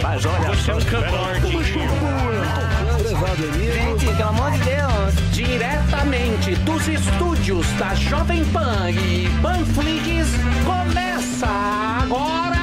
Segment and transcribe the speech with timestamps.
[0.00, 1.32] Mas olha, você é um cantor
[3.36, 5.32] Gente, pelo amor de Deus.
[5.32, 10.28] Diretamente dos estúdios da Jovem Pan e Panflix,
[10.64, 12.62] começa agora.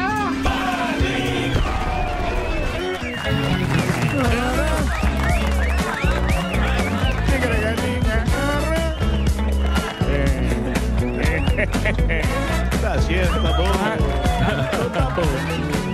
[12.81, 13.69] Tá certo, tá bom.
[14.93, 15.79] Tá bom.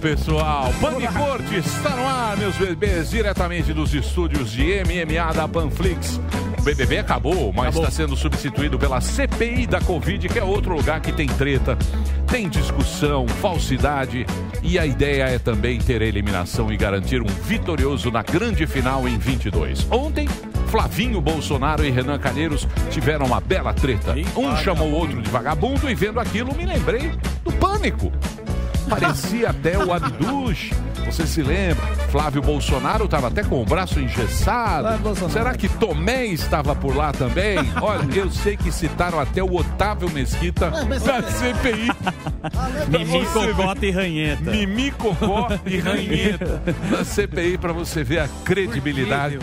[0.00, 0.72] Pessoal.
[1.16, 6.20] Corte está no ar, meus bebês, diretamente dos estúdios de MMA da Panflix.
[6.56, 11.00] O BBB acabou, mas está sendo substituído pela CPI da Covid, que é outro lugar
[11.00, 11.76] que tem treta,
[12.28, 14.24] tem discussão, falsidade.
[14.62, 19.08] E a ideia é também ter a eliminação e garantir um vitorioso na grande final
[19.08, 19.86] em 22.
[19.90, 20.28] Ontem,
[20.68, 24.14] Flavinho Bolsonaro e Renan Calheiros tiveram uma bela treta.
[24.36, 28.12] Um chamou o outro de vagabundo e vendo aquilo me lembrei do pânico.
[28.88, 30.72] Parecia até o Abduch.
[31.06, 31.86] Você se lembra?
[32.10, 34.88] Flávio Bolsonaro estava até com o braço engessado.
[35.30, 37.58] Será que Tomé estava por lá também?
[37.80, 41.88] Olha, eu sei que citaram até o Otávio Mesquita mas- na CPI.
[42.88, 44.50] Mimi, Pra você Cocota e Ranheta.
[44.50, 46.62] Mimi, Cocó e Ranheta.
[46.90, 49.38] Na CPI, para você ver a credibilidade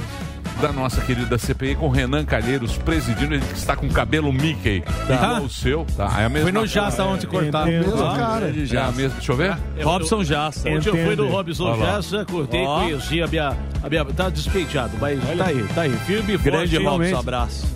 [0.61, 3.33] da nossa querida CPI com Renan Calheiros presidindo.
[3.35, 4.83] Ele está com cabelo Mickey.
[5.09, 5.85] Igual o seu.
[5.95, 6.13] Tá?
[6.19, 7.67] É a mesma Fui no Jassa ontem cortar.
[7.67, 8.45] É, Mesmo é, cara.
[8.47, 9.15] É a mesma.
[9.17, 9.57] Deixa eu ver.
[9.83, 10.69] Robson Jassa.
[10.69, 11.85] Ontem eu fui no Robson Olha.
[11.85, 12.81] Jassa, cortei, Ó.
[12.81, 14.05] conheci a minha, a minha.
[14.05, 15.91] Tá despeitado, mas tá aí, tá aí.
[16.05, 16.85] Firme e Grande forte.
[16.87, 17.75] Robson, abraço.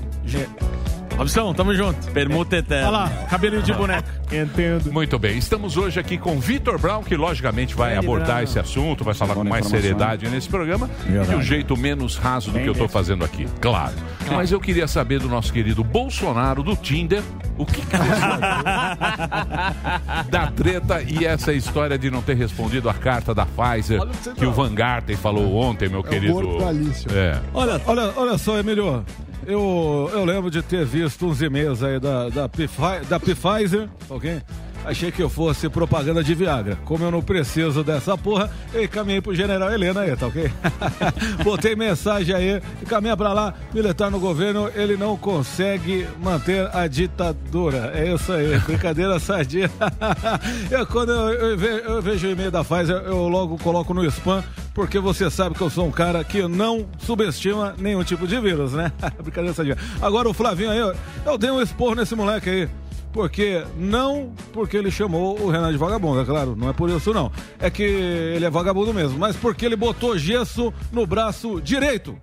[1.19, 2.09] Robson, tamo junto.
[2.11, 2.87] Permuta eterna.
[2.87, 4.07] Olha lá, cabelinho de boneca.
[4.31, 4.89] Entendo.
[4.89, 8.43] Muito bem, estamos hoje aqui com Vitor Brown, que logicamente vai Grande abordar Brown.
[8.43, 11.29] esse assunto, vai falar com mais seriedade nesse programa, Verdade.
[11.29, 13.91] de um jeito menos raso do que eu estou fazendo aqui, claro.
[14.31, 17.21] Mas eu queria saber do nosso querido Bolsonaro, do Tinder,
[17.57, 17.87] o que, que
[20.31, 23.99] da treta e essa história de não ter respondido a carta da Pfizer,
[24.37, 26.59] que o Van Garten falou ontem, meu querido.
[26.59, 27.05] da Alice.
[27.13, 27.37] É.
[27.53, 29.03] Olha, olha, olha só, Emílio.
[29.47, 34.41] Eu, eu lembro de ter visto uns e-mails aí da, da, Pfi- da Pfizer, ok?
[34.89, 36.75] Achei que eu fosse propaganda de Viagra.
[36.83, 40.51] Como eu não preciso dessa porra, eu caminhei pro General Helena aí, tá ok?
[41.45, 47.91] Botei mensagem aí, caminha pra lá, militar no governo, ele não consegue manter a ditadura.
[47.93, 49.69] É isso aí, brincadeira sadia.
[50.71, 54.43] eu, quando eu, eu eu vejo o e-mail da Pfizer, eu logo coloco no spam,
[54.73, 58.73] porque você sabe que eu sou um cara que não subestima nenhum tipo de vírus,
[58.73, 58.91] né?
[59.21, 59.77] brincadeira sadia.
[60.01, 60.95] Agora o Flavinho aí, eu,
[61.27, 62.69] eu dei um expor nesse moleque aí.
[63.11, 67.13] Porque não porque ele chamou o Renan de vagabundo, é claro, não é por isso
[67.13, 67.31] não.
[67.59, 72.17] É que ele é vagabundo mesmo, mas porque ele botou gesso no braço direito.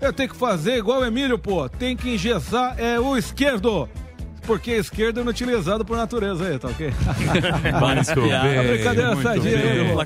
[0.00, 1.68] Eu tenho que fazer igual o Emílio, pô.
[1.68, 3.88] Tem que engessar é o esquerdo.
[4.46, 6.92] Porque a esquerda é inutilizado por natureza aí, tá ok?
[8.12, 9.96] Muito bem, brincadeira muito sadia aí, pô.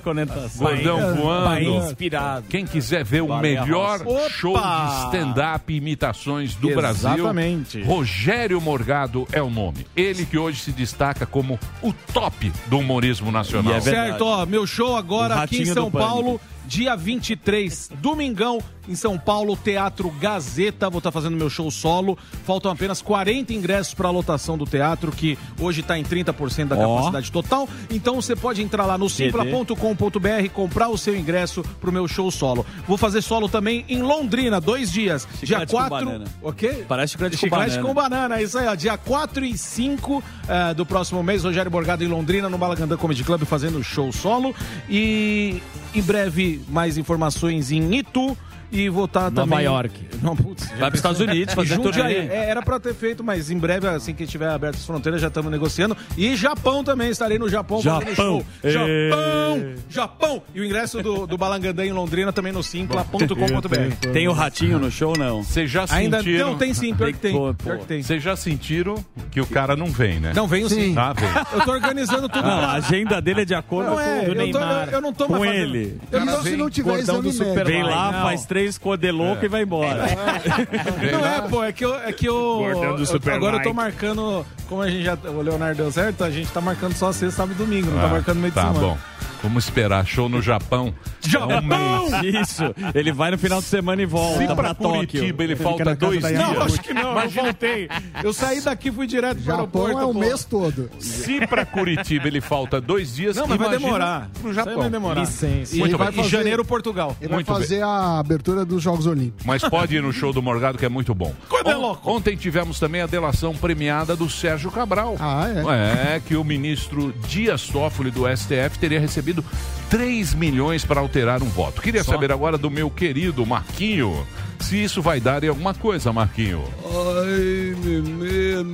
[0.59, 1.61] Gordão voando.
[1.87, 2.47] inspirado.
[2.49, 7.79] Quem quiser ver o melhor show de stand-up imitações do Exatamente.
[7.79, 9.87] Brasil, Rogério Morgado é o nome.
[9.97, 13.75] Ele que hoje se destaca como o top do humorismo nacional.
[13.75, 14.09] E é verdade.
[14.11, 16.41] Certo, ó, meu show agora aqui em São do Pânico.
[16.67, 20.91] Dia 23, domingão, em São Paulo, Teatro Gazeta.
[20.91, 22.19] Vou estar fazendo meu show solo.
[22.45, 26.77] Faltam apenas 40 ingressos para a lotação do teatro, que hoje está em 30% da
[26.77, 26.97] Ó.
[26.97, 27.69] capacidade total.
[27.91, 32.67] Então você pode entrar lá no simpla.com.br, comprar o seu ingresso pro meu show solo.
[32.87, 35.27] Vou fazer solo também em Londrina, dois dias.
[35.43, 36.07] dia Chiclete com 4.
[36.07, 36.25] banana.
[36.43, 36.85] Ok?
[36.89, 37.83] Parece chiclete com Chiclete banana.
[37.83, 38.75] com banana, isso aí, ó.
[38.75, 43.25] Dia 4 e 5 eh, do próximo mês, Rogério Borgado em Londrina, no Malagandã Comedy
[43.25, 44.55] Club, fazendo show solo.
[44.89, 45.61] E
[45.97, 48.37] em breve, mais informações em Itu.
[48.71, 49.65] E vou estar Nova também...
[49.65, 50.07] York.
[50.23, 52.15] Não, putz, Vai pros Estados Unidos fazer Jundiaí.
[52.15, 52.35] turnê.
[52.35, 55.29] É, era pra ter feito, mas em breve, assim que tiver aberto as fronteiras, já
[55.29, 55.97] estamos negociando.
[56.17, 58.45] E Japão também, estarei no Japão Japão.
[58.65, 59.75] Japão!
[59.89, 60.43] Japão!
[60.55, 64.11] E o ingresso do, do Balangandã em Londrina também no simpla.com.br.
[64.13, 65.43] Tem o ratinho no show, não?
[65.43, 66.51] Vocês já Ainda sentiram...
[66.51, 68.03] não tem sim, pior que tem.
[68.03, 68.97] Vocês já sentiram
[69.31, 70.33] que o cara não vem, né?
[70.35, 70.95] Não, venho sim.
[70.95, 71.29] Tá, vem.
[71.53, 72.47] Eu tô organizando tudo.
[72.47, 74.89] Não, a agenda dele é de acordo Não é, com o eu, tô, Neymar.
[74.89, 76.01] eu, eu não tô com mais fazendo- ele.
[76.11, 77.65] Eu não, se não tiver exame médico.
[77.65, 78.56] Vem lá, faz três
[78.99, 80.07] de louco e vai embora.
[81.13, 81.95] não é, pô, é que eu.
[81.95, 84.45] É que eu eu- agora eu tô marcando.
[84.69, 85.15] Como a gente já.
[85.15, 88.07] O Leonardo deu certo, a gente tá marcando só sexta, sábado e domingo, não tá
[88.07, 88.81] Ah, marcando meio de Tá semana.
[88.81, 88.99] bom.
[89.47, 90.05] Vamos esperar.
[90.05, 90.93] Show no Japão.
[91.21, 92.07] Japão!
[92.25, 92.63] Isso.
[92.95, 94.91] Ele vai no final de semana e volta Se pra pra Tóquio.
[95.21, 96.33] Curitiba ele Fica falta dois dias.
[96.41, 97.89] Não, acho que não, eu voltei.
[98.25, 99.99] Eu saí daqui fui direto pro Japão aeroporto.
[100.01, 100.19] é o pô.
[100.19, 100.91] mês todo.
[100.99, 104.31] Se pra Curitiba ele falta dois dias, Não, mas vai imagina demorar.
[104.41, 104.79] Pro Isso Japão.
[104.79, 105.21] vai demorar.
[105.21, 105.77] Licença.
[105.77, 106.21] E Muito vai bem.
[106.21, 107.17] em fazer- janeiro, Portugal.
[107.21, 109.47] Ele Muito vai fazer a abertura dos Jogos Olímpicos.
[109.47, 111.33] Mas pode ir no show do Morgado, que é muito bom.
[111.49, 112.11] Coisa On- louco.
[112.11, 115.17] Ontem tivemos também a delação premiada do Sérgio Cabral.
[115.21, 116.17] Ah, é?
[116.17, 119.45] É, que o ministro Dias Toffoli do STF teria recebido pedido
[119.91, 121.81] 3 milhões para alterar um voto.
[121.81, 122.13] Queria Só?
[122.13, 124.27] saber agora do meu querido Marquinho
[124.61, 126.65] se isso vai dar em alguma coisa, Marquinho.
[126.85, 128.65] Ai, Mimê,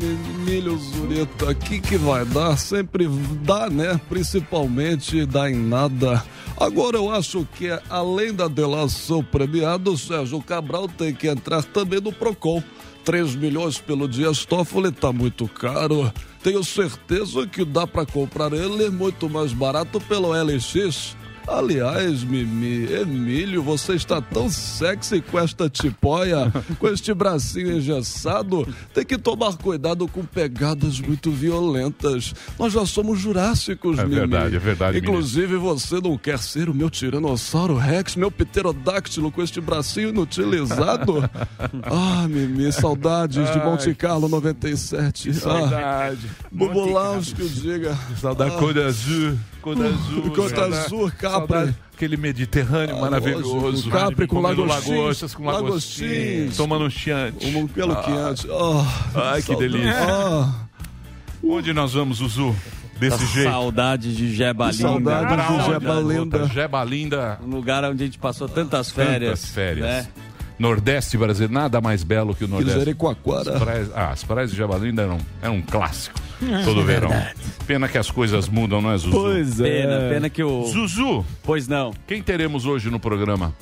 [0.44, 2.56] Milho Zurita, aqui que vai dar?
[2.56, 3.08] Sempre
[3.42, 4.00] dá, né?
[4.08, 6.22] Principalmente dá em nada.
[6.56, 12.00] Agora eu acho que além da delação premiada, o Sérgio Cabral tem que entrar também
[12.00, 12.62] no PROCON.
[13.04, 16.12] 3 milhões pelo Dias Toffoli tá muito caro.
[16.42, 21.16] Tenho certeza que dá para comprar ele muito mais barato pelo LX.
[21.46, 28.66] Aliás, Mimi, Emílio, você está tão sexy com esta tipóia, com este bracinho engessado.
[28.94, 32.34] Tem que tomar cuidado com pegadas muito violentas.
[32.58, 34.14] Nós já somos jurássicos, É Mimi.
[34.16, 39.42] verdade, é verdade, Inclusive, você não quer ser o meu tiranossauro Rex, meu pterodáctilo com
[39.42, 41.28] este bracinho inutilizado?
[41.84, 45.34] ah, Mimi, saudades de Monte Carlo 97.
[45.34, 45.74] Saudade.
[45.74, 46.10] Ah,
[47.34, 47.98] que o diga.
[48.20, 48.72] Saudade Ah.
[48.72, 49.36] D'Azur.
[49.62, 50.32] Côte d'Azur.
[50.34, 51.74] Côte d'Azur, Capri.
[51.94, 53.88] Aquele Mediterrâneo maravilhoso.
[53.90, 56.04] Capri com lagostas, com lagostim.
[56.04, 56.56] lagostins.
[56.56, 57.46] Tomando um chiante.
[57.46, 58.02] Um pelo Ah.
[58.02, 58.48] quente.
[58.50, 59.70] Ah, Ai, que saudade.
[59.72, 59.94] delícia.
[60.08, 60.52] Ah.
[61.44, 62.54] Onde nós vamos, Zuzu?
[62.98, 63.50] Desse jeito.
[63.50, 64.82] Saudade de Jebalinda.
[64.82, 65.64] Saudade de?
[65.72, 66.46] Jebalinda.
[66.48, 67.38] Jebalinda.
[67.44, 69.40] Um lugar onde a gente passou tantas férias.
[69.40, 69.86] Tantas férias.
[69.86, 70.06] né?
[70.58, 72.78] Nordeste brasileiro, nada mais belo que o Nordeste.
[72.78, 73.54] Jericoacoara.
[73.54, 76.20] As praias, ah, as praias de Jabalinda eram, eram um clássico.
[76.50, 77.08] É todo verão.
[77.08, 77.34] verdade.
[77.66, 79.10] Pena que as coisas mudam, não é, Zuzu?
[79.12, 79.64] Pois é.
[79.82, 80.64] Pena, pena que o.
[80.66, 81.24] Zuzu!
[81.42, 81.92] Pois não.
[82.06, 83.54] Quem teremos hoje no programa?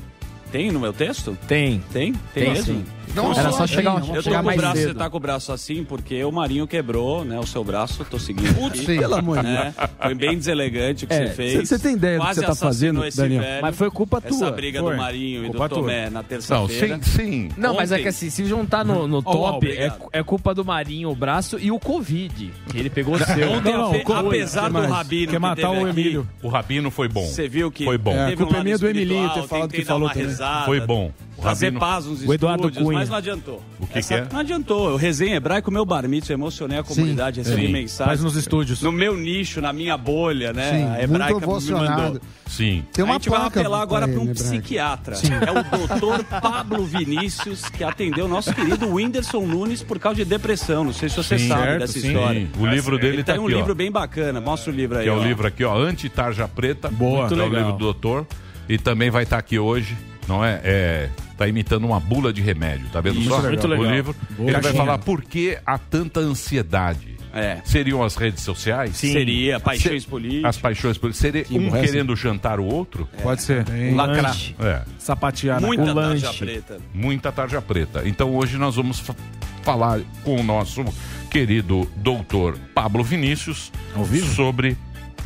[0.50, 1.36] Tem no meu texto?
[1.46, 1.82] Tem.
[1.92, 2.12] Tem?
[2.12, 2.74] Tem, Tem, mesmo?
[2.74, 2.84] sim.
[3.14, 4.88] Não, Era só chegar- Eu tô chegar com o mais braço, cedo.
[4.92, 7.38] você tá com o braço assim, porque o Marinho quebrou, né?
[7.38, 8.54] O seu braço, tô seguindo.
[8.54, 9.74] Putz, aqui, pelo amor de né?
[10.02, 11.68] Foi bem deselegante o que É, você fez.
[11.68, 13.42] você tem ideia do que Quase você tá assassinou fazendo, esse Daniel?
[13.42, 13.62] velho.
[13.62, 14.50] Mas foi culpa Essa tua.
[14.52, 14.92] briga Foi.
[14.92, 16.10] do Marinho Culpa e do Tomé tua.
[16.10, 16.96] na terça-feira.
[16.96, 17.48] Não, sim, sim.
[17.56, 20.02] Não, mas é que assim, se juntar no, no top, obrigado.
[20.12, 22.52] é, é culpa do Marinho o braço e o Covid.
[22.70, 23.50] Que ele pegou o seu.
[23.52, 27.26] Ontem, ape- apesar do Rabino que teve aqui, O Rabino foi bom.
[27.26, 28.12] Você viu que Foi bom.
[28.14, 30.28] É, a culpa é minha do Emilinho ter falado que falou também.
[30.64, 31.10] Foi bom.
[31.40, 32.98] Fazer paz nos O Eduardo estúdios, Cunha.
[32.98, 33.62] mas não adiantou.
[33.78, 34.26] O que Essa- que é?
[34.32, 34.90] Não adiantou.
[34.90, 37.72] Eu rezei em hebraico, meu bar mitzvah, emocionei a comunidade, recebi Sim.
[37.72, 38.06] mensagens.
[38.08, 38.82] Faz nos estúdios.
[38.82, 40.70] No meu nicho, na minha bolha, né?
[40.70, 42.02] Sim, a muito hebraica me emocionado.
[42.02, 42.20] mandou.
[42.46, 42.84] Sim.
[42.92, 44.50] Tem uma a gente vai placa apelar agora pra para um ele, Hebraico.
[44.60, 45.16] psiquiatra.
[45.16, 50.24] É o doutor Pablo Vinícius, que atendeu o nosso querido Whindersson Nunes por causa de
[50.24, 50.84] depressão.
[50.84, 52.08] Não sei se você Sim, sabe certo, dessa sim.
[52.08, 52.48] história.
[52.58, 53.58] O livro dele Ele tá tem um aqui, ó.
[53.58, 54.40] livro bem bacana.
[54.40, 55.04] Mostra o livro aí.
[55.04, 55.24] Que é o ó.
[55.24, 56.88] livro aqui, ó, Anti-Tarja Preta.
[56.90, 57.28] Boa.
[57.28, 58.26] Que é o livro do doutor.
[58.68, 59.96] E também vai estar aqui hoje,
[60.28, 60.60] não é?
[60.62, 61.08] É.
[61.40, 63.40] Tá imitando uma bula de remédio, tá vendo Isso, só?
[63.40, 63.90] muito O legal.
[63.90, 64.14] livro.
[64.36, 64.42] Boa.
[64.42, 64.84] Ele vai Caixinha.
[64.84, 67.16] falar por que há tanta ansiedade.
[67.32, 67.62] É.
[67.64, 68.94] Seriam as redes sociais?
[68.98, 70.44] Seria paixões Se- políticas.
[70.44, 71.22] As paixões políticas.
[71.46, 73.08] Seria um querendo jantar o outro?
[73.22, 73.64] Pode ser.
[73.94, 74.22] Lacrar.
[74.32, 74.54] Lanche.
[74.60, 74.82] É.
[74.98, 76.38] Sapatear Muita tarja lanche.
[76.44, 76.78] preta.
[76.92, 78.02] muita tarja preta.
[78.06, 79.14] Então hoje nós vamos fa-
[79.62, 80.84] falar com o nosso
[81.30, 84.26] querido doutor Pablo Vinícius Ao vivo?
[84.34, 84.76] sobre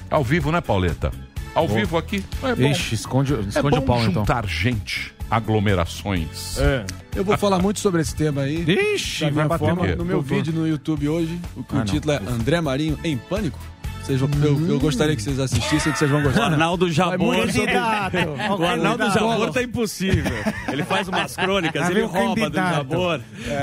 [0.08, 1.10] ao vivo, né, Pauleta?
[1.54, 2.22] Ao vivo aqui.
[2.42, 4.12] É bom, Ixi, esconde, é esconde bom o pau então.
[4.12, 6.58] juntar gente, aglomerações.
[6.58, 6.84] É.
[7.14, 8.64] Eu vou falar muito sobre esse tema aí.
[8.94, 11.84] Ixi, vai minha bater forma, no- meu vídeo no YouTube hoje, o, Ah, o não.
[11.84, 13.58] título é André Marinho em Pânico.
[14.04, 16.44] Vocês vão- eu, eu gostaria que vocês assistissem, que vocês vão O gostar.
[16.44, 17.18] Arnaldo Jabor.
[17.34, 17.72] muito sobre-
[18.58, 20.32] O Arnaldo Jabor tá impossível.
[20.70, 22.74] Ele faz umas crônicas, ele o rouba do candidato.
[22.76, 23.20] Jabor,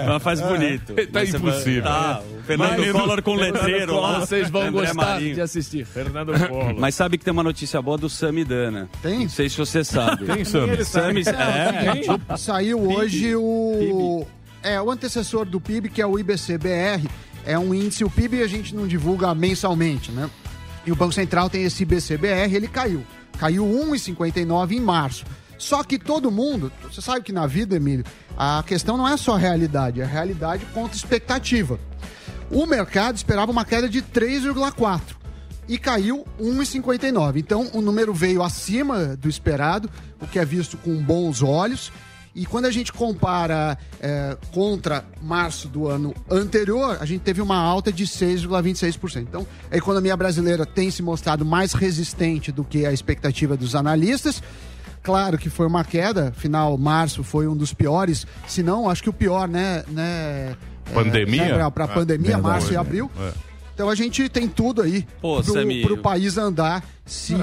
[0.07, 0.93] mas faz bonito.
[0.95, 1.83] Tá Mas você impossível.
[1.83, 4.19] Tá, o Fernando Mas- Collor com letreiro lá.
[4.21, 5.35] Vocês vão André gostar Marinho.
[5.35, 5.85] de assistir.
[5.85, 6.75] Fernando Polo.
[6.79, 8.89] Mas sabe que tem uma notícia boa do Samidana.
[9.03, 9.19] Tem?
[9.19, 10.25] Não sei se você sabe.
[10.43, 10.83] Sam?
[10.83, 14.25] Sami, é, Saiu hoje o.
[14.63, 17.07] É, o antecessor do PIB, que é o IBCBR.
[17.45, 20.29] É um índice, o PIB a gente não divulga mensalmente, né?
[20.85, 23.03] E o Banco Central tem esse IBCBR, ele caiu.
[23.37, 25.25] Caiu 1,59 em março.
[25.57, 28.03] Só que todo mundo, você sabe que na vida, Emílio,
[28.35, 31.79] a questão não é só a realidade, é a realidade contra expectativa.
[32.49, 35.01] O mercado esperava uma queda de 3,4
[35.67, 37.37] e caiu 1,59.
[37.37, 41.91] Então o número veio acima do esperado, o que é visto com bons olhos.
[42.33, 47.57] E quando a gente compara eh, contra março do ano anterior, a gente teve uma
[47.57, 49.21] alta de 6,26%.
[49.21, 54.41] Então, a economia brasileira tem se mostrado mais resistente do que a expectativa dos analistas.
[55.03, 59.09] Claro que foi uma queda, afinal, março foi um dos piores, se não, acho que
[59.09, 59.83] o pior, né?
[59.89, 60.55] né
[60.93, 61.69] Pandemia?
[61.71, 62.47] Para a É, pandemia, verdade.
[62.47, 63.11] março e abril.
[63.19, 63.31] É.
[63.73, 67.33] Então a gente tem tudo aí Pô, Samir, para o país andar se.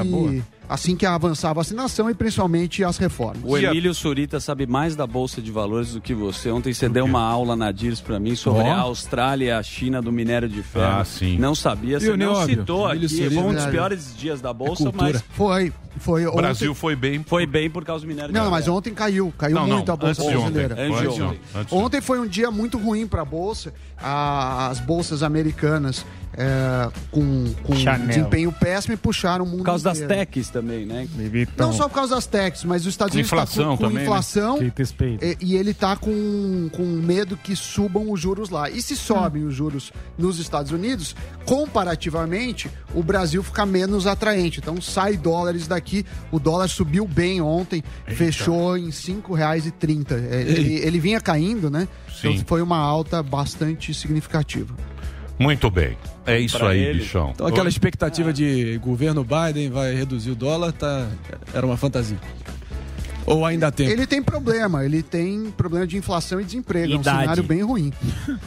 [0.68, 3.42] Assim que avançar a vacinação e principalmente as reformas.
[3.44, 6.50] O Emílio Surita sabe mais da Bolsa de Valores do que você.
[6.50, 8.72] Ontem você deu uma aula na DIRS pra mim sobre Ó.
[8.72, 11.00] a Austrália e a China do minério de ferro.
[11.00, 11.38] Ah, sim.
[11.38, 13.08] Não sabia, você o não citou Emílio aqui.
[13.16, 13.70] Surita, Foi um dos verdade.
[13.72, 15.12] piores dias da Bolsa, cultura.
[15.12, 15.72] mas Foi.
[16.00, 17.24] Foi O ontem- Brasil foi bem.
[17.24, 18.50] Foi bem por causa do minério de Não, ferro.
[18.52, 19.32] mas ontem caiu.
[19.36, 20.52] Caiu Não, não, muito a Bolsa antes de ontem.
[20.52, 20.74] brasileira.
[20.74, 21.24] Antes de Antes de ontem.
[21.24, 21.40] ontem.
[21.54, 21.84] Antes de ontem.
[21.86, 23.74] Ontem foi um dia muito ruim para a Bolsa.
[24.00, 26.06] As bolsas americanas
[26.40, 27.74] é, com, com
[28.06, 30.14] desempenho péssimo e puxaram o mundo Por causa das inteiro.
[30.14, 31.08] techs também, né?
[31.56, 33.96] Não só por causa das techs, mas os Estados Unidos Inflação tá com, com também,
[33.98, 34.02] né?
[34.04, 35.18] inflação Spade.
[35.20, 38.70] e, e ele tá com, com medo que subam os juros lá.
[38.70, 44.60] E se sobem os juros nos Estados Unidos, comparativamente, o Brasil fica menos atraente.
[44.60, 46.06] Então sai dólares daqui.
[46.30, 50.12] O dólar subiu bem ontem, fechou em R$ 5,30.
[50.30, 51.88] É, Ele, ele vinha caindo, né?
[52.08, 52.28] Sim.
[52.30, 54.72] Então foi uma alta bastante significativa.
[55.38, 55.96] Muito bem.
[56.26, 56.98] É isso Pra aí, ele.
[57.00, 57.30] bichão.
[57.34, 61.06] Então aquela expectativa de governo Biden vai reduzir o dólar, tá,
[61.54, 62.18] era uma fantasia.
[63.24, 66.94] Ou ainda tem, Ele tem problema, ele tem problema de inflação e desemprego.
[66.94, 67.20] É um Idade.
[67.20, 67.92] cenário bem ruim.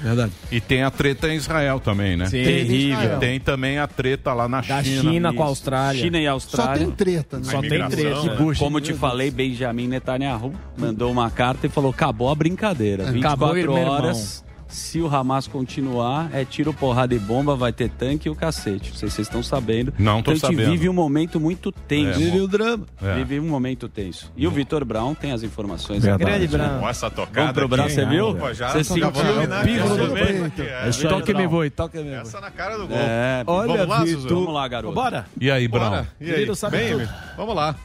[0.02, 0.32] verdade.
[0.52, 2.26] E tem a treta em Israel também, né?
[2.26, 2.44] Sim.
[2.44, 3.18] Terrível.
[3.18, 5.02] E tem também a treta lá na Da China.
[5.12, 5.46] China com a.
[5.46, 6.02] Austrália.
[6.02, 6.78] China e Só Austrália.
[6.88, 7.44] tem treta, né?
[7.44, 8.24] Só tem treta.
[8.24, 8.56] né?
[8.58, 13.12] Como eu te falei, Benjamin Netanyahu mandou uma carta e falou: acabou a brincadeira.
[13.12, 14.44] 24 Acabou, horas.
[14.72, 18.92] Se o Hamas continuar, é tiro, porrada e bomba, vai ter tanque e o cacete.
[18.92, 19.94] Não sei se vocês estão sabendo.
[20.00, 20.72] Não tô então, A gente sabendo.
[20.72, 22.20] vive um momento muito tenso.
[22.22, 22.86] É, Vive o drama.
[23.02, 23.16] É.
[23.16, 24.32] Vive um momento tenso.
[24.36, 26.04] E o Vitor Brown tem as informações.
[26.04, 26.48] Grande agora.
[26.48, 26.80] Branco.
[26.80, 27.40] Com essa tocada.
[27.42, 28.34] Vamos pro Brown, você viu?
[28.36, 31.10] Pô, já Você sentiu Pílula essa do aqui, é.
[31.10, 31.50] Toque me Brown.
[31.50, 32.14] voe, toque me voe.
[32.14, 32.98] Essa na cara do gol.
[32.98, 34.22] É, Olha, Vamos lá, Vitor.
[34.22, 34.36] Zuzu?
[34.36, 34.96] vamos lá, garoto.
[34.96, 35.26] Bora.
[35.40, 35.90] E aí, Brown?
[35.90, 36.08] Bora.
[36.20, 36.32] E aí?
[36.32, 37.10] Querido, sabe Bem, tudo.
[37.36, 37.76] vamos lá.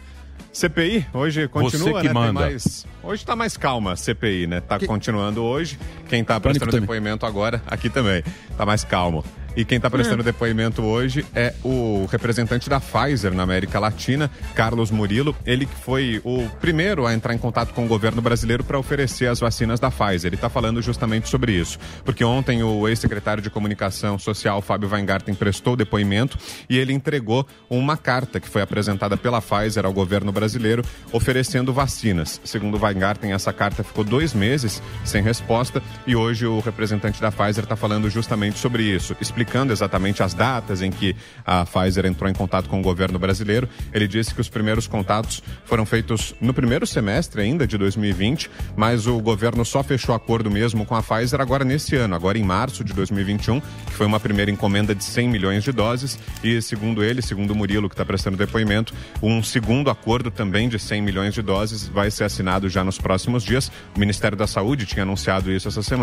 [0.53, 2.03] CPI, hoje continua, Você que né?
[2.03, 2.33] Tem manda.
[2.33, 2.87] mais...
[3.03, 4.61] Hoje tá mais calma a CPI, né?
[4.61, 5.79] Tá continuando hoje.
[6.09, 6.81] Quem tá Pânico prestando também.
[6.81, 8.23] depoimento agora, aqui também,
[8.57, 9.25] tá mais calmo.
[9.57, 14.91] E quem tá prestando depoimento hoje é o representante da Pfizer na América Latina, Carlos
[14.91, 15.35] Murilo.
[15.47, 19.29] Ele que foi o primeiro a entrar em contato com o governo brasileiro para oferecer
[19.29, 20.29] as vacinas da Pfizer.
[20.29, 21.79] Ele tá falando justamente sobre isso.
[22.05, 26.37] Porque ontem o ex-secretário de Comunicação Social, Fábio Weingarten, prestou depoimento
[26.69, 32.43] e ele entregou uma carta que foi apresentada pela Pfizer ao governo brasileiro oferecendo vacinas.
[32.45, 37.65] Segundo Weingarten, essa carta ficou dois meses sem resposta e hoje o representante da Pfizer
[37.65, 42.33] está falando justamente sobre isso, explicando exatamente as datas em que a Pfizer entrou em
[42.33, 43.69] contato com o governo brasileiro.
[43.93, 49.09] Ele disse que os primeiros contatos foram feitos no primeiro semestre ainda de 2020, mas
[49.09, 52.85] o governo só fechou acordo mesmo com a Pfizer agora nesse ano, agora em março
[52.85, 57.21] de 2021, que foi uma primeira encomenda de 100 milhões de doses e segundo ele,
[57.21, 61.89] segundo Murilo que está prestando depoimento, um segundo acordo também de 100 milhões de doses
[61.89, 63.73] vai ser assinado já nos próximos dias.
[63.97, 65.96] O Ministério da Saúde tinha anunciado isso essa semana.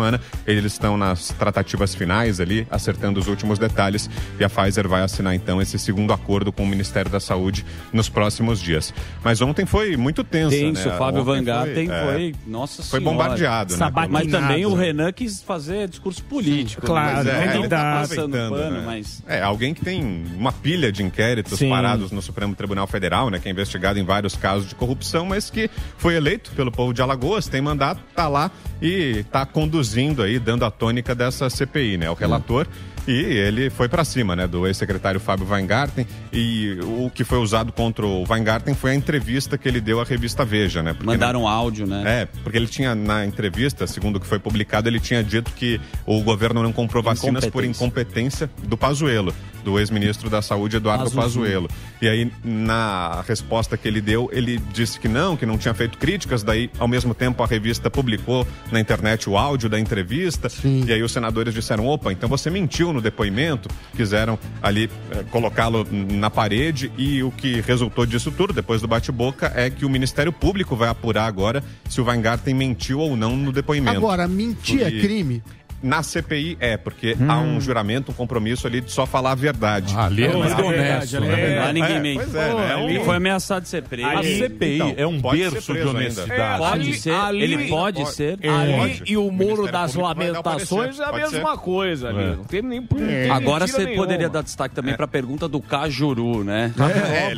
[0.46, 4.08] Eles estão nas tratativas finais ali, acertando os últimos detalhes
[4.38, 8.08] e a Pfizer vai assinar então esse segundo acordo com o Ministério da Saúde nos
[8.08, 8.92] próximos dias.
[9.22, 10.94] Mas ontem foi muito tenso, Tenso, né?
[10.94, 13.16] o Fábio Ontem Van Garten é, foi, nossa foi senhora.
[13.16, 13.92] bombardeado, né?
[14.10, 16.84] Mas também o Renan quis fazer discurso político.
[16.84, 17.32] claro, né?
[17.38, 18.82] Mas é, ele tá passando aproveitando, pano, né?
[18.86, 19.22] mas...
[19.26, 21.68] É, alguém que tem uma pilha de inquéritos Sim.
[21.68, 23.38] parados no Supremo Tribunal Federal, né?
[23.38, 27.02] Que é investigado em vários casos de corrupção, mas que foi eleito pelo povo de
[27.02, 29.83] Alagoas, tem mandato, tá lá e tá conduzindo
[30.22, 32.10] aí, dando a tônica dessa CPI, né?
[32.10, 32.66] O relator.
[33.06, 36.06] E ele foi pra cima, né, do ex-secretário Fábio Weingarten.
[36.32, 40.04] E o que foi usado contra o Weingarten foi a entrevista que ele deu à
[40.04, 40.92] revista Veja, né?
[40.92, 42.02] Porque Mandaram áudio, né?
[42.22, 45.80] é, porque ele tinha, na entrevista, segundo o que foi publicado, ele tinha dito que
[46.06, 51.10] o governo não comprou vacinas por incompetência do Pazuello, do ex-ministro da Saúde, Eduardo.
[51.10, 51.68] Pazuello.
[52.00, 55.98] E aí, na resposta que ele deu, ele disse que não, que não tinha feito
[55.98, 60.92] críticas, daí, ao mesmo tempo, a revista publicou na internet o áudio da entrevista, e
[60.92, 66.30] aí os senadores disseram, opa, então você mentiu no depoimento, quiseram ali eh, colocá-lo na
[66.30, 70.74] parede, e o que resultou disso tudo, depois do bate-boca, é que o Ministério Público
[70.76, 73.98] vai apurar agora se o Weingarten mentiu ou não no depoimento.
[73.98, 75.42] Agora, mentir é crime?
[75.84, 79.94] Na CPI é, porque há um juramento, um compromisso ali de só falar a verdade.
[79.96, 81.16] Ah, ali é mais verdade, honesto.
[81.18, 81.56] ali né?
[81.56, 82.16] é- Lá ninguém é, mente.
[82.16, 82.74] pois é, né?
[82.74, 84.08] É Ele foi ameaçado de ser preso.
[84.08, 86.58] A CPI Então, é um pode berço de honestidade.
[86.58, 88.38] Pode Ali- ser, ali- ele pode pode- ser.
[88.48, 89.02] Ali Pode.
[89.06, 91.58] e o Muro das Lamentações é a Pode mesma ser.
[91.58, 92.22] coisa ali.
[92.24, 92.36] É.
[92.36, 96.42] Não tem nem tem Agora você poderia dar destaque também para a pergunta do Cajuru,
[96.44, 96.72] né?
[97.04, 97.34] É,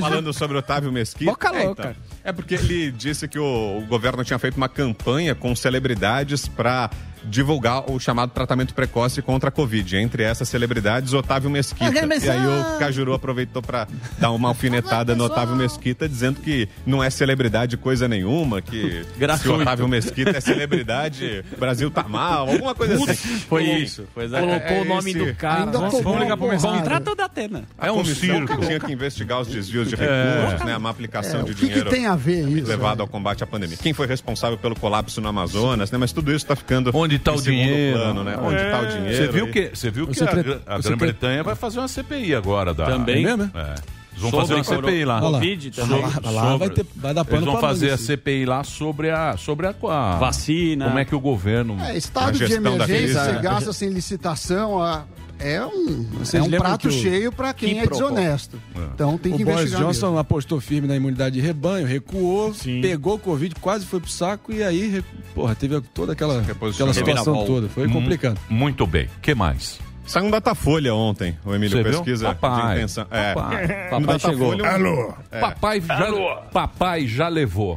[0.00, 1.30] falando sobre Otávio Mesquita.
[1.30, 1.96] Boca É, louca.
[2.24, 6.90] É porque ele disse que o, o governo tinha feito uma campanha com celebridades para
[7.24, 9.96] divulgar o chamado tratamento precoce contra a Covid.
[9.96, 11.84] Entre essas celebridades, Otávio Mesquita.
[12.24, 13.86] E aí o Cajuru aproveitou para
[14.18, 19.04] dar uma alfinetada no Otávio Mesquita, dizendo que não é celebridade coisa nenhuma, que
[19.40, 23.38] se o Otávio Mesquita é celebridade, o Brasil tá mal, alguma coisa assim.
[23.48, 24.04] Foi isso.
[24.14, 24.60] Foi exatamente.
[24.60, 25.60] Colocou É o nome esse- do cara.
[25.64, 26.68] Ainda Nossa, tomou vamos ligar pro Mesquita.
[26.68, 26.82] porrada.
[26.90, 27.64] Contrato da Atena.
[27.80, 28.56] É um circo.
[28.58, 31.54] que tinha que investigar os desvios de recursos, né, a má aplicação de É, O
[31.56, 32.66] que, que dinheiro tem a ver isso?
[32.68, 33.76] levado ao combate à pandemia.
[33.76, 35.98] Quem foi responsável pelo colapso no Amazonas, né?
[35.98, 37.98] Mas tudo isso está ficando Onde tá em o dinheiro?
[37.98, 38.36] plano, né?
[38.42, 39.16] Onde está o dinheiro?
[39.16, 42.74] Você viu que, você viu que Você a, a Grã-Bretanha vai fazer uma CPI agora
[42.74, 42.86] da.
[42.86, 43.24] Também?
[43.24, 43.50] É mesmo?
[43.54, 43.74] É.
[44.18, 45.20] Vão fazer uma CPI lá.
[45.20, 46.10] Covid também.
[46.10, 47.96] Sobre- Lá vai, ter, vai dar pano Eles vão fazer a.
[47.96, 50.86] CPI lá sobre a, sobre a, a Vacina.
[50.86, 51.78] Como é que o governo.
[51.80, 55.04] É, estado de emergência, você gasta sem licitação, a-
[55.40, 58.60] é um, Vocês é um prato que o- cheio para quem Que é desonesto.
[58.94, 60.18] Então tem que O Boris investigar Johnson mesmo.
[60.18, 64.62] apostou firme na imunidade de rebanho, recuou, pegou o Covid, quase foi pro saco e
[64.62, 65.02] aí,
[65.34, 67.68] porra, teve toda aquela, aquela situação toda.
[67.68, 68.38] Foi complicado.
[68.50, 69.08] Hum, Muito bem.
[69.22, 69.78] que mais?
[70.06, 71.92] Saiu um Datafolha ontem, o Emílio Você viu?
[71.92, 72.68] pesquisa Papai.
[72.70, 73.06] de intenção.
[73.10, 73.34] É.
[73.34, 73.68] Papai.
[73.90, 74.54] Papai chegou.
[74.56, 75.14] Um- Alô.
[75.30, 75.38] É.
[75.38, 77.76] Papai, já, papai já levou.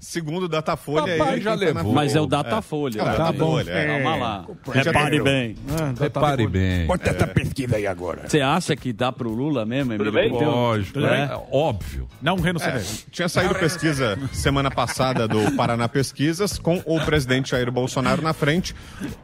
[0.00, 1.92] Segundo o Datafolha, Papai ele já tá levou.
[1.92, 2.28] Mas é o É.
[2.28, 3.00] Datafolha.
[3.00, 3.14] É, né?
[3.14, 3.58] tá bom.
[3.60, 3.86] É.
[3.86, 4.46] Calma lá.
[4.76, 5.56] Já Repare bem.
[6.00, 6.86] Repare bem.
[6.86, 8.28] Bota essa pesquisa aí agora.
[8.28, 10.12] Você acha que dá pro Lula mesmo, Emílio?
[10.12, 10.30] bem?
[10.30, 11.24] Porque eu- Lógico, É.
[11.24, 11.40] é.
[11.50, 12.06] Óbvio.
[12.22, 17.70] Não reno É, tinha saído pesquisa semana passada do Paraná Pesquisas com o presidente Jair
[17.72, 18.74] Bolsonaro na frente.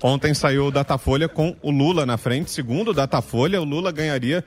[0.02, 2.50] Ontem saiu o Datafolha com o Lula na frente.
[2.50, 4.44] Segundo o Datafolha, o Lula ganharia,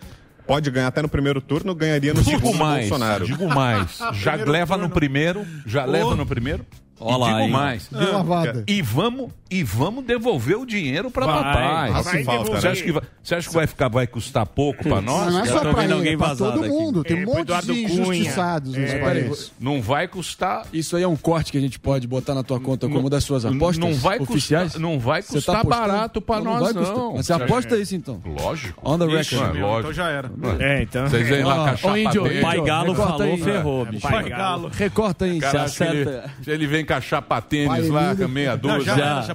[0.47, 3.25] pode ganhar até no primeiro turno, ganharia no Digo segundo mais, Bolsonaro.
[3.25, 3.99] digo mais.
[4.13, 6.65] Já leva no primeiro, já leva no primeiro.
[6.99, 7.51] E lá, digo hein?
[7.51, 7.89] mais.
[7.91, 8.63] Lavada.
[8.67, 11.91] E vamos, e vamos devolver o dinheiro para Vai, papai.
[11.91, 12.71] vai Vai falta, você, né?
[12.73, 15.33] acha que vai, você acha que vai ficar, vai custar pouco para nós?
[15.33, 16.69] não é só ele, alguém é pra todo aqui.
[16.69, 17.03] mundo.
[17.03, 18.99] Tem um É, pro monte de injustiçados nesse É.
[18.99, 19.51] país.
[19.59, 20.65] Não vai custar.
[20.73, 23.23] Isso aí é um corte que a gente pode botar na tua conta como das
[23.23, 24.73] suas apostas Não vai oficiais?
[24.73, 25.87] custar, não vai Você tá custar apostando?
[25.87, 26.81] barato para Então nós, vai não.
[26.83, 27.13] custar.
[27.15, 28.21] Mas você aposta isso então.
[28.25, 28.81] Lógico.
[28.83, 29.55] On the record.
[29.55, 29.79] é lógico.
[29.79, 30.31] Então já era.
[30.59, 31.07] É, então.
[31.07, 31.93] Vocês vêm lá com a chapa.
[32.41, 34.01] Pai Galo falou, ferrou, bicho.
[34.07, 34.71] Pai Galo.
[34.73, 35.39] Recorta aí.
[35.39, 36.31] Se acerta.
[36.45, 38.93] ele vem com a chapa tênis lá, com meia dúzia.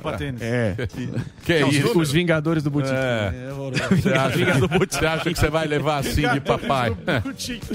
[0.08, 0.42] Era chapa tênis.
[0.42, 0.76] É.
[1.44, 1.98] Que é isso?
[1.98, 2.94] Os Vingadores do Botiquim.
[2.94, 3.32] É.
[3.90, 6.94] Você acha, você acha que você vai levar assim de papai?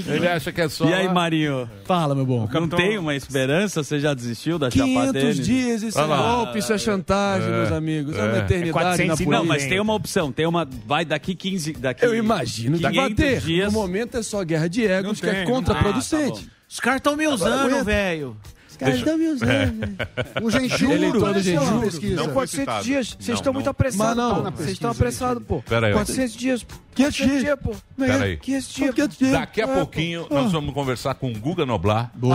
[0.06, 0.88] Ele acha que é só.
[0.88, 1.68] E aí, Marinho?
[1.84, 2.48] Fala, meu bom.
[2.52, 3.82] Não tem uma esperança?
[3.82, 5.42] Você já desistiu da chapa 500 dele?
[5.42, 8.16] dias, isso é golpe, isso é chantagem, meus amigos.
[8.16, 8.38] É, uma É.
[8.40, 9.16] eternidade É na 490.
[9.24, 9.30] política.
[9.38, 10.32] Não, mas tem uma opção.
[10.32, 10.66] Tem uma.
[10.86, 11.72] Vai daqui 15.
[11.74, 13.40] Daqui Eu imagino que vai 500 ter.
[13.40, 13.72] dias.
[13.72, 16.48] No momento é só guerra de egos, que é contraproducente.
[16.48, 18.36] Ah, Os caras estão me usando, velho.
[18.78, 19.96] Os caras estão me usando.
[20.42, 21.80] O genjuro, Ele todo apareceu na genjuro.
[21.82, 22.14] pesquisa.
[22.16, 22.84] Não Não, foi 400 citado.
[22.84, 23.16] dias.
[23.18, 24.44] Vocês estão muito apressados, Mas não.
[24.44, 24.50] pô.
[24.56, 25.62] Vocês estão apressados, pô.
[25.62, 25.96] Pera aí, ó.
[25.96, 26.66] 400 dias.
[26.98, 27.58] 500 dias.
[27.62, 27.74] pô.
[27.96, 28.36] Peraí.
[28.36, 28.94] 500 dias.
[28.94, 29.32] 500 dias.
[29.32, 32.10] Daqui a pouquinho nós vamos conversar com o Guga Noblar.
[32.14, 32.34] Boa.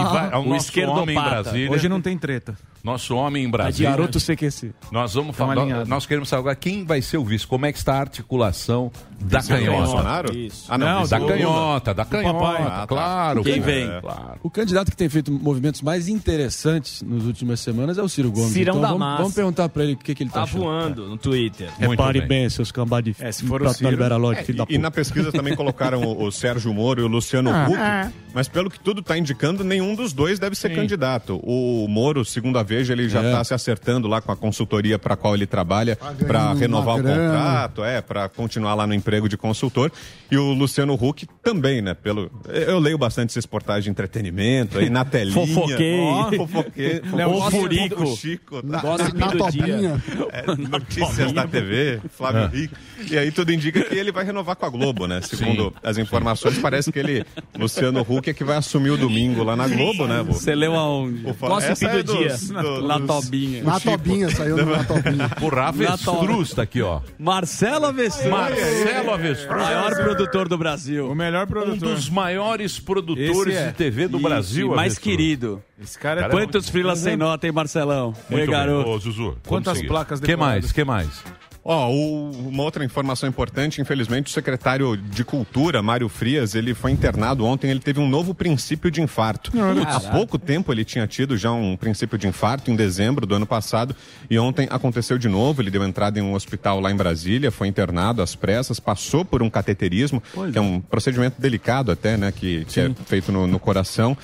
[0.00, 1.70] E vai, é o O nosso homem em Brasília.
[1.70, 2.56] Hoje não tem treta.
[2.82, 3.90] Nosso homem em Brasília.
[3.90, 4.72] Garoto CQC.
[4.92, 5.84] Nós vamos falar.
[5.86, 7.44] Nós queremos saber agora quem vai ser o vice.
[7.46, 9.78] Como é que está a articulação da canhota?
[9.78, 10.36] Bolsonaro?
[10.36, 10.66] Isso.
[10.68, 12.38] Ah, não, Não, isso Da é canhota, da canhota.
[12.38, 12.62] papai.
[12.62, 12.86] Ah, tá.
[12.86, 13.42] Claro.
[13.42, 13.66] Quem cara.
[13.72, 13.88] vem?
[13.90, 14.40] É, Claro.
[14.42, 18.52] O candidato que tem feito movimentos mais interessantes nas últimas semanas é o Ciro Gomes.
[18.52, 19.18] Cirão então da vamos, massa.
[19.22, 20.62] vamos perguntar pra ele o que, que ele tá, Tá achando.
[20.62, 21.68] voando no Twitter.
[21.78, 22.28] Repare bem.
[22.28, 24.78] bem, seus cambá de É, se for Ciro- Liberalóide, É, filho da e, e puta.
[24.82, 28.78] na pesquisa também colocaram o, o Sérgio Moro e o Luciano Huck, mas pelo que
[28.80, 31.40] tudo está indicando, nenhum dos dois deve ser candidato.
[31.42, 33.26] O Moro, segundo a Veja, ele já É.
[33.26, 37.02] está se acertando lá com a consultoria para qual ele trabalha ganhando para renovar o
[37.02, 37.24] grana.
[37.32, 39.90] contrato, é, para continuar lá no emprego de consultor.
[40.30, 41.94] E o Luciano Huck também, né?
[41.94, 45.34] Pelo, eu leio bastante esses portais de entretenimento aí na telinha.
[45.46, 46.00] Fofoquei.
[46.00, 47.02] Ó, fofoquei.
[47.14, 48.06] Léo Furico.
[48.16, 48.60] Chico.
[48.64, 50.02] Na, Gossip na do topinha.
[50.32, 52.74] É, notícias da TV, Flávio Rico.
[53.10, 55.20] E aí tudo indica que ele vai renovar com a Globo, né?
[55.22, 57.24] Segundo as informações, parece que ele,
[57.58, 60.22] Luciano Huck, é que vai assumir o domingo lá na Globo, né?
[60.22, 61.26] Você leu aonde?
[61.28, 62.16] O fa- Gossip essa do é dos-
[62.48, 62.62] dia.
[62.62, 63.62] do- Na Tobinha.
[63.64, 65.30] Na tobinha, saiu na tobinha.
[65.42, 67.00] O Ravestruz tá aqui, ó.
[67.18, 68.30] Marcelo Avestruz.
[68.30, 69.62] Marcelo Avestruz.
[69.62, 71.10] Maior produtor do Brasil.
[71.10, 71.94] O melhor Um produtor.
[71.94, 73.68] dos maiores produtores é.
[73.68, 74.66] de TV do E- Brasil.
[74.66, 74.98] e mais Avestruz.
[75.16, 75.62] querido.
[75.82, 78.14] Esse cara é Cara, Quantos frilas sem nota, hein, Marcelão?
[78.30, 78.58] Ei, Muito bem.
[78.58, 78.88] garoto.
[78.90, 80.62] Ô, Zuzu, Quantas placas que decoradas?
[80.62, 80.72] mais?
[80.72, 81.24] que mais?
[81.68, 86.92] Ó, o- uma outra informação importante, infelizmente, o secretário de Cultura, Mário Frias, ele foi
[86.92, 89.50] internado ontem, ele teve um novo princípio de infarto.
[89.84, 93.46] Há pouco tempo ele tinha tido já um princípio de infarto, em dezembro do ano
[93.46, 93.96] passado,
[94.30, 97.66] e ontem aconteceu de novo, ele deu entrada em um hospital lá em Brasília, foi
[97.66, 102.64] internado às pressas, passou por um cateterismo, que é um procedimento delicado até, né, que,
[102.66, 104.16] que é feito no- no coração,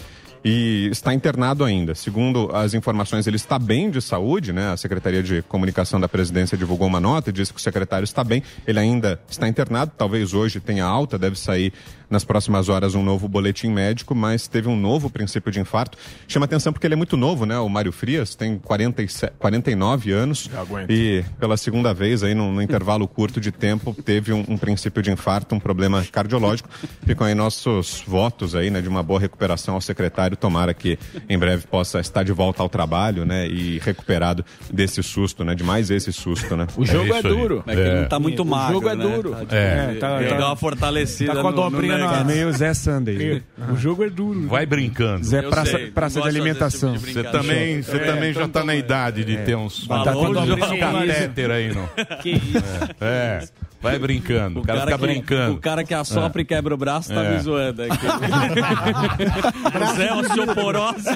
[0.45, 1.95] e está internado ainda.
[1.95, 4.73] Segundo as informações, ele está bem de saúde, né?
[4.73, 8.25] A Secretaria de Comunicação da Presidência divulgou uma nota e disse que o secretário está
[8.25, 8.43] bem.
[8.67, 11.73] Ele ainda está internado, talvez hoje tenha alta, deve sair
[12.13, 15.97] nas próximas horas um novo boletim médico, mas teve um novo princípio de infarto.
[16.29, 17.59] Chama atenção porque ele é muito novo, né?
[17.59, 20.51] O Mário Frias tem 47, 49 anos
[20.89, 25.03] e pela segunda vez aí num, num intervalo curto de tempo teve um, um princípio
[25.03, 26.69] de infarto, um problema cardiológico.
[27.07, 30.37] Ficam aí nossos votos aí, né, de uma boa recuperação ao secretário.
[30.37, 30.99] Tomara que
[31.29, 35.65] em breve possa estar de volta ao trabalho, né, e recuperado desse susto, né, de
[35.65, 36.67] mais esse susto, né.
[36.77, 37.23] O jogo é, aí.
[37.23, 37.65] duro.
[37.67, 39.05] É que ele não tá muito O magro, jogo é né?
[39.09, 39.31] duro.
[39.31, 39.95] Tá, tipo, É.
[39.95, 43.43] tá- tá- uma fortalecida tá com a no- no dobrinha na- É meio Zé Sunday.
[43.71, 44.47] O jogo é duro.
[44.49, 45.25] Vai brincando.
[45.25, 46.93] Zé Praça, sei, praça gosto de alimentação.
[46.95, 50.47] tipo de Você também, você também já tá na idade de ter uns, Falou, uns
[50.47, 50.79] Jorge.
[50.79, 51.89] catéter aí, não?
[52.23, 52.53] Que isso.
[53.01, 53.45] É.
[53.83, 54.61] Vai brincando.
[54.61, 55.55] O cara, fica que, brincando.
[55.57, 57.31] O cara que assopra e quebra o braço tá É.
[57.35, 58.07] me zoando aqui.
[59.97, 61.09] Zé osteoporose.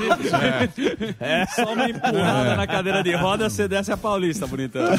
[1.20, 1.46] É.
[1.46, 2.56] Só uma empurrada É.
[2.56, 4.82] na cadeira de roda, você desce a Paulista, bonitão.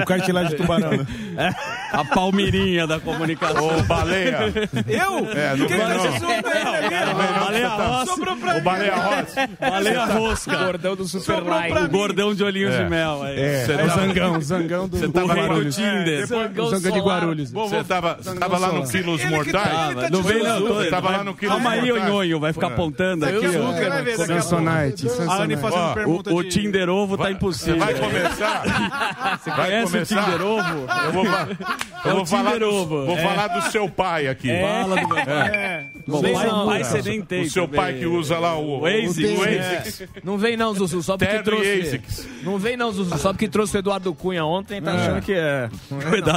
[0.00, 1.06] O cartilagem de tubarão, né?
[1.36, 1.48] É,
[1.96, 3.78] a palmirinha da comunicação.
[3.78, 4.38] Ô, baleia.
[4.86, 5.28] Eu?
[5.34, 6.02] É, não Quem vai não.
[6.02, 7.14] velha?
[7.40, 8.06] Baleia Rossi.
[8.12, 9.48] Sobrou pra O baleia rosa.
[9.60, 10.56] Baleia Rosca.
[10.56, 11.78] Gordão do Superline.
[11.78, 12.84] O gordão de olhinhos É.
[12.84, 13.22] de mel.
[13.22, 13.38] Aí.
[13.38, 15.70] É, é o Zangão, o Zangão do, Você tava no.
[15.70, 16.26] Tinder.
[16.60, 17.50] O Zangão de Guarulhos.
[17.52, 20.10] Você tava, você tava lá no Quilos Mortais?
[20.10, 20.90] Não vem não.
[20.90, 22.08] Tava lá no Quilos Calma aí, Mortais?
[22.10, 22.40] Nhonho.
[22.40, 23.36] Vai ficar apontando aqui.
[23.38, 23.40] ó.
[23.72, 24.42] Você vai ver daqui a pouco.
[24.42, 25.06] Samsonite.
[25.28, 26.48] A Anne fazendo pergunta O, o de...
[26.50, 27.78] Tinder ovo tá impossível.
[27.78, 29.38] Vai começar?
[29.42, 30.20] Você vai conhece começar?
[30.20, 30.86] o Tinder ovo?
[31.04, 31.48] Eu vou, fa-
[32.04, 33.06] eu É vou o falar, Tinder do, ovo.
[33.06, 33.22] vou É.
[33.22, 34.48] falar do seu pai aqui.
[34.60, 35.86] Fala do meu É.
[36.06, 37.02] Bom, vem pai, não, pai cara.
[37.02, 37.42] você nem tem.
[37.42, 37.80] O seu também.
[37.80, 39.38] pai que usa lá o, O ASICS.
[39.38, 39.82] o É.
[40.24, 42.00] Não vem não, Zuzu, só porque Terno trouxe...
[42.42, 45.68] Não vem não, Zuzu, só porque trouxe o Eduardo Cunha ontem, tá achando que é...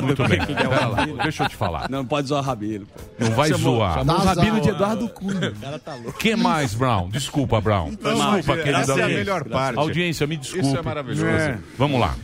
[0.02, 0.40] Cuidado Muito com bem.
[0.42, 1.90] é Pera lá, deixa eu te falar.
[1.90, 2.86] Não pode zoar Rabino.
[2.86, 3.02] pô.
[3.20, 3.94] Não vai Chamou- zoar.
[4.00, 4.70] chamou o Rabino azar, de.
[4.70, 5.50] Eduardo Cunha.
[5.50, 6.20] O cara tá louco.
[6.20, 7.10] que mais, Brown?
[7.10, 7.90] Desculpa, Brown.
[7.92, 9.18] Desculpa, querida essa é a audiência.
[9.18, 9.80] melhor parte.
[9.80, 10.68] Audiência, me desculpe.
[10.68, 11.26] Isso é maravilhoso.
[11.26, 11.58] É.
[11.78, 12.16] Vamos lá.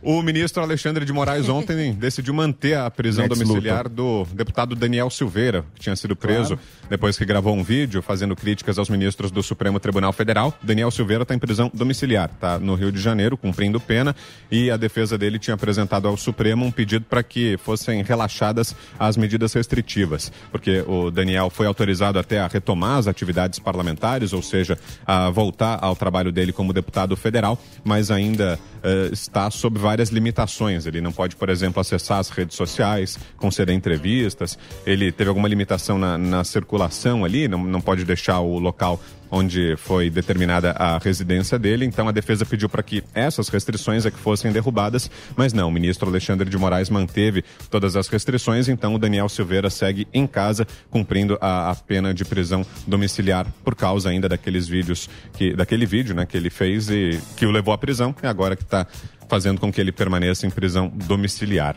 [0.00, 5.64] O ministro Alexandre de Moraes ontem decidiu manter a prisão domiciliar do deputado Daniel Silveira,
[5.74, 6.58] que tinha sido preso
[6.88, 10.54] depois que gravou um vídeo fazendo críticas aos ministros do Supremo Tribunal Federal.
[10.62, 14.14] Daniel Silveira está em prisão domiciliar, está no Rio de Janeiro, cumprindo pena,
[14.50, 19.16] e a defesa dele tinha apresentado ao Supremo um pedido para que fossem relaxadas as
[19.16, 24.78] medidas restritivas, porque o Daniel foi autorizado até a retomar as atividades parlamentares, ou seja,
[25.06, 30.84] a voltar ao trabalho dele como deputado federal, mas ainda eh, está sob várias limitações.
[30.84, 34.58] Ele não pode, por exemplo, acessar as redes sociais, conceder entrevistas.
[34.84, 39.76] Ele teve alguma limitação na, na circulação ali, não, não pode deixar o local onde
[39.76, 41.84] foi determinada a residência dele.
[41.84, 45.68] Então a defesa pediu para que essas restrições é que fossem derrubadas, mas não.
[45.68, 48.68] O ministro Alexandre de Moraes manteve todas as restrições.
[48.68, 53.74] Então o Daniel Silveira segue em casa cumprindo a, a pena de prisão domiciliar por
[53.74, 57.72] causa ainda daqueles vídeos que daquele vídeo, né, que ele fez e que o levou
[57.72, 58.14] à prisão.
[58.22, 58.86] E agora que está
[59.28, 61.76] fazendo com que ele permaneça em prisão domiciliar.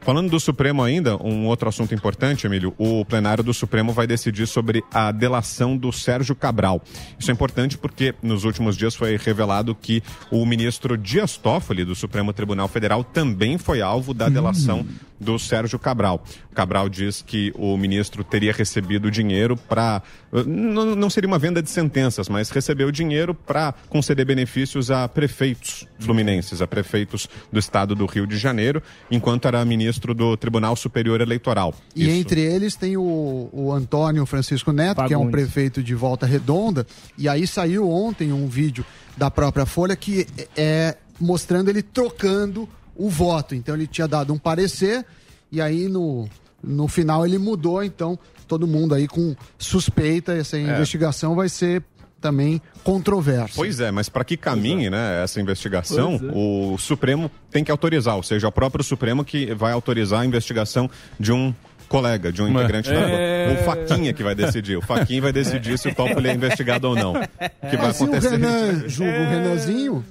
[0.00, 4.46] Falando do Supremo ainda, um outro assunto importante, Emílio, o plenário do Supremo vai decidir
[4.46, 6.82] sobre a delação do Sérgio Cabral.
[7.18, 11.94] Isso é importante porque nos últimos dias foi revelado que o ministro Dias Toffoli do
[11.94, 14.86] Supremo Tribunal Federal também foi alvo da delação
[15.20, 16.24] do Sérgio Cabral.
[16.50, 20.02] O Cabral diz que o ministro teria recebido dinheiro para.
[20.46, 25.86] Não, não seria uma venda de sentenças, mas recebeu dinheiro para conceder benefícios a prefeitos
[25.98, 31.20] fluminenses, a prefeitos do estado do Rio de Janeiro, enquanto era ministro do Tribunal Superior
[31.20, 31.74] Eleitoral.
[31.94, 32.10] E Isso.
[32.10, 36.86] entre eles tem o, o Antônio Francisco Neto, que é um prefeito de Volta Redonda.
[37.16, 38.84] E aí saiu ontem um vídeo
[39.16, 40.26] da própria Folha que
[40.56, 43.54] é mostrando ele trocando o voto.
[43.54, 45.04] Então ele tinha dado um parecer
[45.50, 46.28] e aí no,
[46.62, 47.82] no final ele mudou.
[47.82, 50.32] Então todo mundo aí com suspeita.
[50.32, 51.82] Essa investigação vai ser
[52.20, 53.54] também controversa.
[53.56, 56.30] Pois é, mas para que caminhe né, essa investigação, é.
[56.34, 60.26] o Supremo tem que autorizar, ou seja, é o próprio Supremo que vai autorizar a
[60.26, 61.54] investigação de um
[61.88, 63.58] colega, de um integrante da É.
[63.60, 64.76] O Faquinha que vai decidir.
[64.76, 67.14] O Faquinha vai decidir se o Toffoli é investigado ou não.
[67.14, 68.30] O que vai Mas se o acontecer?
[68.30, 70.04] Renan julga o Renanzinho,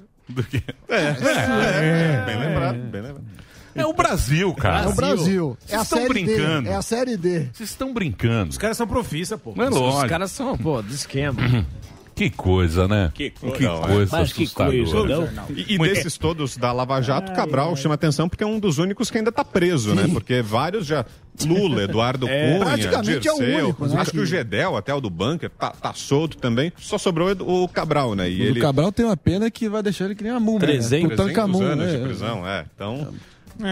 [0.89, 3.39] É, bem lembrado, bem lembrado.
[3.75, 4.85] É o Brasil, cara.
[4.85, 5.57] é o Brasil.
[5.69, 6.63] É a Vocês estão série brincando.
[6.63, 6.69] D.
[6.69, 7.39] É a série D.
[7.53, 8.49] Vocês estão brincando.
[8.49, 9.53] Os caras são profissa, pô.
[9.55, 10.09] Não é Os lógico.
[10.09, 11.39] caras são, pô, de esquema.
[12.19, 13.11] Que coisa, né?
[13.13, 14.09] Que coisa.
[14.11, 15.29] Mas que coisa, não?
[15.55, 18.77] E, e Muito- desses todos da Lava Jato, Cabral chama atenção porque é um dos
[18.77, 20.05] únicos que ainda está preso, né?
[20.11, 21.05] Porque vários já.
[21.45, 24.01] Lula, Eduardo Cunha, praticamente é o Dirceu, único, né?
[24.01, 26.73] acho que o Gedel, até o do bunker, tá, tá solto também.
[26.77, 28.29] Só sobrou o Cabral, né?
[28.29, 28.59] E O ele.
[28.59, 30.59] Cabral tem uma pena que vai deixar ele que nem uma múmia.
[30.59, 31.15] 300 né?
[31.15, 31.97] 300 Tutankhamun, anos né?
[31.97, 32.65] de prisão, é.
[32.75, 33.13] Então.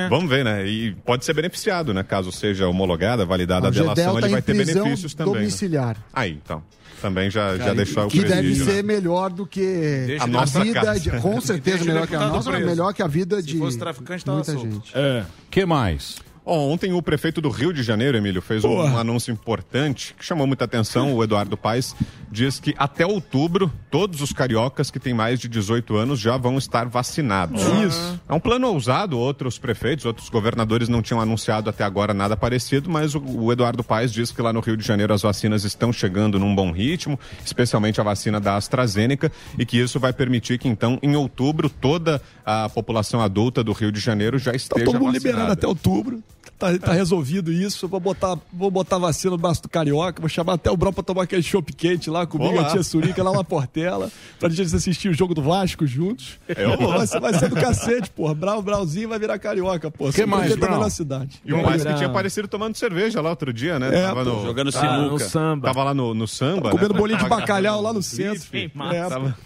[0.09, 0.65] Vamos ver, né?
[0.65, 2.03] E pode ser beneficiado, né?
[2.03, 5.33] Caso seja homologada, validada a Gedel delação, tá ele vai ter benefícios também.
[5.33, 5.39] né?
[5.41, 5.97] domiciliar.
[6.13, 6.63] Aí, então.
[7.01, 8.71] Também já, já deixou o Que deve presídio, né?
[8.71, 12.51] ser melhor do que Deixa a nossa vida de, com certeza melhor que a nossa,
[12.51, 14.69] melhor que a vida de fosse traficante, tava muita solto.
[14.69, 14.91] gente.
[14.95, 15.23] É.
[15.51, 16.15] que mais?
[16.49, 20.47] Ontem o prefeito do Rio de Janeiro, Emílio, fez um, um anúncio importante que chamou
[20.47, 21.13] muita atenção.
[21.13, 21.93] O Eduardo Paes
[22.31, 26.57] diz que até outubro, todos os cariocas que têm mais de 18 anos já vão
[26.57, 27.61] estar vacinados.
[27.85, 28.19] Isso.
[28.29, 32.89] É um plano ousado, outros prefeitos, outros governadores não tinham anunciado até agora nada parecido,
[32.89, 35.91] mas o, o Eduardo Paes diz que lá no Rio de Janeiro as vacinas estão
[35.91, 40.67] chegando num bom ritmo, especialmente a vacina da AstraZeneca, e que isso vai permitir que
[40.67, 44.93] então, em outubro, toda a população adulta do Rio de Janeiro já Tá esteja todo
[44.99, 45.17] mundo vacinada.
[45.29, 46.23] liberado até outubro.
[46.57, 47.87] Tá, tá resolvido isso.
[47.87, 51.03] Vou botar, vou botar vacina no braço do Carioca, vou chamar até o Brau pra
[51.03, 52.67] tomar aquele chopp quente lá comigo, Olá.
[52.67, 56.39] a tia Surica lá na Portela, pra gente assistir o jogo do Vasco juntos.
[56.47, 58.33] Eu Pô, vai, ser, vai ser do cacete, porra.
[58.33, 60.11] Brau, Brauzinho vai virar Carioca, pô.
[60.11, 60.79] Que mais, tá Brau?
[60.79, 61.41] na cidade.
[61.45, 63.89] E o mais que tinha aparecido tomando cerveja lá outro dia, né?
[63.99, 65.09] É, Tava pô, no, jogando Tava sinuca.
[65.11, 65.67] no samba.
[65.67, 66.69] Tava lá no, no samba.
[66.71, 66.99] Comendo né?
[66.99, 68.45] bolinho de Tava bacalhau lá no centro.
[68.51, 68.71] bife.
[68.93, 69.37] É, Tava-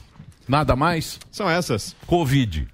[0.47, 1.19] Nada mais?
[1.31, 1.95] São essas.
[2.07, 2.67] Covid.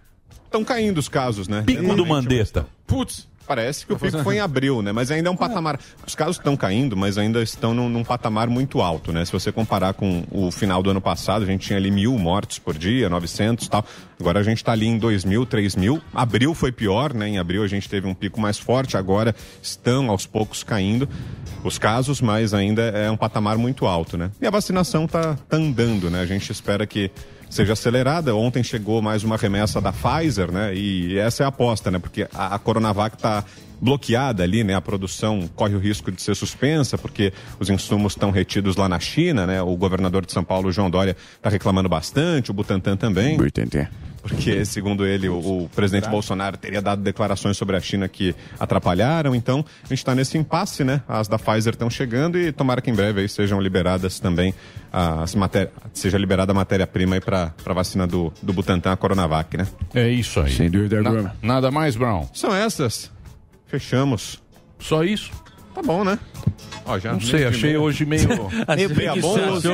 [0.45, 1.63] Estão caindo os casos, né?
[1.65, 2.65] Pico do Mandetta.
[2.87, 3.27] Putz.
[3.47, 4.91] Parece que o pico foi em abril, né?
[4.91, 5.79] Mas ainda é um patamar.
[6.05, 9.23] Os casos estão caindo, mas ainda estão num, num patamar muito alto, né?
[9.23, 12.59] Se você comparar com o final do ano passado, a gente tinha ali mil mortes
[12.59, 13.85] por dia, 900 e tal.
[14.19, 16.01] Agora a gente está ali em 2 mil, 3 mil.
[16.13, 17.29] Abril foi pior, né?
[17.29, 18.97] Em abril a gente teve um pico mais forte.
[18.97, 21.07] Agora estão aos poucos caindo
[21.63, 24.29] os casos, mas ainda é um patamar muito alto, né?
[24.41, 26.21] E a vacinação está tá andando, né?
[26.21, 27.11] A gente espera que
[27.49, 28.35] seja acelerada.
[28.35, 30.75] Ontem chegou mais uma remessa da Pfizer, né?
[30.75, 31.99] E essa é a aposta, né?
[31.99, 33.43] Porque a, a Coronavac está
[33.79, 34.75] bloqueada ali, né?
[34.75, 38.99] A produção corre o risco de ser suspensa porque os insumos estão retidos lá na
[38.99, 39.61] China, né?
[39.61, 43.37] O governador de São Paulo, João Dória, está reclamando bastante, o Butantan também.
[44.29, 49.33] Porque, segundo ele, o, o presidente Bolsonaro teria dado declarações sobre a China que atrapalharam.
[49.35, 51.01] Então, a gente está nesse impasse, né?
[51.07, 54.53] As da Pfizer estão chegando e tomara que em breve aí sejam liberadas também
[54.91, 59.57] as matérias, seja liberada a matéria-prima aí para a vacina do, do Butantan, a Coronavac,
[59.57, 59.67] né?
[59.93, 60.51] É isso aí.
[60.51, 61.35] Sem dúvida Na- alguma.
[61.41, 62.27] nada mais, Brown?
[62.33, 63.11] São essas.
[63.67, 64.41] Fechamos.
[64.79, 65.31] Só isso?
[65.77, 66.17] Tá bom, né?
[66.85, 68.27] Ó, já Não sei, achei hoje meio...
[68.75, 69.69] Meio preguiçoso.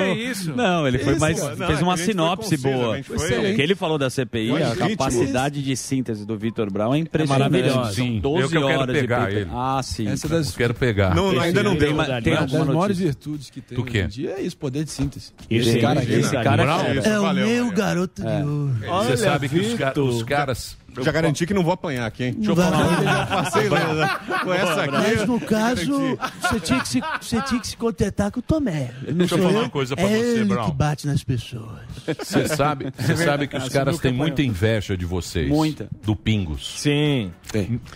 [0.56, 3.02] Não, ele foi Isso, mais, não, fez uma sinopse boa.
[3.04, 4.90] foi- O que ele falou da CPI, Foi a ritmo.
[4.90, 7.52] capacidade de síntese do Vitor Brown é impressionante.
[7.52, 7.94] maravilhosa.
[7.94, 9.50] São Sim, 12 eu que eu quero horas pegar de ele.
[9.54, 10.08] Ah, sim.
[10.10, 11.16] Essa é das, Eu quero pegar.
[11.16, 11.94] Não, ainda não tem, deu.
[11.94, 14.00] uma- tem uma das maiores virtudes que tem Do quê?
[14.00, 15.32] hoje em dia é isso, poder de síntese.
[15.50, 18.76] Esse Esse cara aqui, esse cara é- isso, É o meu garoto de ouro.
[19.06, 19.60] Você sabe que
[20.00, 20.78] os caras...
[21.02, 22.34] Já garanti que não vou apanhar aqui, hein?
[22.34, 23.04] Deixa eu falar.
[23.04, 24.92] Já passei lá com essa aqui.
[24.92, 28.92] Mas no caso, você tinha, que se, você tinha que se contentar com o Tomé.
[29.08, 30.70] Não Deixa eu falar uma coisa pra é você, ele Brown.
[30.70, 31.80] que bate nas pessoas.
[32.20, 35.50] Você sabe, você sabe que os caras têm muita inveja de vocês.
[35.50, 35.90] Muita.
[36.04, 36.80] Do Pingos.
[36.80, 37.32] Sim.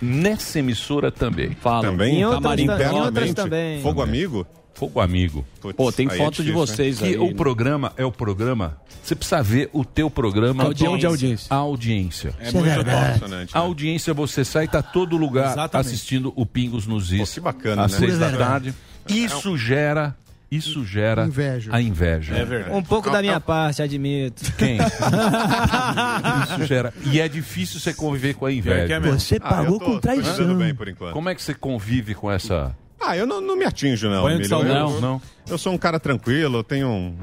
[0.02, 1.52] Nessa emissora também.
[1.62, 1.84] Fala.
[1.84, 2.20] Também?
[2.20, 3.82] Em outras, em outras também.
[3.82, 4.48] Fogo amigo?
[4.78, 5.44] Fogo amigo.
[5.60, 7.18] Putz, Pô, tem é foto de difícil, vocês Que aí.
[7.18, 8.78] o programa é o programa.
[9.04, 10.66] Você precisa ver o teu programa.
[10.66, 10.98] Audiência.
[11.00, 11.48] de audiência.
[11.50, 12.36] A audiência.
[12.40, 13.58] É muito emocionante.
[13.58, 15.88] A audiência, você sai, tá todo lugar Exatamente.
[15.88, 17.28] assistindo o Pingos nos Is.
[17.30, 17.98] Pô, que bacana, Às né?
[17.98, 18.74] seis da Pura tarde.
[19.10, 20.16] Isso gera.
[20.50, 21.72] Isso gera Inveja.
[21.74, 22.34] a inveja.
[22.38, 22.74] É verdade.
[22.76, 24.44] Um pouco da minha parte, admito.
[24.58, 24.78] Quem?
[26.54, 26.94] Isso gera.
[27.04, 29.00] E é difícil você conviver com a É é inveja.
[29.12, 30.56] Você Ah, pagou eu tô, com traição.
[30.56, 31.14] bem por enquanto.
[31.14, 32.76] Como é que você convive com essa.
[33.00, 34.24] Ah, eu não, não me atinjo, não.
[34.24, 34.52] Banho de.
[34.52, 35.22] Eu- Não, não.
[35.50, 37.16] Eu sou um cara tranquilo, eu tenho um-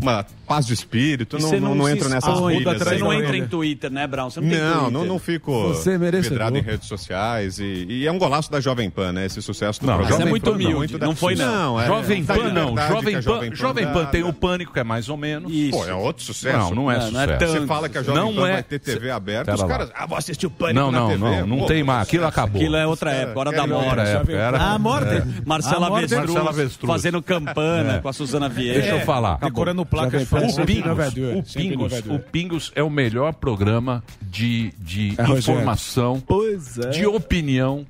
[0.00, 3.36] uma paz de espírito, E não, você não, não entro nessas pilhas Você não entra
[3.36, 4.30] em Twitter, né, Brown?
[4.30, 4.90] Você não tem Não, Twitter.
[4.92, 8.88] não, não fico Você é em redes sociais e, e é um golaço da Jovem
[8.88, 9.26] Pan, né?
[9.26, 10.18] Esse sucesso do Não, programa.
[10.18, 10.74] Mas é muito Pan não, humilde.
[10.76, 11.80] muito da- Não foi, não.
[11.80, 12.68] é- Jovem Pan não.
[12.70, 15.52] liberdade que Jovem Pan, Jovem Pan tem o pânico, que é mais ou menos.
[15.52, 15.70] Isso.
[15.78, 16.56] Pô, é outro sucesso.
[16.56, 17.38] Não, não é Não, não é sucesso.
[17.38, 17.60] tanto.
[17.60, 20.06] Você fala que a Jovem Não Pan é- vai ter TV aberta, os caras, ah,
[20.06, 21.18] vou assistir o Pânico Não, na não, TV.
[21.40, 22.02] não, não Pô, tem mais.
[22.08, 22.40] Aquilo sucesso.
[22.40, 22.60] acabou.
[22.60, 23.86] Aquilo é outra época, hora da morte.
[23.88, 25.14] Outra época, era- A morte.
[25.14, 26.78] É Marcela Avestruz.
[26.86, 28.80] fazendo campana com a Suzana Vieira.
[28.80, 29.38] Deixa eu falar.
[29.38, 30.22] Decorando placas.
[30.30, 36.22] O Pingos, inovador, o, Pingos, o Pingos é o melhor programa de, de É, informação,
[36.26, 36.90] Pois é.
[36.90, 37.86] de opinião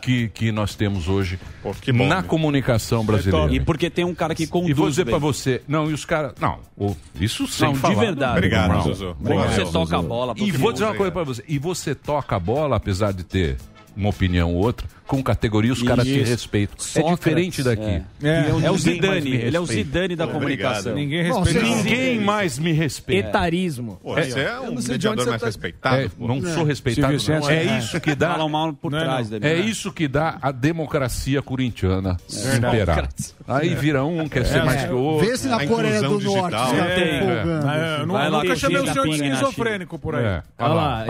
[0.00, 2.28] que, que nós temos hoje Pô, que bom, na né?
[2.28, 3.52] comunicação brasileira.
[3.52, 4.70] E porque tem um cara que conduz.
[4.70, 6.34] E vou dizer pra você, não, e os caras.
[6.40, 7.94] Não, o- isso sem Não, de falar.
[8.00, 8.32] verdade.
[8.38, 8.82] Obrigado, Não.
[8.82, 9.16] Zuzu.
[9.20, 9.72] Obrigado, você Zuzu.
[9.72, 10.34] toca a bola.
[10.36, 11.44] E vou dizer uma coisa pra você.
[11.48, 13.56] E você toca a bola, apesar de ter
[13.96, 16.30] uma opinião ou outra, com categoria os caras te Isso.
[16.30, 16.76] respeitam.
[16.78, 17.82] É Sócrates, diferente daqui.
[17.82, 18.02] é.
[18.22, 18.48] É.
[18.64, 19.66] É o Zidane, ele é o.
[19.66, 20.92] Zidane da comunicação.
[20.92, 20.94] obrigado.
[20.94, 21.62] Ninguém respeita.
[21.62, 23.28] Ninguém mais me respeita.
[23.28, 23.98] Etarismo.
[24.02, 25.96] Pô, você é um mediador mais tá- respeitado.
[25.96, 27.16] É, não sou respeitado.
[27.28, 27.50] Não.
[27.50, 27.78] É é.
[27.78, 28.34] isso que dá.
[28.34, 29.38] É trás não.
[29.38, 29.54] dele.
[29.54, 32.16] É isso que dá a democracia corintiana
[32.56, 33.08] imperar.
[33.46, 35.26] Aí vira um, quer ser mais que o outro.
[35.28, 38.00] Vê se na Coreia do Norte É.
[38.00, 40.24] É, nu- Vai lá, nunca chamei o senhor de esquizofrênico por aí.
[40.24, 40.42] É.
[40.58, 41.04] Olha lá,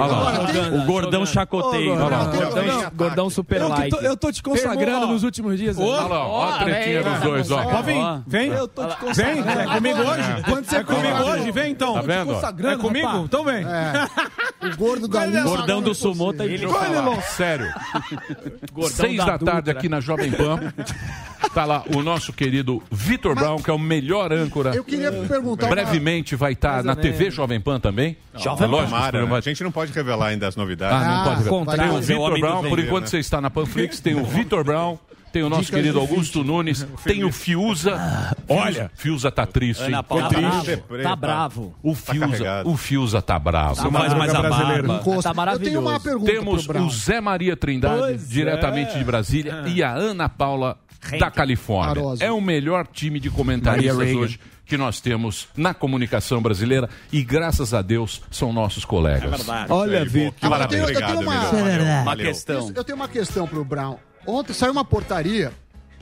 [0.72, 1.96] O gordão chacoteio.
[1.96, 3.30] Gordão, gordão, gordão
[3.84, 5.76] super Eu, tô, eu tô te consagrando Termo- nos últimos dias.
[5.78, 5.88] Ô, aí.
[5.88, 7.62] Olha lá, ó a tretinha dos dois, ó.
[8.00, 8.20] Ó.
[8.26, 8.48] vem.
[8.48, 9.60] Eu tô te Vem, consagrando.
[9.60, 10.42] é comigo hoje?
[10.48, 11.50] Quando você É comigo pega- hoje?
[11.50, 11.94] Vem então.
[11.94, 12.32] Tá vendo?
[12.68, 13.06] É comigo?
[13.06, 13.24] rapaz.
[13.24, 13.64] Então vem.
[13.64, 15.42] O gordo da lista.
[15.42, 17.72] Gordão do sumô tá falar, sério.
[18.90, 20.72] Seis da, tarde aqui na Jovem Pan.
[21.52, 24.74] Tá lá o nosso querido Vitor Brown, que é o melhor âncora.
[24.74, 28.16] Eu queria perguntar Brevemente vai estar na TV Jovem Pan também.
[28.34, 29.38] Jovem É programa né?
[29.38, 30.96] A gente não pode revelar ainda as novidades.
[30.96, 31.76] Ah, não Ah, pode.
[31.76, 33.08] Tem o é Vitor Brown, por enquanto né?
[33.10, 34.96] você está na Panflix, tem o Vitor Brown,
[35.32, 38.34] tem o nosso Dicas querido do Augusto Nunes, tem o Fiuza.
[38.48, 39.88] Olha, Fiuza tá triste, hein?
[39.88, 40.62] Ana Paula Tá bravo.
[40.64, 41.02] triste.
[41.02, 41.74] Tá bravo.
[41.82, 42.70] O Fiuza, carregado.
[42.70, 43.82] o Fiuza tá bravo.
[43.82, 44.94] Tá mais, mais a barba.
[44.96, 45.34] Encosta.
[45.34, 45.88] Tá Eu tenho maravilhoso.
[45.88, 48.98] uma pergunta Temos o Zé Maria Trindade, Pois diretamente é.
[48.98, 50.78] de Brasília, e a Ana Paula
[51.18, 51.90] da Califórnia.
[52.02, 52.24] Arosa.
[52.24, 57.74] É o melhor time de comentaristas hoje que nós temos na comunicação brasileira e graças
[57.74, 59.24] a Deus são nossos colegas.
[59.32, 59.72] É verdade.
[59.72, 60.52] Olha, Vitor.
[60.52, 61.44] Ah, eu tenho- eu tenho Obrigado, uma-.
[61.44, 62.02] Isso é verdade.
[62.02, 62.72] Uma questão.
[62.74, 63.96] Eu tenho uma questão pro Brown.
[64.26, 65.52] Ontem saiu uma portaria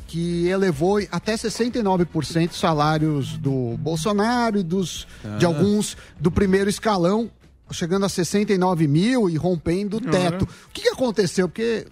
[0.06, 5.06] que elevou até 69% os salários do Bolsonaro e dos
[5.38, 7.30] de alguns do primeiro escalão,
[7.72, 10.42] chegando a 69 mil e rompendo o teto.
[10.44, 11.48] O que, que aconteceu?
[11.48, 11.86] Porque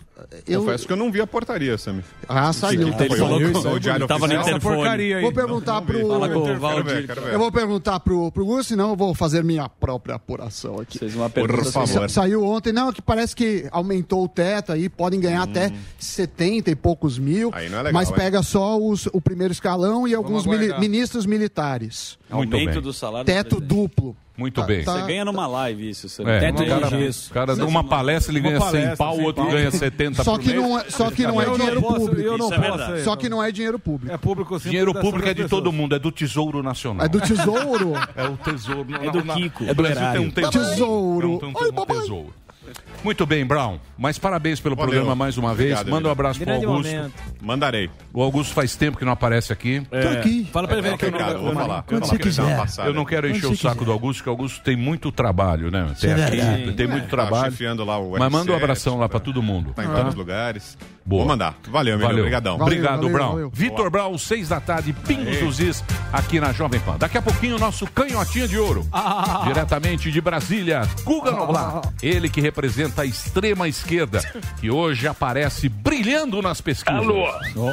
[0.47, 0.61] eu.
[0.63, 2.03] Confesso que eu não vi a portaria, Sammy.
[2.29, 2.91] Ah, saiu.
[2.91, 4.49] Que que Ele falou O- que o Diário tava no Oficial?
[4.57, 4.77] interfone.
[4.77, 5.23] porcaria aí.
[5.23, 6.07] Vou perguntar pro.
[6.09, 7.07] Fala com o Valdir.
[7.33, 10.99] Eu vou perguntar pro, pro Gus, senão eu vou fazer minha própria apuração aqui.
[10.99, 11.73] Fez uma Por pergunta.
[11.73, 11.89] favor.
[11.89, 16.71] Sa- Saiu ontem, não, que parece que aumentou o teto aí, podem ganhar até 70
[16.71, 17.49] e poucos mil.
[17.49, 17.53] Hum.
[17.55, 18.15] Aí não é legal, mas hein?
[18.17, 22.19] pega só os- o primeiro escalão e alguns mili- ministros militares.
[22.31, 22.83] Muito Aumento bem.
[22.83, 23.25] do salário.
[23.27, 24.15] Teto duplo.
[24.41, 24.83] Muito Tá- bem.
[24.83, 26.09] tá- Você ganha numa live isso.
[26.09, 27.31] Você É, Teto o cara, de gesso.
[27.31, 29.53] o cara numa palestra ele Uma ganha 100 palestra, pau, o 100 outro pau.
[29.53, 30.63] ganha 70 Só por que mês.
[30.63, 32.21] não é, só que não é dinheiro público.
[32.23, 34.15] eu não Isso é Só que não é dinheiro público.
[34.15, 34.71] É público sim.
[34.71, 37.05] Dinheiro público é de todo mundo, é do Tesouro Nacional.
[37.05, 37.93] É do tesouro.
[38.17, 38.87] É o tesouro.
[38.95, 39.65] É do Kiko.
[39.71, 41.39] O Brasil tem um tesouro.
[41.39, 41.73] Tesouro.
[41.75, 41.97] Papai.
[43.05, 43.79] Muito bem, Brown.
[43.99, 44.91] Mas parabéns pelo Valeu.
[44.91, 45.73] programa mais uma vez.
[45.73, 46.93] Obrigado, Manda um abraço pro Grande Augusto.
[46.95, 47.15] momento.
[47.41, 47.91] Mandarei.
[48.13, 49.83] O Augusto faz tempo que não aparece aqui.
[49.91, 50.49] Tô aqui.
[50.53, 51.43] Fala pra ele É ver que eu não...
[51.43, 51.83] vou falar.
[51.85, 52.57] Quando você quiser.
[52.57, 52.89] passada.
[52.89, 53.85] Eu não quero encher o saco quiser.
[53.87, 55.93] do Augusto, porque o Augusto tem muito trabalho, né?
[56.01, 57.53] Tem, é aqui, tem muito Tá trabalho.
[57.53, 59.73] o Mas manda um R7, abração lá tá- pra todo mundo.
[59.75, 59.93] Tá em Tá?
[59.95, 60.77] vários lugares.
[61.05, 61.21] Boa.
[61.23, 61.57] Vou mandar.
[61.69, 62.21] Valeu, meu Valeu.
[62.23, 62.59] Obrigadão.
[62.59, 63.31] Valeu, Obrigado, valeu, Brown.
[63.31, 63.51] valeu.
[63.53, 66.97] Vitor Brown, seis da tarde, Pingos dos Is, aqui na Jovem Pan.
[66.99, 68.87] Daqui a pouquinho, nosso canhotinha de ouro.
[69.45, 71.81] Diretamente de Brasília, Guga Noblar.
[72.03, 74.21] Ele que representa a extrema esquerda,
[74.61, 77.03] que hoje aparece brilhando nas pesquisas.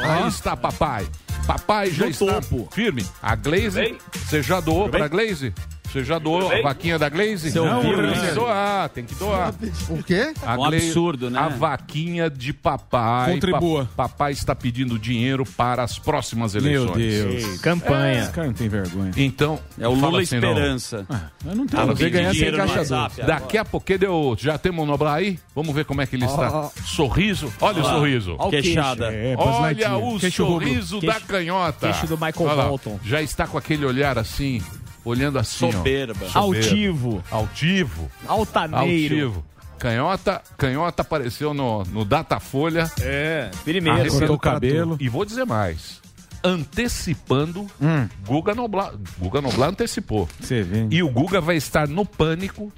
[0.10, 1.06] Aí está papai.
[1.46, 2.68] Papai já No está topo.
[2.74, 3.06] firme.
[3.22, 5.54] A Glaze, você já doou para a Glaze?
[5.98, 7.52] Você já doou a vaquinha da Glaze?
[7.52, 9.54] Você ouviu tem que doar, tem que doar.
[9.90, 10.34] O quê?
[10.46, 11.40] A Um absurdo, né?
[11.40, 13.34] A vaquinha de papai.
[13.34, 13.90] Contribua.
[13.96, 16.98] Pa- papai está pedindo dinheiro para as próximas eleições.
[16.98, 17.62] Deus.
[17.62, 18.22] Campanha.
[18.24, 19.12] Esse cara não tem vergonha.
[19.18, 20.50] Então, É o Lula assim, não.
[20.50, 21.06] Esperança.
[21.46, 21.92] Eu não tenho.
[21.92, 23.12] Ah, tem ganhar sem agora.
[23.26, 24.36] Daqui a pouquinho deu.
[24.40, 25.40] Já temos o Noblar aí?
[25.56, 26.70] Vamos ver como é que ele está.
[26.86, 27.52] Sorriso.
[27.60, 28.36] Olha o sorriso.
[28.38, 28.52] Olha o.
[28.52, 29.08] Queixada.
[29.14, 30.68] É, Buzz Olha o Queixo rubro.
[30.68, 31.88] sorriso da Queixo- canhota.
[31.88, 33.00] queixo do Michael Olha lá, Bolton.
[33.04, 34.62] Já está com aquele olhar assim,
[35.08, 35.66] olhando assim.
[35.68, 35.72] ó.
[35.72, 36.26] Soberba.
[36.34, 37.24] Altivo.
[37.32, 38.10] Altivo.
[38.28, 39.16] Altaneiro.
[39.16, 39.46] Altivo.
[39.80, 42.92] Canhota, canhota apareceu no, no Datafolha.
[43.00, 44.10] É, primeiro.
[44.12, 44.98] Cortou o cabelo.
[45.00, 46.02] E vou dizer mais.
[46.44, 48.08] Antecipando, Hum.
[48.26, 48.94] Guga Noblar.
[49.20, 50.28] Guga Noblar antecipou.
[50.40, 50.88] Você vê.
[50.90, 52.72] E o Guga vai estar no pânico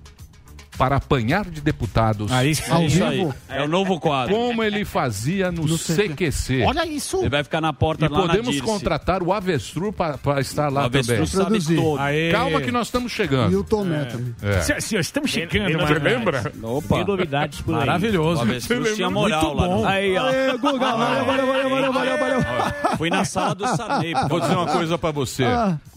[0.80, 2.32] para apanhar de deputados.
[2.32, 3.18] Aí Ao É isso aí.
[3.18, 3.36] vivo?
[3.50, 4.34] É o novo quadro.
[4.34, 6.64] Como ele fazia no, CQC.
[6.66, 7.18] Olha isso.
[7.20, 10.86] Ele vai ficar na porta E lá podemos contratar o Avestruz para estar O lá
[10.86, 11.60] avestruz também.
[11.60, 12.00] sabe todo.
[12.00, 12.32] Aê.
[12.32, 13.60] Calma que nós estamos E chegando.
[13.60, 14.34] o Tomé também.
[14.42, 14.62] É.
[14.62, 16.00] Senhores, senhores, estamos chegando, Tem mano.
[16.02, 16.54] Lembra?
[16.64, 16.96] Opa.
[16.96, 17.76] Tem novidades por aí.
[17.76, 18.42] O Maravilhoso.
[18.42, 19.68] avestruz tinha moral lá.
[19.68, 20.28] no- Aí, ó.
[20.28, 22.98] Aê, Guga, valeu, valeu, valeu, valeu, valeu, valeu.
[22.98, 24.14] Fui na sala do Sarney.
[24.30, 25.44] Vou dizer uma coisa para você.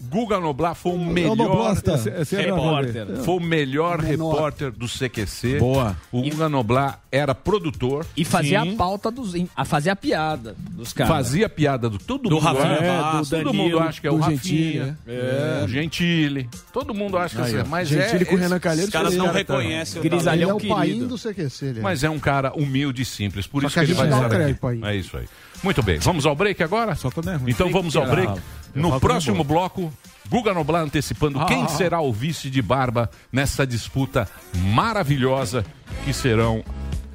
[0.01, 1.73] Guga Noblar foi o melhor.
[2.19, 3.07] Esse era Repórter.
[3.23, 5.59] Foi o melhor repórter do CQC.
[5.59, 5.95] Boa.
[6.11, 8.05] O Guga Noblar era produtor.
[8.17, 8.73] E fazia Sim.
[8.73, 9.33] a pauta dos.
[9.55, 11.13] A fazer a piada dos caras.
[11.13, 12.43] Fazia piada do todo Do mundo.
[12.43, 14.37] Rafinha acha- Bastos, todo Danilo, mundo acha que é o do Rafinha.
[14.85, 15.61] Gentili, é.
[15.63, 16.49] O Gentili.
[16.71, 18.87] Todo mundo acha que Aí, é, mas Gentili é com o Renan Calheiros.
[18.87, 21.65] Os caras não cara tá- reconhecem o Ele Grisalhão é o painho do CQC.
[21.65, 21.81] Ele é.
[21.81, 24.19] Mas é um cara humilde e simples, por Só isso que que, a ele gente
[24.21, 24.85] vai estar aqui.
[24.85, 24.93] aí.
[24.95, 25.25] É isso aí.
[25.63, 26.93] Muito bem, vamos ao break agora?
[26.95, 27.49] Só quando é ruim.
[27.51, 28.33] Então vamos ao break.
[28.73, 29.91] No próximo é bloco,
[30.29, 35.65] Guga Noblar antecipando quem será o vice de barba nessa disputa maravilhosa
[36.03, 36.63] que serão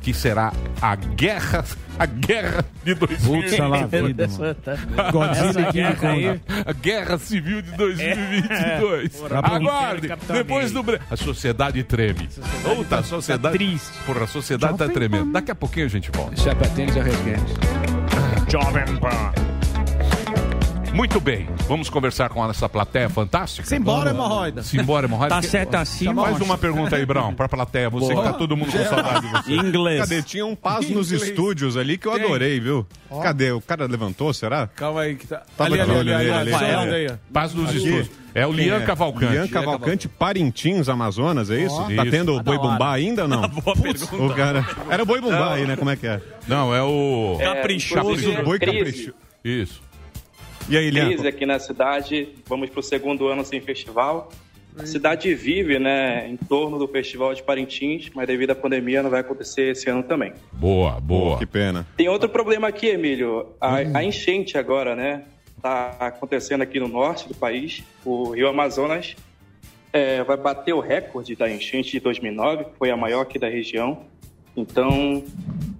[0.00, 1.64] que será a guerra
[1.98, 4.06] a guerra de Putz, olha lá, 2022.
[4.06, 4.56] vida, mano.
[4.96, 6.24] Essa Godzilla e King guerra aí.
[6.24, 6.40] Kong.
[6.64, 9.20] A guerra civil de 2022.
[9.28, 10.84] Dá pra Aguarde, depois do.
[11.10, 12.28] A sociedade treme.
[12.64, 13.58] Outra, sociedade.
[13.58, 13.90] triste.
[14.06, 15.32] Porra, a sociedade tá tremendo.
[15.32, 16.36] Daqui a pouquinho a gente volta.
[16.36, 17.54] Chapa tênis e arrequete.
[18.48, 19.57] Jovem Pan.
[20.92, 23.66] Muito bem, vamos conversar com essa plateia fantástica?
[23.68, 24.62] Simbora, hemorroida.
[24.62, 25.34] Simbora, hemorroida.
[25.34, 27.88] Tá certo assim, Mais uma pergunta aí, Brão, pra plateia.
[27.90, 29.52] Você que tá todo mundo com saudade de você.
[29.56, 30.00] Inglês.
[30.00, 30.22] Cadê?
[30.22, 32.86] Tinha um paz nos estúdios ali que eu adorei, viu?
[33.22, 33.52] Cadê?
[33.52, 34.66] O cara levantou, será?
[34.66, 35.42] Calma aí que tá.
[35.56, 37.18] Tava ali, de ali, olho ali, nele.
[37.32, 38.10] Paz nos estúdios.
[38.34, 39.32] É o Lian Quem Cavalcante.
[39.32, 41.74] Lian Cavalcante, Parintins, Amazonas, é isso?
[41.74, 41.84] Ó.
[41.84, 42.10] Tá Isso.
[42.10, 42.72] tendo o Boi da hora.
[42.72, 43.48] Bumbá ainda ou não?
[43.48, 44.14] Boa pergunta.
[44.16, 44.64] O cara...
[44.88, 45.76] Era o Boi Bumbá aí, né?
[45.76, 46.20] Como é que é?
[46.46, 47.36] Não, é o...
[47.40, 48.30] Caprichoso.
[48.30, 48.78] O Boi crise.
[48.78, 49.14] Capricho.
[49.44, 49.87] Isso.
[50.68, 51.08] E aí, Lian?
[51.08, 54.30] Crise aqui na cidade, vamos pro segundo ano sem festival.
[54.78, 59.10] A cidade vive, né, em torno do Festival de Parintins, mas devido à pandemia não
[59.10, 60.32] vai acontecer esse ano também.
[60.52, 61.38] Boa, boa.
[61.38, 61.84] Que pena.
[61.96, 63.46] Tem outro problema aqui, Emílio.
[63.60, 65.24] A, a enchente agora, né?
[65.60, 67.82] Tá acontecendo aqui no norte do país.
[68.04, 69.16] O Rio Amazonas
[69.92, 73.48] é, vai bater o recorde da enchente de 2009, que foi a maior aqui da
[73.48, 74.04] região.
[74.60, 75.22] Então,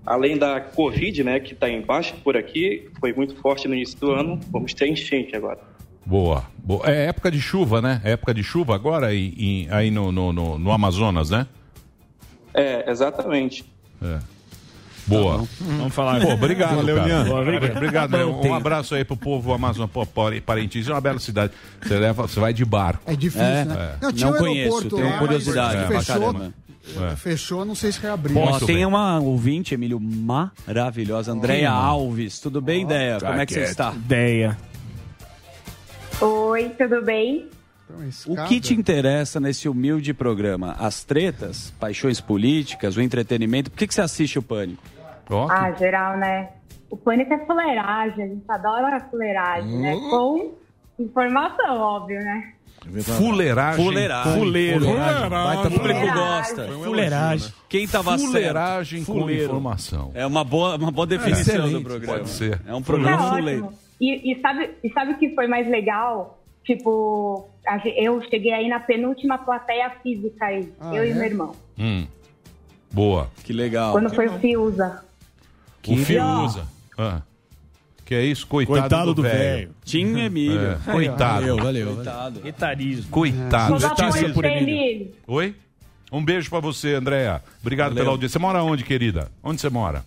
[0.07, 4.13] além da Covid, né, que está embaixo por aqui, foi muito forte no início do
[4.13, 5.59] ano, vamos ter enchente agora.
[6.07, 6.89] Boa, boa.
[6.89, 8.01] É época de chuva, né?
[8.05, 11.47] É época de chuva agora aí, em- aí no, no, no- no Amazonas, né?
[12.55, 13.65] É, exatamente.
[14.03, 14.19] É.
[15.07, 15.47] Boa.
[15.61, 16.21] Vamos falar.
[16.21, 17.25] Pô, obrigado, Valeu, cara.
[17.25, 18.47] Boa, Obrigado, obrigado Bom mesmo.
[18.47, 20.87] Um abraço aí pro povo Amazonas, pô, Pare- Parintins.
[20.89, 21.53] É uma bela cidade.
[21.83, 23.03] Você leva, você vai de barco.
[23.11, 23.97] É difícil, É, né?
[24.03, 24.13] é.
[24.13, 26.55] tinha Não um conheço, aeroporto tenho lá, curiosidade pra Fechou, caramba.
[26.97, 27.17] É.
[27.17, 28.37] fechou, não sei se reabriu.
[28.39, 28.87] Ó, Muito tem bem.
[28.87, 32.41] uma ouvinte, Emílio, maravilhosa, Andréia Alves.
[32.41, 33.19] Tudo bem, Ideia?
[33.21, 33.93] Como é que você está?
[33.93, 34.57] Ideia.
[36.21, 37.49] Oi, tudo bem?
[38.27, 40.77] O que te interessa nesse humilde programa?
[40.79, 43.71] As tretas, paixões políticas, o entretenimento?
[43.71, 44.83] Por que, que você assiste o Pânico?
[45.51, 46.51] Ah, geral, né?
[46.91, 49.93] O pânico é fuleiragem, a gente adora a fuleiragem, né?
[50.11, 50.55] Com
[50.99, 52.55] informação, óbvio, né?
[53.17, 53.85] Fuleiragem.
[53.85, 54.33] Fuleiragem.
[54.39, 54.87] Fuleiro.
[55.31, 56.15] Baita público Fuleiragem.
[56.15, 56.69] gosta.
[56.85, 57.53] Fuleiragem.
[57.69, 59.13] Quem tava Fuleiragem certo?
[59.13, 59.45] com Fuleiro.
[59.45, 60.11] informação.
[60.15, 61.85] É uma boa, uma boa definição do excelente.
[61.85, 62.19] programa.
[62.19, 62.61] Pode ser.
[62.67, 63.65] É um É programa fuleiro.
[63.67, 63.79] ótimo.
[64.01, 66.39] E, e sabe, e sabe o que foi mais legal?
[66.65, 67.49] Tipo,
[67.97, 71.09] eu cheguei aí na penúltima plateia física aí, Ah, eu é?
[71.11, 71.53] e meu irmão.
[71.79, 72.07] Hum.
[72.93, 73.29] Boa.
[73.45, 73.93] Que legal.
[73.93, 75.03] Quando foi o Fiuza.
[75.87, 76.67] O Fiuza.
[76.97, 77.23] Ah.
[78.09, 78.47] Que é isso?
[78.47, 79.71] Coitado, Coitado do do velho.
[79.85, 80.79] Tim Emílio.
[80.87, 81.41] É, Coitado.
[81.41, 81.95] Valeu, valeu.
[81.97, 82.41] Coitado.
[82.49, 83.11] Etarismo.
[83.11, 83.87] Coitado.
[83.87, 85.13] Apoio por pra Emílio.
[85.27, 85.55] Oi?
[86.11, 87.43] Um beijo pra você, Andréa.
[87.61, 88.05] Obrigado Valeu.
[88.05, 88.39] pela audiência.
[88.39, 89.31] Você mora onde, querida?
[89.45, 90.03] Onde você mora?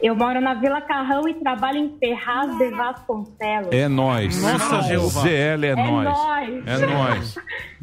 [0.00, 3.68] Eu moro na Vila Carrão e trabalho em Ferraz de Vasconcelos.
[3.72, 4.40] É nós.
[4.42, 5.20] Nossa, Jeová.
[5.20, 6.04] ZL é, É nós.
[6.04, 6.66] nóis.
[6.66, 7.34] É nós.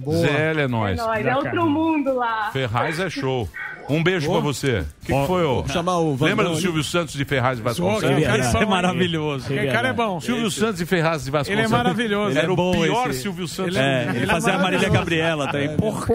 [0.22, 0.98] ZL é É nós.
[0.98, 2.50] nóis, é outro mundo lá.
[2.52, 3.48] Ferraz é show.
[3.90, 4.80] Um beijo pra você.
[4.80, 5.56] O que, que foi, ô?
[5.64, 6.56] Vou chamar o Vandão Lembra do.
[6.56, 8.18] Silvio Santos de Ferraz de Vasconcelos?
[8.22, 9.46] Esse é bom, maravilhoso.
[9.46, 10.22] Aquele cara é bom.
[10.22, 11.66] Silvio Santos de Ferraz de Ele Vasconcelos.
[11.66, 12.30] é maravilhoso.
[12.32, 13.22] Ele é Era o bom pior esse.
[13.22, 13.76] Silvio Santos.
[13.76, 14.90] É, ele Ele é fazia a Marília.
[14.90, 15.76] Gabriela também.
[15.76, 16.06] Porra.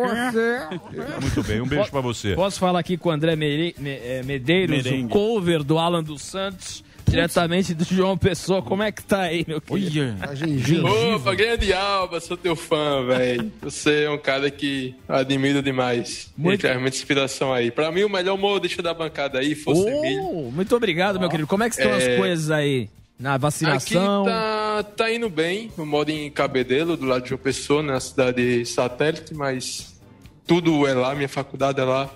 [1.20, 2.34] Muito bem, um beijo pra você.
[2.34, 5.04] Posso falar aqui com o André eh, Medeiros, Merengue.
[5.06, 8.62] o cover do Alan dos Santos, diretamente do João Pessoa.
[8.62, 10.16] Como é que tá aí, meu querido?
[10.20, 10.88] A gengiva.
[10.90, 13.50] Opa, grande Alba, sou teu fã, velho.
[13.62, 16.30] Você é um cara que admiro demais.
[16.36, 16.64] Muito.
[16.66, 16.80] Muito.
[16.80, 17.70] muita inspiração aí.
[17.70, 20.22] Pra mim, o melhor humorista da bancada aí fosse Emílio.
[20.24, 21.46] Oh, muito obrigado, meu querido.
[21.48, 22.16] Como é que estão as É.
[22.16, 22.88] coisas aí?
[23.18, 24.24] Na Aqui vacinação?
[24.24, 25.72] tá, tá indo bem.
[25.76, 29.98] Eu moro em Cabedelo, do lado de João Pessoa, na cidade satélite, mas
[30.46, 32.08] tudo é lá, minha faculdade é lá.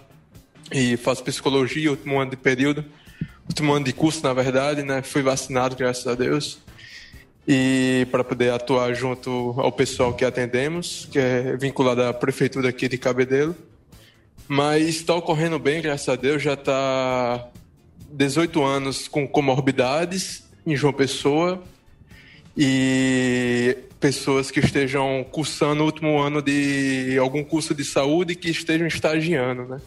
[0.70, 2.84] E faço psicologia, último ano de período.
[3.48, 5.02] Último ano de curso, na verdade, né?
[5.02, 6.58] Fui vacinado, graças a Deus.
[7.46, 12.88] E para poder atuar junto ao pessoal que atendemos, que é vinculado à prefeitura aqui
[12.88, 13.56] de Cabedelo.
[14.46, 16.42] Mas está ocorrendo bem, graças a Deus.
[16.42, 17.48] Já está
[18.12, 21.62] 18 anos com comorbidades em João Pessoa
[22.56, 28.86] e pessoas que estejam cursando o último ano de algum curso de saúde que estejam
[28.86, 29.80] estagiando, né?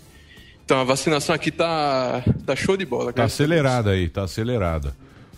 [0.65, 3.13] Então a vacinação aqui tá, tá show de bola.
[3.13, 4.93] Tá acelerada aí, tá acelerada.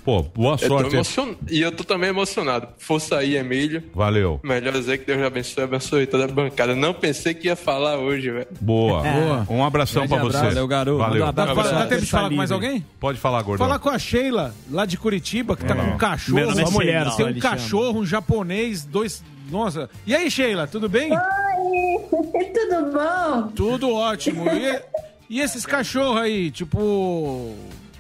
[0.06, 0.94] Pô, boa Eu sorte.
[0.96, 1.34] emocion...
[1.52, 2.70] E eu tô também emocionado.
[2.78, 3.84] Força aí, Emílio.
[3.94, 4.40] Valeu.
[4.42, 6.74] Melhor dizer que Deus abençoe, abençoe toda a bancada.
[6.74, 8.48] Não pensei que ia falar hoje, velho.
[8.62, 9.04] Boa.
[9.04, 9.46] Boa.
[9.50, 10.46] Um abração pra Grande você.
[10.46, 10.98] Valeu, garoto.
[11.00, 11.26] Valeu.
[11.28, 11.72] Um Dá, abraço.
[11.74, 12.86] dá tempo de Tá falar com mais alguém?
[12.98, 13.68] Pode falar, gordão.
[13.68, 16.36] Falar com a Sheila, lá de Curitiba, que tá com um cachorro.
[16.38, 17.06] Meu nome é mulher.
[17.12, 19.22] Sheila, Tem um cachorro, um japonês, dois.
[19.52, 19.90] Nossa.
[20.06, 21.12] E aí, Sheila, tudo bem?
[21.12, 21.18] Oi,
[22.54, 23.48] tudo bom?
[23.54, 24.46] Tudo ótimo.
[24.52, 24.82] E,
[25.30, 27.54] e esses cachorros aí, tipo.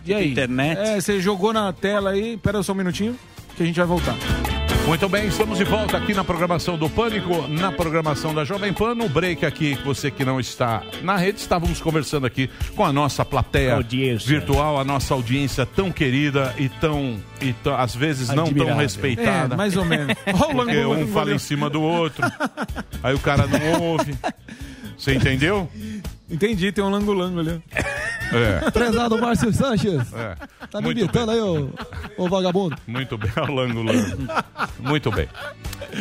[0.06, 0.32] E aí?
[0.32, 0.80] internet?
[0.80, 2.38] É, você jogou na tela aí.
[2.38, 3.18] Pera só um minutinho,
[3.56, 4.16] que a gente vai voltar.
[4.86, 8.96] Muito bem, estamos de volta aqui na programação do Pânico, na programação da Jovem Pan.
[8.96, 13.26] No break aqui, você que não está na rede, estávamos conversando aqui com a nossa
[13.26, 14.26] plateia Audiência.
[14.30, 18.78] virtual, a nossa audiência tão querida e tão, e tão- às vezes não tão Admirável.
[18.78, 19.56] respeitada.
[19.56, 20.16] É, mais ou menos.
[20.24, 22.26] Porque um fala em cima do outro,
[23.04, 24.16] aí o cara não ouve.
[24.98, 25.70] Você entendeu?
[26.30, 27.62] Entendi, tem um lango-lango ali.
[28.34, 28.70] É.
[28.72, 30.14] Prezado Márcio Sanches.
[30.14, 30.36] É.
[30.70, 31.70] Tá me Muito imitando aí, ô,
[32.18, 32.76] ô vagabundo.
[32.86, 34.28] Muito bem, o Lango Lango.
[34.80, 35.30] Muito bem.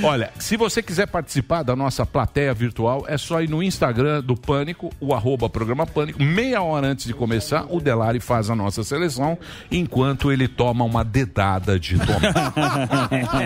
[0.02, 4.36] Olha, se você quiser participar da nossa plateia virtual, é só ir no Instagram do
[4.36, 6.20] Pânico, o arroba programa Pânico.
[6.22, 9.38] Meia hora antes de começar, o Delari faz a nossa seleção,
[9.70, 12.26] enquanto ele toma uma dedada de tomate.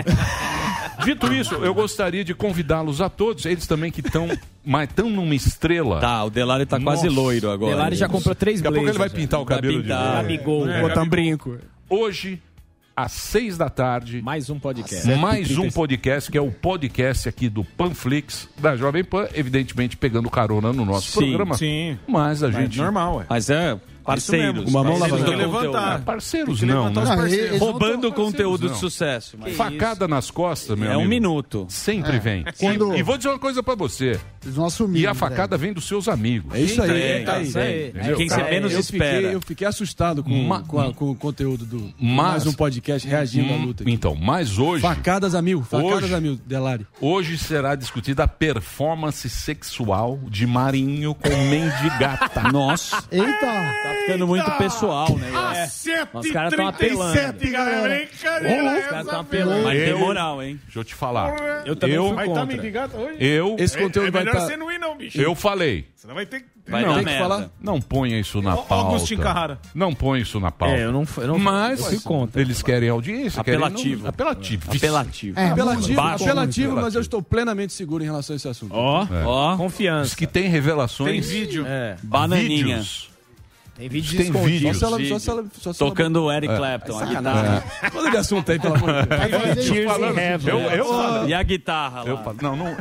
[1.05, 4.29] Dito isso, eu gostaria de convidá-los a todos, eles também que estão
[4.65, 6.01] mas estão numa estrela.
[6.01, 7.21] Tá, o Delari tá quase Nossa.
[7.21, 7.73] loiro agora.
[7.75, 10.09] Delari já comprou três Daqui a pouco ele vai blazers, pintar o Vai cabelo pintar.
[10.09, 10.67] de Gabigol.
[10.83, 11.59] Botar um brinco.
[11.89, 12.41] Hoje
[12.95, 14.21] às seis da tarde.
[14.21, 15.09] Mais um podcast.
[15.17, 20.29] Mais um podcast, que é o podcast aqui do Panflix, da Jovem Pan, evidentemente pegando
[20.29, 21.55] carona no nosso Sim, programa.
[21.57, 21.99] sim.
[22.07, 22.77] Mas a Mas gente.
[22.79, 23.27] normal, ué.
[23.29, 24.69] Mas é parceiros.
[24.69, 26.01] Uma mão Tem que levantar.
[26.03, 27.11] Parceiros que não, levantar né?
[27.11, 27.49] os parceiros.
[27.49, 28.73] eles não Roubando conteúdo não.
[28.73, 29.37] de sucesso.
[29.39, 31.09] mas- Facada nas costas, meu É um amigo.
[31.11, 31.67] minuto.
[31.69, 32.19] Sempre É.
[32.19, 32.45] vem.
[32.59, 34.19] Quando- E, vou dizer uma coisa pra você.
[34.43, 35.01] Eles vão assumir.
[35.01, 35.15] E a né?
[35.15, 36.55] facada vem dos seus amigos.
[36.55, 37.35] É isso aí, é, tá?
[38.17, 39.17] Quem você menos eu espera.
[39.17, 42.53] Fiquei, eu fiquei assustado com, Ma- com, a- com o conteúdo do Mas- mais um
[42.53, 43.83] podcast reagindo à Hum, luta.
[43.83, 43.93] aqui.
[43.93, 44.83] Então, mas hoje.
[44.83, 46.87] Facadas a mil, facadas Hoje- a mil, Delari.
[47.01, 52.43] Hoje será discutida a performance sexual de Marinho com Mendigata.
[52.51, 53.41] Nossa, Eita!
[53.41, 55.29] tá ficando muito pessoal, né?
[55.31, 56.19] É.
[56.19, 57.15] Os caras estão apelando.
[57.51, 58.09] galera.
[58.13, 59.65] Os caras estão apelando.
[59.65, 60.61] Mas tem moral, hein?
[60.65, 61.65] Deixa eu te falar.
[61.65, 62.57] Eu também eu, fui Vai estar contra.
[62.57, 63.17] mendigado hoje?
[63.21, 64.47] eu, Esse conteúdo é vai melhor estar.
[64.49, 65.21] você não ir não, bicho.
[65.21, 65.87] eu falei.
[65.95, 66.45] Senão vai ter...
[66.69, 67.51] Vai não, que falar.
[67.61, 68.75] não ponha isso na pauta.
[68.75, 69.59] Augustinho Carrara.
[69.75, 70.77] Não ponha isso na pauta.
[70.77, 72.41] É, eu não, eu não Mas eu fui contra.
[72.41, 73.41] eles querem audiência.
[73.41, 73.97] Apelativo.
[74.03, 74.09] Querem...
[74.09, 74.71] Apelativo.
[74.71, 75.41] Apelativo.
[75.41, 76.25] É, Apelativo, Baixo.
[76.25, 78.73] apelativo, mas eu estou plenamente seguro em relação a esse assunto.
[78.73, 80.15] Ó, Ó, Diz confiança.
[80.17, 81.11] que tem revelações.
[81.11, 81.65] Tem vídeo.
[81.67, 82.77] É, bananinha.
[82.79, 83.10] Vídeos.
[83.81, 84.77] Tem vídeos Tem vídeos.
[84.79, 87.65] Só se ela, só se ela, só se Tocando o Eric Clapton, a guitarra.
[87.95, 89.69] Muda de assunto aí, pelo amor de Deus.
[89.71, 90.55] Tears in Heaven.
[90.55, 91.31] Eu, eu falei.
[91.31, 92.23] E a guitarra Eu lá.
[92.23, 92.77] falo, não, não.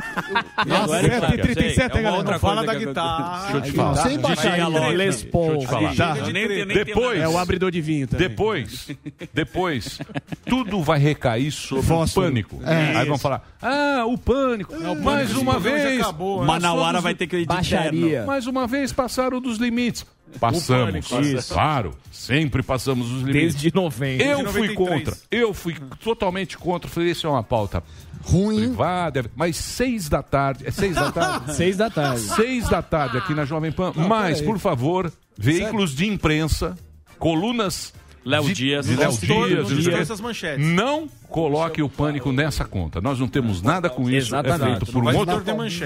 [0.66, 2.16] Nossa, É, tem 37, é galera.
[2.16, 3.40] outra Não fala da eu- guitarra.
[3.40, 3.96] Deixa eu te falar.
[4.02, 4.68] sem baixaria.
[4.68, 4.88] logo.
[4.90, 5.64] Les Paul.
[5.64, 7.20] Eu Depois-.
[7.20, 8.28] É o abridor de vinho também.
[8.28, 8.88] Depois,
[9.32, 9.98] depois,
[10.46, 12.26] tudo vai recair sobre Fósforo.
[12.26, 12.60] o pânico.
[12.64, 12.96] É.
[12.96, 16.00] Aí vão falar, ah, o pânico, mais uma vez.
[16.00, 16.46] acabou, né?
[16.46, 18.26] Manauara vai ter que ir de.
[18.26, 20.04] Mais uma vez passaram dos limites.
[20.38, 21.08] Passamos.
[21.48, 23.54] Claro, sempre passamos os limites.
[23.54, 24.22] Desde 90.
[24.22, 24.76] Eu Desde fui 93.
[25.04, 25.16] contra.
[25.30, 26.88] Eu fui totalmente contra.
[26.90, 27.82] Falei, isso é uma pauta
[28.22, 28.66] Ruim.
[28.66, 29.24] privada.
[29.34, 30.66] Mas seis da tarde.
[30.66, 31.54] É seis da tarde?
[31.56, 32.20] Seis da tarde.
[32.20, 33.92] seis da tarde aqui na Jovem Pan.
[33.96, 34.44] Mas, peraí.
[34.52, 36.76] por favor, veículos de imprensa,
[37.18, 37.92] colunas.
[38.24, 38.84] Léo Dias.
[38.86, 39.68] de Léo Não Dias.
[39.68, 40.64] de- esqueça as manchetes.
[40.66, 43.00] Não coloque o pânico nessa conta.
[43.00, 44.28] Nós não temos nada com isso.
[44.34, 44.62] Exatamente.
[44.62, 45.42] É feito por, um outro,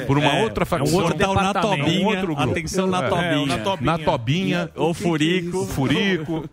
[0.06, 0.94] por uma É, outra é um facção.
[0.98, 1.84] outro Portal na departamento.
[1.84, 2.00] Tobinha.
[2.00, 2.50] É um outro grupo.
[2.50, 3.46] Atenção na É, Tobinha.
[3.46, 3.90] na Tobinha.
[3.92, 4.70] Na Tobinha.
[4.74, 5.66] Ou Furico.
[5.66, 6.44] Furico.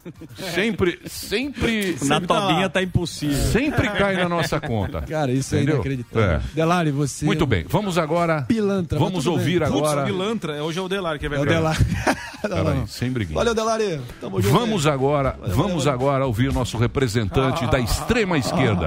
[0.53, 3.35] Sempre, sempre, Na tá Tobinha tá impossível.
[3.51, 5.01] sempre cai na nossa conta.
[5.01, 5.75] Cara, isso Entendeu?
[5.75, 6.29] é inacreditável.
[6.29, 6.41] É.
[6.53, 7.25] Delari, você.
[7.25, 8.41] Muito bem, vamos agora.
[8.43, 9.67] Pilantra, Vamos ouvir bem.
[9.67, 10.01] agora.
[10.01, 10.63] Putz, pilantra.
[10.63, 11.45] Hoje é o Delar que vai É o.
[11.45, 11.85] Delari.
[12.41, 13.37] Peraí, sem briguinha.
[13.37, 14.01] Valeu, Delari.
[14.19, 14.53] Tamo junto.
[14.57, 18.80] Vamos agora, vamos agora ouvir o nosso representante da extrema esquerda.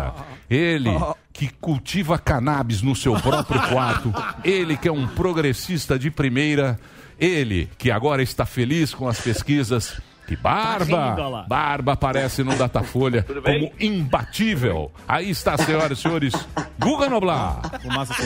[0.51, 0.91] Ele
[1.33, 4.13] que cultiva cannabis no seu próprio quarto.
[4.45, 6.79] Ele que é um progressista de primeira.
[7.19, 10.01] Ele que agora está feliz com as pesquisas.
[10.27, 11.29] Que Tá Barba!
[11.29, 11.43] lá.
[11.43, 14.91] Barba aparece no Datafolha como imbatível.
[15.07, 16.33] Aí está, senhoras e senhores,
[16.79, 17.61] Guga Noblar.
[17.83, 18.15] Fumaça.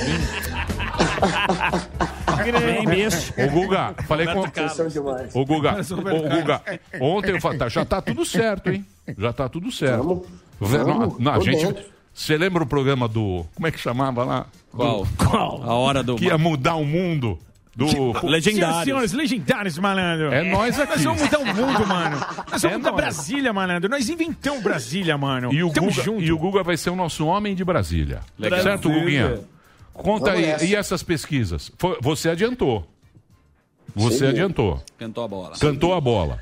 [3.37, 4.41] Ô Guga, falei com.
[5.35, 6.63] Ô Guga, ô Guga,
[7.01, 8.87] ontem eu falei, tá, já tá tudo certo, hein?
[9.17, 10.25] Já tá tudo certo.
[10.61, 11.77] Vamos, não, a gente.
[12.13, 13.45] Você lembra o programa do.
[13.55, 14.47] Como é que chamava lá?
[14.73, 15.07] Qual?
[15.17, 15.63] Qual?
[15.63, 16.17] A hora do.
[16.17, 17.39] Que ia mudar o mundo.
[17.77, 17.89] Do.
[17.89, 18.85] Senhoras Legendário.
[18.85, 20.33] senhores, legendários, malandro.
[20.33, 20.95] É nós aqui.
[20.97, 22.17] Nós vamos mudar o mundo, mano.
[22.51, 23.01] Nós É vamos mudar nós.
[23.01, 23.89] Brasília, malandro.
[23.89, 25.53] Nós inventamos Brasília, mano.
[25.55, 26.21] E o, Tamo Guga, junto.
[26.25, 28.19] e o Guga vai ser o nosso homem de Brasília.
[28.37, 28.63] Legal.
[28.63, 29.39] Certo, Guguinha?
[29.95, 30.47] Conta Vamos aí.
[30.47, 30.65] nessa.
[30.65, 31.71] E essas pesquisas?
[31.79, 32.85] Foi- você adiantou.
[33.95, 34.27] Você Sim.
[34.27, 34.83] adiantou.
[34.99, 35.53] Cantou a bola.
[35.61, 36.41] Cantou a bola.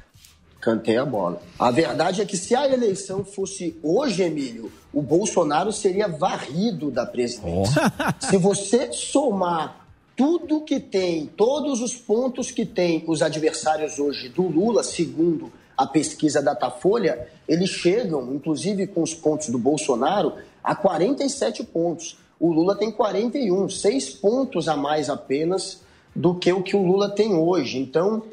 [0.66, 1.40] Cantei a bola.
[1.56, 7.06] A verdade é que se a eleição fosse hoje, Emílio, o Bolsonaro seria varrido da
[7.06, 7.80] presidência.
[8.18, 9.86] Se você somar
[10.16, 15.86] tudo que tem, todos os pontos que tem os adversários hoje do Lula, segundo a
[15.86, 20.32] pesquisa Datafolha, eles chegam, inclusive com os pontos do Bolsonaro,
[20.64, 22.18] a 47 pontos.
[22.40, 25.80] O Lula tem 41, seis pontos a mais apenas
[26.12, 27.78] do que o que o Lula tem hoje.
[27.78, 28.24] Então,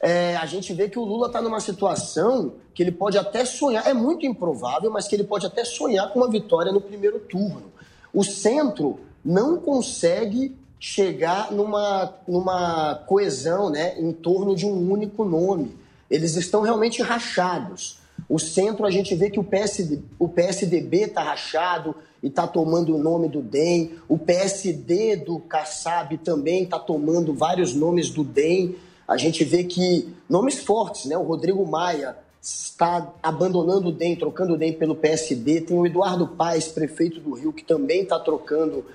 [0.00, 3.86] é, a gente vê que o Lula está numa situação que ele pode até sonhar,
[3.86, 7.70] é muito improvável, mas que ele pode até sonhar com uma vitória no primeiro turno.
[8.12, 15.76] O centro não consegue chegar numa, numa coesão né, em torno de um único nome.
[16.10, 17.98] Eles estão realmente rachados.
[18.26, 22.96] O centro, a gente vê que o, PSD, o PSDB está rachado e está tomando
[22.96, 23.92] o nome do DEM.
[24.08, 28.76] O PSD do Kassab também está tomando vários nomes do DEM.
[29.10, 31.18] A gente vê que nomes fortes, né?
[31.18, 35.62] O Rodrigo Maia está abandonando o DEM, trocando o DEM pelo PSD.
[35.62, 38.86] Tem o Eduardo Paes, prefeito do Rio, que também está trocando,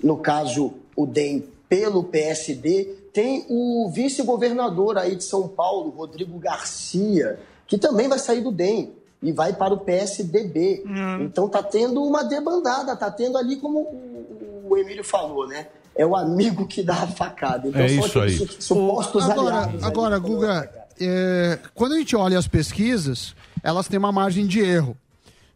[0.00, 2.84] no caso, o DEM pelo PSD.
[3.12, 8.92] Tem o vice-governador aí de São Paulo, Rodrigo Garcia, que também vai sair do DEM
[9.20, 10.84] e vai para o PSDB.
[11.24, 15.66] Então tá tendo uma debandada, tá tendo ali como o, o Emílio falou, né?
[15.96, 17.68] É o amigo que dá a facada.
[17.68, 18.36] Então É isso aí.
[18.36, 19.82] su- supostos Agora, aliados.
[19.82, 19.88] aí.
[19.88, 20.70] agora Guga,
[21.00, 24.96] é, quando a gente olha as pesquisas, elas têm uma margem de erro.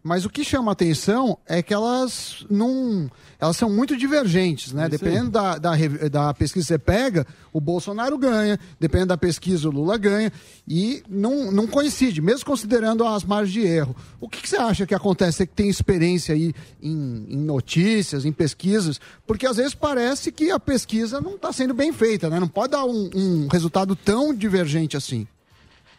[0.03, 3.11] Mas o que chama atenção é que elas não.
[3.39, 4.89] Elas são muito divergentes, né?
[4.89, 5.73] Dependendo da, da,
[6.11, 10.33] da pesquisa que você pega, o Bolsonaro ganha, dependendo da pesquisa, o Lula ganha,
[10.67, 13.95] e não, não coincide, mesmo considerando as margens de erro.
[14.19, 15.39] O que, que você acha que acontece?
[15.39, 20.51] Você que tem experiência aí em, em notícias, em pesquisas, porque às vezes parece que
[20.51, 22.41] a pesquisa não está sendo bem feita, né?
[22.41, 25.27] Não pode dar um, um resultado tão divergente assim.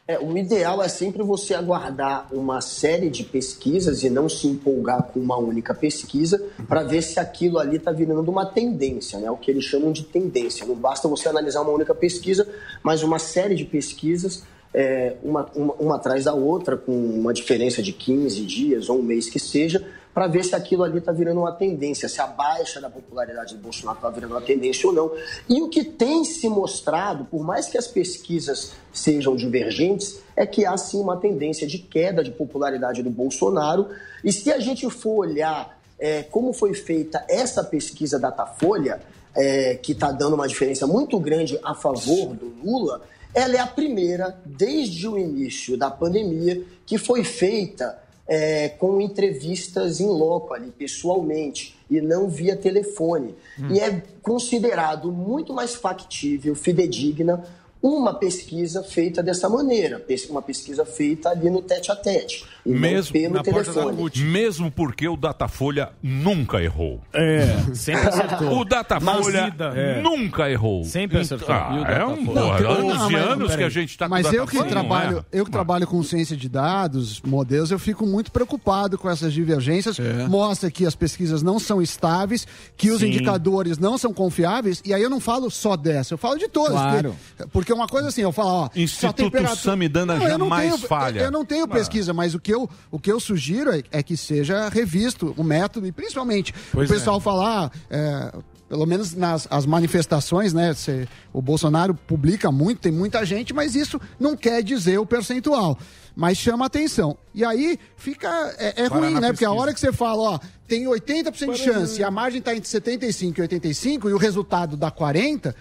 [0.08, 5.04] É, o ideal é sempre você aguardar uma série de pesquisas e não se empolgar
[5.04, 9.30] com uma única pesquisa para ver se aquilo ali está virando uma tendência, né?
[9.30, 10.66] o que eles chamam de tendência.
[10.66, 12.48] Não basta você analisar uma única pesquisa,
[12.82, 14.44] mas uma série de pesquisas,
[14.74, 19.04] é, uma, uma, uma atrás da outra, com uma diferença de 15 dias ou um
[19.04, 22.82] mês que seja, para ver se aquilo ali está virando uma tendência, se a baixa
[22.82, 25.12] da popularidade do Bolsonaro está virando uma tendência ou não.
[25.48, 30.66] E o que tem se mostrado, por mais que as pesquisas sejam divergentes, é que
[30.66, 33.88] há sim uma tendência de queda de popularidade do Bolsonaro.
[34.24, 39.00] E se a gente for olhar é, como foi feita essa pesquisa Datafolha,
[39.36, 43.02] é, que está dando uma diferença muito grande a favor do Lula,
[43.34, 48.01] ela é a primeira, desde o início da pandemia, que foi feita
[48.34, 53.36] é, com entrevistas em loco ali, pessoalmente, e não via telefone.
[53.70, 57.44] E é considerado muito mais factível, fidedigna,
[57.84, 63.14] uma pesquisa feita dessa maneira, uma pesquisa feita ali no tete a tete, e Mesmo,
[63.14, 64.12] pelo telefone.
[64.24, 67.02] mesmo porque o Datafolha nunca errou.
[67.14, 68.60] É, sempre acertou.
[68.60, 70.02] O Datafolha Na é.
[70.02, 70.84] nunca errou.
[70.84, 71.50] Sempre acertou.
[71.54, 74.12] Ah, é um porra, Não, anos não, e mas- anos que a gente tá com
[74.12, 75.26] Mas o eu que trabalho, erra.
[75.32, 79.98] eu que trabalho com ciência de dados, modelos, eu fico muito preocupado com essas divergências.
[80.30, 82.46] Mostra que as pesquisas não são estáveis,
[82.78, 83.08] que os Sim.
[83.08, 84.82] indicadores não são confiáveis.
[84.86, 86.72] E aí eu não falo só dessa, eu falo de todas.
[86.74, 87.16] Claro.
[87.38, 90.76] Porque, porque uma coisa assim, eu falo, ó, Instituto só temperatura- Samidana eu não jamais
[90.76, 91.20] tenho- falha.
[91.22, 94.16] Eu não tenho pesquisa, mas o que eu, o que eu sugiro é, é que
[94.18, 96.98] seja revisto o método e principalmente Pois o é.
[96.98, 97.72] pessoal falar.
[97.90, 98.32] é,
[98.70, 100.74] pelo menos nas as manifestações, né?
[100.74, 105.78] cê- o Bolsonaro publica muito, tem muita gente, mas isso não quer dizer o percentual.
[106.16, 107.18] Mas chama atenção.
[107.34, 108.30] E aí fica.
[108.58, 109.34] É, é Para ruim, né?
[109.34, 109.52] Porque a pesquisa.
[109.52, 110.40] hora que você fala, ó,
[110.70, 114.78] tem 80% de chance e a margem está entre 75% e 85% e o resultado
[114.78, 115.54] dá 40%,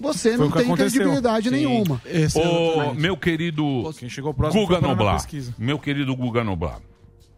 [0.00, 0.90] você Foi não o tem aconteceu.
[1.00, 1.54] credibilidade Sim.
[1.54, 2.00] nenhuma.
[2.34, 5.24] Ô, meu querido Quem chegou próximo Guga Noblar,
[5.58, 6.80] meu querido Guga Noblar,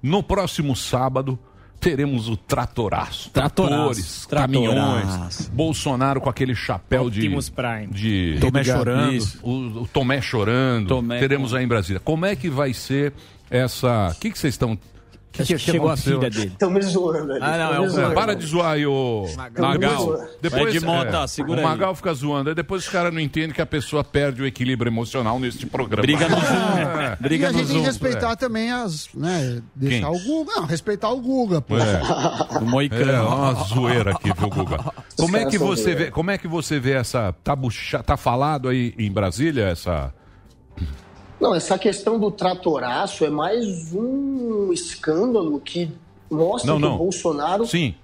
[0.02, 1.38] no próximo sábado
[1.80, 3.30] teremos o tratoraço.
[3.30, 4.26] Tratoraço.
[4.26, 5.50] Tratores, caminhões, Tratoraço.
[5.50, 7.22] Bolsonaro com aquele chapéu de...
[7.54, 7.86] Prime.
[7.90, 9.12] De Tomé chorando.
[9.14, 10.88] Isso, O, o Tomé chorando.
[10.88, 11.98] Tomé teremos aí em Brasília.
[11.98, 13.14] Como é que vai ser
[13.50, 14.12] essa...
[14.14, 14.78] O que que vocês estão...
[15.32, 16.46] Que que chegou a filha dele.
[16.48, 17.40] Estão me zoando ali.
[17.40, 18.10] Ah, não, é o- zoando.
[18.10, 19.26] É, para de zoar aí, ô
[19.56, 20.18] Magal.
[20.42, 21.70] Depois, Ed Mota, segura o aí.
[21.70, 22.48] Magal fica zoando.
[22.48, 26.02] Aí depois os caras não entendem que a pessoa perde o equilíbrio emocional neste programa.
[26.02, 26.40] Briga no É.
[26.40, 27.12] Zoom.
[27.20, 29.08] E Briga a no gente tem que respeitar também as.
[29.14, 30.16] Né, deixar Quem?
[30.20, 30.52] o Guga.
[30.56, 31.78] Não, respeitar o Guga, pô.
[31.78, 32.00] É.
[32.60, 33.10] O Moicano.
[33.12, 34.92] É uma zoeira aqui, viu, Guga?
[35.16, 38.68] Como é que você vê, como é que você vê essa tá, bucha, tá falado
[38.68, 40.12] aí em Brasília essa
[41.40, 45.90] Não, essa questão do tratoraço é mais um escândalo que
[46.30, 46.94] mostra Não, que não.
[46.94, 47.94] o Bolsonaro Sim.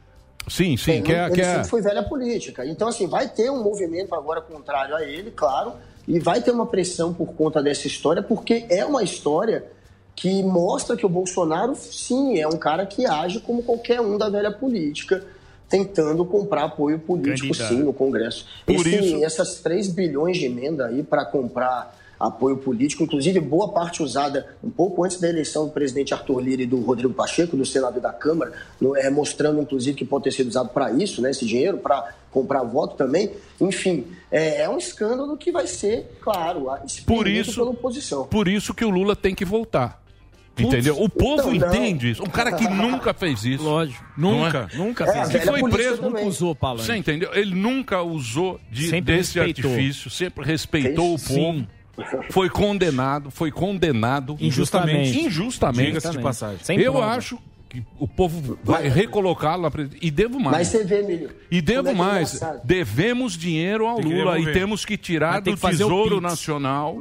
[0.49, 1.45] Sim, sim, Ele- que é, que é...
[1.55, 2.65] sempre foi velha política.
[2.65, 5.73] Então, assim, vai ter um movimento agora contrário a ele, claro,
[6.07, 9.65] e vai ter uma pressão por conta dessa história, porque é uma história
[10.15, 14.29] que mostra que o Bolsonaro, sim, é um cara que age como qualquer um da
[14.31, 15.25] velha política,
[15.69, 17.69] tentando comprar apoio político, Candidato.
[17.75, 18.47] sim, no Congresso.
[18.65, 23.69] Por Esse- isso- Essas 3 bilhões de emenda aí para comprar apoio político, inclusive boa
[23.73, 27.57] parte usada um pouco antes da eleição do presidente Arthur Lira e do Rodrigo Pacheco,
[27.57, 28.53] do Senado e da Câmara,
[28.97, 32.63] é, mostrando inclusive que pode ter sido usado para isso, né, esse dinheiro, para comprar
[32.63, 33.31] voto também.
[33.61, 38.25] Enfim, é, é um escândalo que vai ser, claro, a- Por isso, pela oposição.
[38.27, 40.03] por isso que o Lula tem que voltar.
[40.59, 40.99] Entendeu?
[41.03, 42.23] O povo então entende isso.
[42.23, 43.63] Um cara que nunca fez isso.
[43.63, 44.03] Lógico.
[44.17, 44.77] Não Nunca, é?
[44.79, 46.11] nunca É, a fez Que foi preso, também.
[46.13, 46.87] Nunca usou palanque.
[46.87, 47.29] Você entendeu?
[47.35, 49.71] Ele nunca usou de, Sempre desse respeitou.
[49.71, 51.67] artifício, sempre respeitou Fez- o povo.
[52.31, 55.19] Foi condenado, foi condenado Injustamente.
[55.19, 55.87] Injustamente.
[55.87, 56.59] Diga-se de passagem.
[56.63, 57.13] Sem Eu prova.
[57.15, 57.39] acho
[57.69, 60.07] que o povo vai recolocá-lo na presidência.
[60.07, 60.57] E devo mais.
[60.57, 61.31] Mas você vê, Emílio.
[61.51, 62.35] E devo é é mais.
[62.35, 62.61] engraçado?
[62.65, 66.21] Devemos dinheiro ao Lula e temos que tirar Mas do que Tesouro.
[66.21, 66.97] Nacional.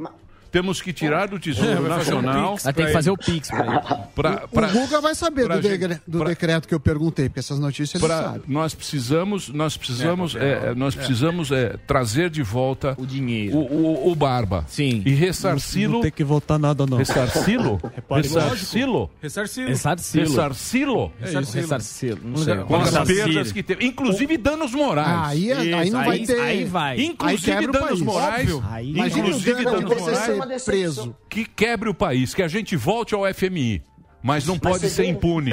[0.56, 2.56] Temos que tirar do Tesouro um Nacional.
[2.56, 3.80] Vai ter que fazer o Pix pra.
[4.14, 7.40] Pra, pra, o Guga vai saber do, gente- do pra- decreto que eu perguntei, porque
[7.40, 8.40] essas notícias ele sabe.
[8.48, 13.54] nós precisamos, nós precisamos, é, é, nós precisamos é, trazer de volta O dinheiro.
[13.58, 14.64] o, o, o Barba.
[14.66, 15.02] Sim.
[15.04, 15.92] E ressarci-lo.
[15.96, 16.96] Não tem que votar nada, não.
[16.96, 17.78] Ressarci-lo?
[18.10, 19.10] Ressarci-lo?
[19.20, 19.68] Ressarcido.
[19.68, 20.24] Ressarcilo.
[20.24, 21.12] Ressarci-lo?
[21.20, 22.18] Ressarcilo.
[22.24, 22.56] Não sei.
[22.56, 23.84] Com as perdas que teve.
[23.84, 25.06] Inclusive danos morais.
[25.06, 26.40] Ah, aí, aí não vai Aí- ter.
[26.40, 27.00] aí vai.
[27.00, 28.50] Inclusive danos morais.
[28.82, 29.26] Imagina
[29.64, 30.45] danos morais.
[30.64, 31.16] Preso.
[31.28, 33.82] que quebre o país, que a gente volte ao FMI.
[34.22, 35.50] Mas não pode ser impune.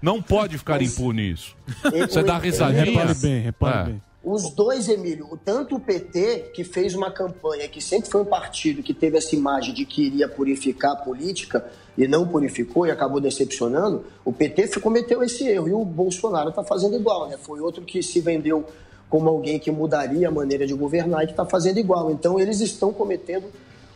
[0.00, 1.54] Não pode ficar impune isso.
[1.92, 2.84] Eu- Você dá risadinha.
[2.84, 3.84] Repare bem, repare É.
[3.92, 4.02] bem.
[4.24, 8.24] Os dois, Emílio, o- tanto o PT, que fez uma campanha, que sempre foi um
[8.24, 11.64] partido que teve essa imagem de que iria purificar a política
[11.96, 16.64] e não purificou e acabou decepcionando, o PT cometeu esse erro e o Bolsonaro está
[16.64, 17.36] fazendo igual, né?
[17.40, 18.66] Foi outro que se vendeu
[19.08, 22.10] como alguém que mudaria a maneira de governar e que está fazendo igual.
[22.10, 23.44] Então, eles estão cometendo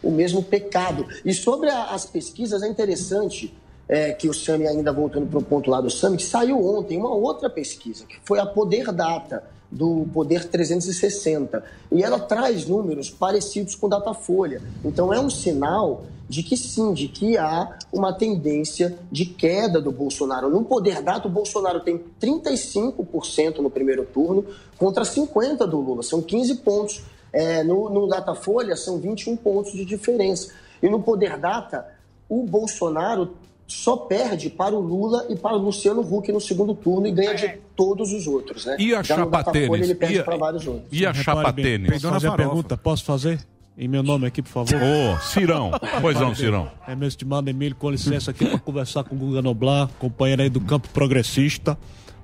[0.03, 1.07] o mesmo pecado.
[1.25, 3.55] E sobre a- as pesquisas, é interessante
[3.93, 6.97] é, que o Sami, ainda voltando para o ponto lá do Sami, que saiu ontem
[6.97, 11.65] uma outra pesquisa, que foi a Poder Data, do Poder 360.
[11.91, 14.63] E ela traz números parecidos com Datafolha.
[14.85, 19.91] Então é um sinal de que sim, de que há uma tendência de queda do
[19.91, 20.49] Bolsonaro.
[20.49, 24.45] No Poder Data, o Bolsonaro tem 35% no primeiro turno
[24.79, 26.03] contra 50% do Lula.
[26.05, 27.03] São 15 pontos.
[27.33, 30.53] É, no, no Datafolha, são 21 pontos de diferença.
[30.83, 31.87] E no Poder Data,
[32.29, 33.35] o Bolsonaro
[33.67, 37.35] só perde para o Lula e para o Luciano Huck no segundo turno e ganha
[37.35, 38.67] de todos os outros.
[38.67, 38.77] Né?
[38.81, 39.81] E a Já chapa tênis?
[39.81, 40.87] ele perde E para vários outros.
[40.91, 41.91] E a chapa tênis?
[41.91, 42.77] Posso fazer a pergunta?
[42.77, 43.39] Posso fazer?
[43.79, 44.75] Em meu nome aqui, por favor.
[44.77, 45.71] Ô, Cirão.
[46.03, 46.35] Pois não.
[46.35, 46.71] Cirão.
[46.87, 50.51] É meu estimado Emílio, com licença aqui para conversar com o Guga Noblar, companheiro aí
[50.51, 51.79] do campo progressista.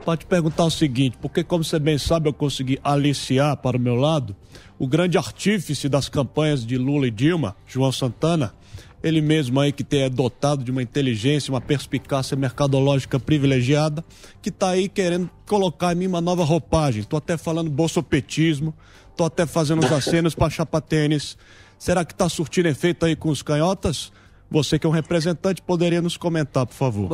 [0.06, 3.80] Para te perguntar o seguinte, porque como você bem sabe, eu consegui aliciar para o
[3.80, 4.36] meu lado
[4.78, 8.54] o grande artífice das campanhas de Lula e Dilma, João Santana,
[9.02, 14.04] ele mesmo aí que tem, é dotado de uma inteligência, uma perspicácia mercadológica privilegiada,
[14.40, 17.00] que está aí querendo colocar em mim uma nova roupagem.
[17.00, 18.72] Estou até falando bolsopetismo,
[19.10, 21.36] estou até fazendo uns acenos para chapa tênis.
[21.80, 24.12] Será que está surtindo efeito aí com os canhotas?
[24.48, 27.08] Você que é um representante poderia nos comentar, por favor.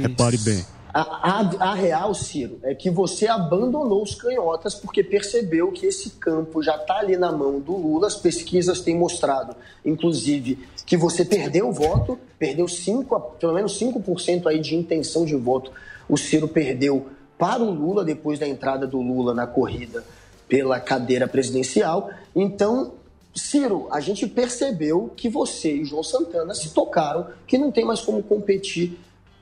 [0.00, 0.79] Repare bem.
[0.92, 6.10] A, a- a real, Ciro, é que você abandonou os canhotas porque percebeu que esse
[6.10, 8.06] campo já está ali na mão do Lula.
[8.08, 13.78] As pesquisas têm mostrado, inclusive, que você perdeu o voto, perdeu 5, a- pelo menos
[13.78, 15.70] 5% aí de intenção de voto.
[16.08, 17.06] O Ciro perdeu
[17.38, 20.04] para o Lula depois da entrada do Lula na corrida
[20.48, 22.10] pela cadeira presidencial.
[22.34, 22.94] Então,
[23.32, 28.00] Ciro, a gente percebeu que você e João Santana se tocaram que não tem mais
[28.00, 28.98] como competir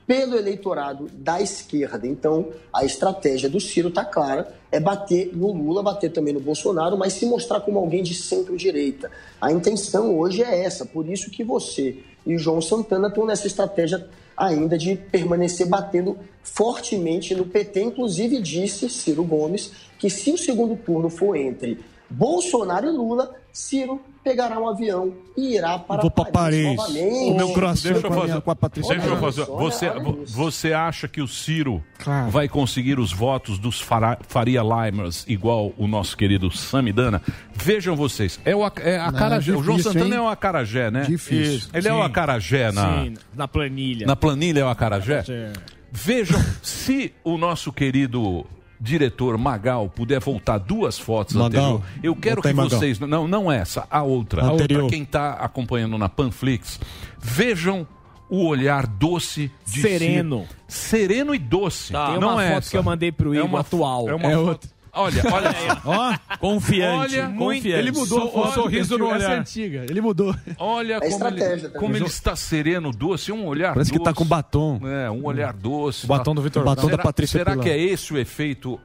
[0.09, 2.07] pelo eleitorado da esquerda.
[2.07, 6.97] Então, a estratégia do Ciro está clara, é bater no Lula, bater também no Bolsonaro,
[6.97, 9.11] mas se mostrar como alguém de centro-direita.
[9.39, 14.07] A intenção hoje é essa, por isso que você e João Santana estão nessa estratégia
[14.35, 17.79] ainda de permanecer batendo fortemente no PT.
[17.79, 21.79] Inclusive disse Ciro Gomes que se o segundo turno for entre
[22.09, 26.75] Bolsonaro e Lula, Ciro pegará um avião e irá para Vou pra Paris, Paris.
[26.77, 27.31] novamente.
[27.31, 28.95] O meu coração Deixa eu fazer- com a Patrícia.
[28.95, 29.45] Deixa eu fazer.
[29.45, 29.89] Você,
[30.27, 31.83] você acha que o Ciro
[32.29, 33.81] vai conseguir os votos dos
[34.27, 37.21] Faria Limers igual o nosso querido Samidana?
[37.53, 39.51] Vejam vocês, é o é a Não, Acarajé.
[39.51, 40.21] o João difícil, Santana hein?
[40.21, 41.01] é o Acarajé, né?
[41.01, 41.55] Difícil.
[41.55, 41.69] Isso.
[41.73, 42.03] Ele é o Sim.
[42.03, 44.05] Acarajé na, Sim, na planilha.
[44.07, 45.23] na planilha, é o Acarajé?
[45.23, 45.53] Sim.
[45.91, 48.45] Vejam, se o nosso querido
[48.79, 52.69] diretor Magal puder voltar duas fotos Magal, anterior, eu quero que Magal.
[52.69, 56.79] vocês, não, não essa, a outra, a outra quem está acompanhando na Panflix,
[57.19, 57.85] vejam
[58.29, 60.41] o olhar doce de Sereno.
[60.43, 60.59] Ciro.
[60.67, 61.91] sereno e doce.
[61.91, 62.11] Tá.
[62.11, 62.69] Tem não uma é foto essa.
[62.71, 64.07] que eu mandei pro É Igor uma atual.
[64.09, 64.69] É uma É foto- outra.
[64.93, 65.81] Olha, olha só.
[65.85, 67.15] Ó, confiante.
[67.19, 67.67] Olha, confiante.
[67.69, 69.39] Ele mudou o Olha, sorriso no essa é olhar.
[69.39, 69.85] antiga.
[69.89, 70.35] Ele mudou.
[70.57, 74.09] Olha É como, estratégia ele, como ele está sereno, doce, um olhar Parece que doce.
[74.09, 74.79] tá com batom.
[74.87, 76.05] É, um olhar doce.
[76.05, 77.63] O batom do Vitor Batom da será, Patrícia Será Pilar.
[77.63, 78.79] que é esse o efeito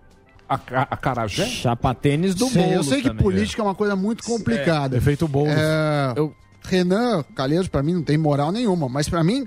[0.49, 1.47] a, a, Acarajé?
[1.47, 3.23] Chapa tênis do bolo eu sei que também.
[3.23, 4.97] política é uma coisa muito complicada.
[4.97, 5.49] Efeito bolo.
[5.49, 6.15] É,
[6.67, 9.47] Renan Calheiros, pra mim, não tem moral nenhuma, mas pra mim,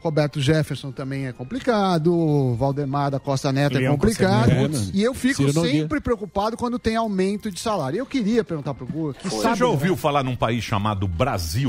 [0.00, 4.48] Roberto Jefferson também é complicado, Valdemar da Costa Neto é Leão complicado.
[4.50, 4.90] Costa Neto.
[4.94, 5.78] E eu fico Ciro Nogueira.
[5.80, 7.98] sempre preocupado quando tem aumento de salário.
[7.98, 11.68] Eu queria perguntar pro Guga, que Você já ouviu falar num país chamado Brasil?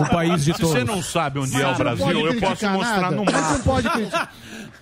[0.00, 0.94] O país de Se você todos.
[0.96, 3.16] não sabe onde Mas é o Brasil, eu posso mostrar nada.
[3.16, 3.52] no Mas mapa.
[3.52, 4.34] não pode criticar.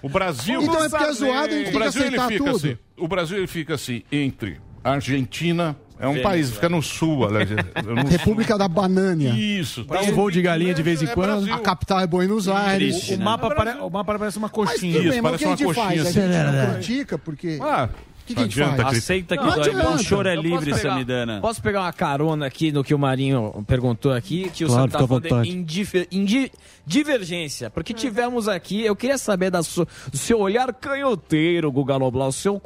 [0.02, 0.62] O Brasil.
[0.62, 2.56] Então é porque é zoado, a gente o Brasil ele fica tudo.
[2.56, 2.76] assim.
[2.98, 7.56] O Brasil ele fica assim entre Argentina, é um país fica no sul, aliás, no
[8.00, 8.10] sul.
[8.10, 9.30] República da Banânia.
[9.30, 9.84] Isso.
[9.84, 11.26] Dá um voo de galinha de vez em É quando.
[11.26, 11.54] Brasil.
[11.54, 12.94] A capital é Buenos Aires.
[12.96, 13.24] Triste, O né?
[13.24, 13.70] mapa, pare...
[13.80, 14.98] o mapa parece uma coxinha.
[14.98, 16.00] Isso, bem, mas o que a parece gente uma faz?
[16.00, 16.56] A coxinha gente assim.
[16.66, 17.58] não critica porque...
[17.62, 17.88] Ah,
[18.26, 18.98] que, que a gente adianta faz?
[18.98, 19.68] Aceita que Não dói.
[19.68, 19.90] adianta.
[19.90, 21.40] O choro é Eu livre, posso pegar- Samidana.
[21.40, 24.88] Posso pegar uma carona aqui no que o Marinho perguntou aqui, que o Claro, Sam
[24.88, 26.50] tá fica à falando indifer- indi-
[26.86, 32.28] divergência, porque tivemos aqui, eu queria saber da su- do seu olhar canhoteiro, Guga Noblar,
[32.28, 32.60] o seu,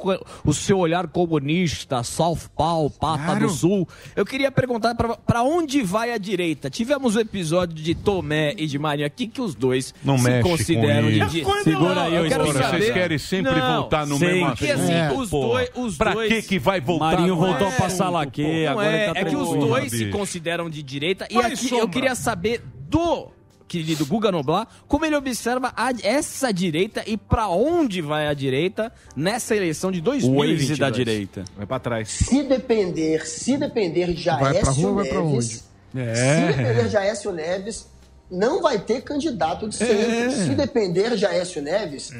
[0.45, 3.87] o seu olhar comunista, Southpaw, Pata do Sul.
[4.15, 6.69] Eu queria perguntar pra- pra onde vai a direita?
[6.69, 11.09] Tivemos o episódio de Tomé e de Marinho aqui, que os dois Não se consideram
[11.09, 11.19] de...
[11.27, 11.43] de...
[11.63, 12.79] Segura aí, eu ô quero saber...
[12.79, 14.83] Vocês querem sempre Não, voltar no sim, mesmo Porque assunto.
[14.83, 16.31] assim, É, os, Pô, dois, os pra dois...
[16.33, 17.05] que que vai voltar?
[17.17, 18.49] Marinho voltou pra assunto, Salaquê, pô?
[18.65, 20.17] Não agora é, ele tá é que os dois se bicho.
[20.17, 21.27] consideram de direita.
[21.29, 21.77] E Vai, aqui Sombra.
[21.83, 23.27] eu queria saber do
[23.67, 28.91] querido Guga Noblar, como ele observa a- essa direita e pra onde vai a direita
[29.15, 31.29] nessa eleição de 2022.
[31.55, 32.09] Vai pra trás.
[32.09, 36.15] Se depender, se depender de Vai pra Aécio rua, vai pra Neves, onde?
[36.15, 37.87] se depender de Aécio Neves,
[38.29, 40.11] não vai ter candidato de centro.
[40.11, 40.29] É.
[40.29, 42.11] Se depender de Aécio Neves,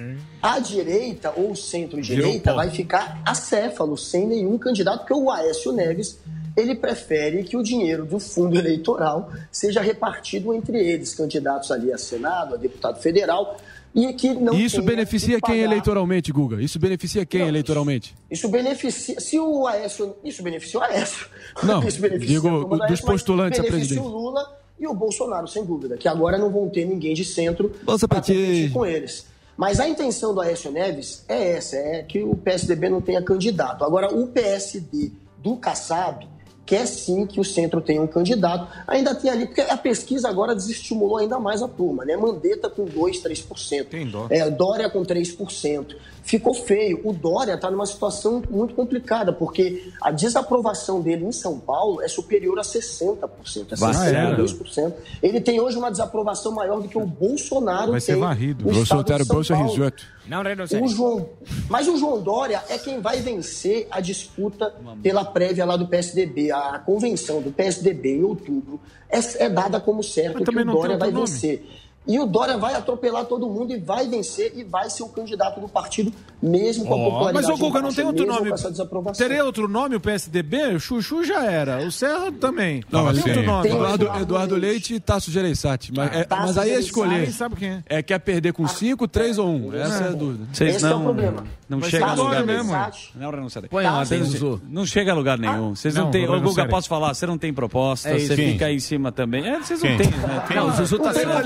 [0.41, 6.19] a direita ou centro-direita vai ficar acéfalo, sem nenhum candidato, porque o Aécio Neves
[6.57, 11.97] ele prefere que o dinheiro do fundo eleitoral seja repartido entre eles, candidatos ali a
[11.97, 13.57] Senado, a deputado federal,
[13.93, 16.61] e que não isso beneficia que quem eleitoralmente, Guga?
[16.61, 18.15] Isso beneficia quem eleitoralmente?
[18.29, 19.19] Isso beneficia.
[19.19, 20.15] Se o Aécio.
[20.23, 21.27] Isso beneficia o Aécio.
[21.63, 23.99] Não, isso beneficia digo, dos Aécio, postulantes a presidente.
[23.99, 27.69] o Lula e o Bolsonaro, sem dúvida, que agora não vão ter ninguém de centro
[27.85, 29.27] para competir com eles.
[29.57, 33.83] Mas a intenção do Aécio Neves é essa, é que o PSDB não tenha candidato.
[33.83, 36.25] Agora, o PSD do Kassab
[36.69, 38.67] quer sim que o centro tenha um candidato.
[38.87, 42.15] Ainda tem ali, porque a pesquisa agora desestimulou ainda mais a turma, né?
[42.15, 43.85] Mandetta com 2, 3%.
[43.87, 44.27] Tem dó.
[44.29, 45.95] É, Dória com 3%.
[46.21, 47.01] Ficou feio.
[47.03, 52.07] O Dória está numa situação muito complicada, porque a desaprovação dele em São Paulo é
[52.07, 54.93] superior a 60%, é Vai, 62%.
[55.23, 58.63] Ele tem hoje uma desaprovação maior do que o Bolsonaro Vai ser tem varrido.
[58.63, 59.69] no estado Bolsonaro, de São bolsa Paulo.
[59.71, 60.03] risoto.
[60.29, 60.43] Não,
[60.83, 61.29] O João,
[61.67, 66.51] mas o João Dória é quem vai vencer a disputa pela prévia lá do PSDB.
[66.51, 68.79] A convenção do PSDB em outubro
[69.09, 71.63] é, é dada como certo que o Dória vai vencer.
[72.09, 75.61] E o Dória vai atropelar todo mundo e vai vencer e vai ser o candidato
[75.61, 77.47] do partido, mesmo com a popularidade.
[77.47, 79.13] Mas o Guga não tem outro mesmo nome.
[79.15, 80.73] Teria outro nome o PSDB?
[80.75, 81.85] O Chuchu já era.
[81.85, 82.83] O Serra também.
[82.91, 83.69] Não, tem mas outro nome.
[83.69, 85.93] Eduardo, Eduardo Leite e Tasso Gereissati.
[85.95, 87.31] Mas, é- Tasso mas aí é escolher.
[87.31, 87.83] Sabe quem é.
[87.85, 89.75] É quer perder com 5, 3 ou 1.
[89.75, 90.47] Essa é a dúvida.
[90.51, 91.43] Vocês Esse é o não, problema.
[91.69, 93.23] não Mas chega a lugar Gereissati- nenhum.
[93.23, 93.69] Não renunciarei.
[93.69, 94.61] Põe Vocês ordem, não-.
[94.67, 95.75] Não chega a lugar nenhum.
[95.75, 96.25] Vocês não, Não, têm.
[96.25, 97.13] não Ô, Guga, posso falar?
[97.13, 99.47] Você não tem proposta, É você fica aí em cima também.
[99.47, 100.45] É, vocês não têm, né?
[100.55, 101.45] Não, o Zuzu tá Não tem, certo.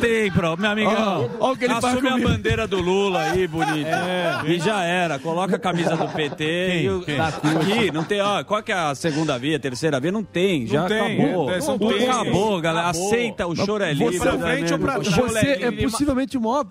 [0.58, 1.32] Não tem, meu amigão.
[1.40, 3.90] Ó, ó o que ele Assume a bandeira do Lula aí, bonito.
[4.46, 5.20] E já era.
[5.20, 7.18] Coloca a camisa do PT e o, Quem?
[7.18, 7.92] da aqui.
[7.92, 8.44] Não tem, ó.
[8.44, 10.12] Qual que é a segunda via, terceira via?
[10.12, 10.68] Não tem.
[10.68, 11.00] Já tem.
[11.00, 11.52] acabou.
[11.52, 12.10] É, Não três.
[12.10, 12.90] acabou, galera.
[12.90, 13.08] Acabou.
[13.08, 14.18] Aceita, o choro é livre.
[14.18, 16.66] Você é possivelmente o maior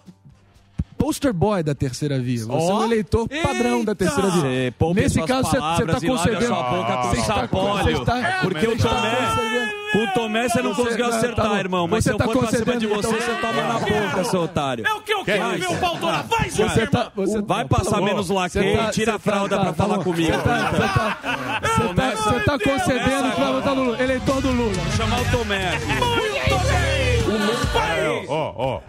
[1.03, 2.45] poster boy da terceira via.
[2.45, 2.79] Você é Ó.
[2.81, 4.41] um eleitor padrão da terceira via.
[4.41, 6.55] Você poupe Nesse caso, você está concedendo.
[6.55, 10.73] Você está- você está- Porque o você está Tomé, concedendo- com o Tomé você não
[10.75, 11.57] Você- conseguiu tá acertar, bom.
[11.57, 11.89] irmão.
[11.89, 14.25] Mas Você se eu tá for pra cima de você, então- você toma na boca,
[14.25, 14.87] seu otário.
[14.87, 16.23] É o que eu quero, meu pau toda.
[16.23, 19.57] Vai, Você tá, você Vai passar menos laquê tá- e tira a você tá- fralda
[19.57, 20.33] tá- pra tá falar comigo.
[20.33, 21.19] Você tá, você tá,
[21.63, 24.03] você tá, você tá concedendo que vai votar no Lula.
[24.03, 24.73] Eleitor do Lula.
[24.73, 25.87] Vou chamar o Tomé aqui.
[28.29, 28.81] Ó, ó.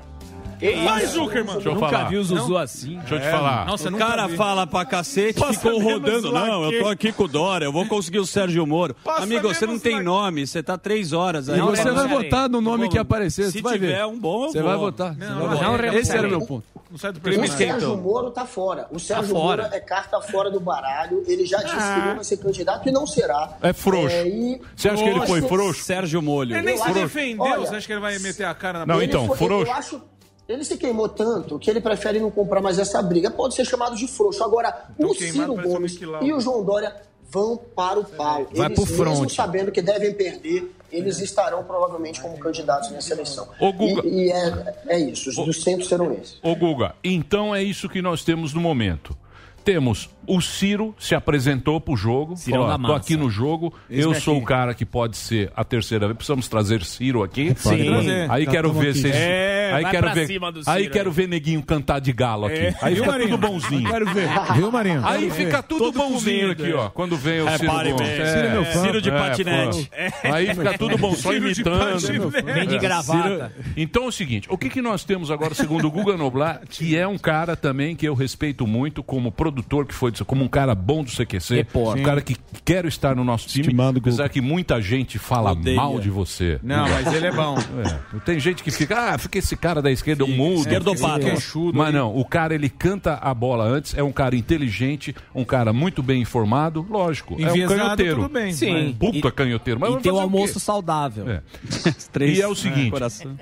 [0.83, 1.53] Vai, Zuckerman.
[1.55, 2.03] Deixa eu Nunca falar.
[2.09, 2.97] vi o Zuzu assim.
[2.99, 3.65] Deixa eu te falar.
[3.65, 4.35] Nossa, O cara vi.
[4.37, 6.31] fala pra cacete, Passa ficou rodando.
[6.31, 8.95] Não, eu tô aqui com o Dória, eu vou conseguir o Sérgio Moro.
[9.03, 11.57] Passa Amigo, você não tem nome, você tá três horas aí.
[11.59, 13.45] E você vai votar no nome que aparecer.
[13.45, 14.05] Se Você vai tiver ver.
[14.05, 15.15] um bom, Você vai votar.
[15.17, 16.63] Não, não, não Esse era o meu ponto.
[16.91, 17.57] Não sai do O personagem.
[17.57, 18.87] Sérgio Moro tá fora.
[18.91, 19.63] O Sérgio fora.
[19.63, 21.23] Moro é carta fora do baralho.
[21.27, 23.57] Ele já disse que não vai ser candidato e não será.
[23.63, 24.15] É frouxo.
[24.15, 25.83] e- Você acha que ele foi frouxo?
[25.83, 26.55] Sérgio Molho.
[26.55, 27.61] Ele nem se defendeu.
[27.61, 29.71] Você acha que ele vai meter a cara na Não, então, frouxo.
[29.71, 30.01] Eu acho.
[30.47, 33.31] Ele se queimou tanto que ele prefere não comprar mais essa briga.
[33.31, 34.43] Pode ser chamado de frouxo.
[34.43, 36.93] Agora, Tão o Ciro Gomes e o João Dória
[37.29, 38.45] vão para o pau.
[38.53, 39.29] Vai eles, pro mesmo front.
[39.31, 43.47] sabendo que devem perder, eles estarão provavelmente como candidatos nessa eleição.
[43.59, 44.07] Ô, Guga.
[44.07, 45.29] E, e é, é isso.
[45.29, 46.37] Os do centro serão esses.
[46.43, 49.17] Ô Guga, então é isso que nós temos no momento.
[49.63, 53.73] Temos o Ciro se apresentou pro jogo, Cirão falou, da "Ó, tô aqui no jogo,
[53.89, 56.17] eu Eis-me sou aqui." o cara que pode ser a terceira vez.
[56.17, 57.53] Precisamos trazer Ciro aqui.
[57.57, 57.85] Sim.
[57.85, 58.31] trazer.
[58.31, 58.99] Aí Já quero ver aqui.
[59.01, 59.15] vocês.
[59.15, 60.27] É, aí vai quero pra ver.
[60.27, 62.55] cima do aí quero ver neguinho cantar de galo aqui.
[62.57, 62.75] É.
[62.81, 63.29] Aí Viu, fica Marinho?
[63.37, 63.89] tudo bonzinho.
[63.89, 64.29] Quero ver.
[64.55, 65.01] Viu, Marinho?
[65.05, 65.45] Aí Quero ver.
[65.45, 66.75] fica tudo Todo bonzinho comido, aqui, é.
[66.75, 66.89] ó.
[66.89, 67.89] Quando vem o É, Ciro pare.
[67.89, 68.81] É, Ciro é meu fã.
[68.81, 69.91] Ciro de patinete.
[70.23, 72.29] Aí fica tudo bom, só Ciro de imitando.
[72.53, 73.51] Vem de gravata.
[73.75, 76.95] Então é o seguinte, o que, que nós temos agora, segundo o Guga Noblar, que
[76.97, 80.75] é um cara também que eu respeito muito como produtor, que foi como um cara
[80.75, 82.01] bom do CQC, Repórter.
[82.01, 84.09] um cara que quer estar no nosso time, Estimado Guga.
[84.09, 85.75] apesar que muita gente fala Odeia.
[85.75, 86.59] mal de você.
[86.61, 87.55] Não, mas ele é bom.
[87.83, 90.59] É, tem gente que fica, ah, fica esse cara da esquerda, um mudo.
[90.61, 91.19] Esquerdopata.
[91.25, 95.43] Queixudo Mas não, o cara ele canta a bola antes, é um cara inteligente, um
[95.43, 98.15] cara muito bem informado, lógico, é um Enviesado, canhoteiro.
[98.15, 98.53] tudo bem.
[98.53, 98.95] Sim.
[98.99, 99.79] Puta canhoteiro.
[99.79, 101.27] Mas E ter um almoço saudável.
[101.29, 101.41] É.
[102.11, 103.35] Três, E é o seguinte, coração.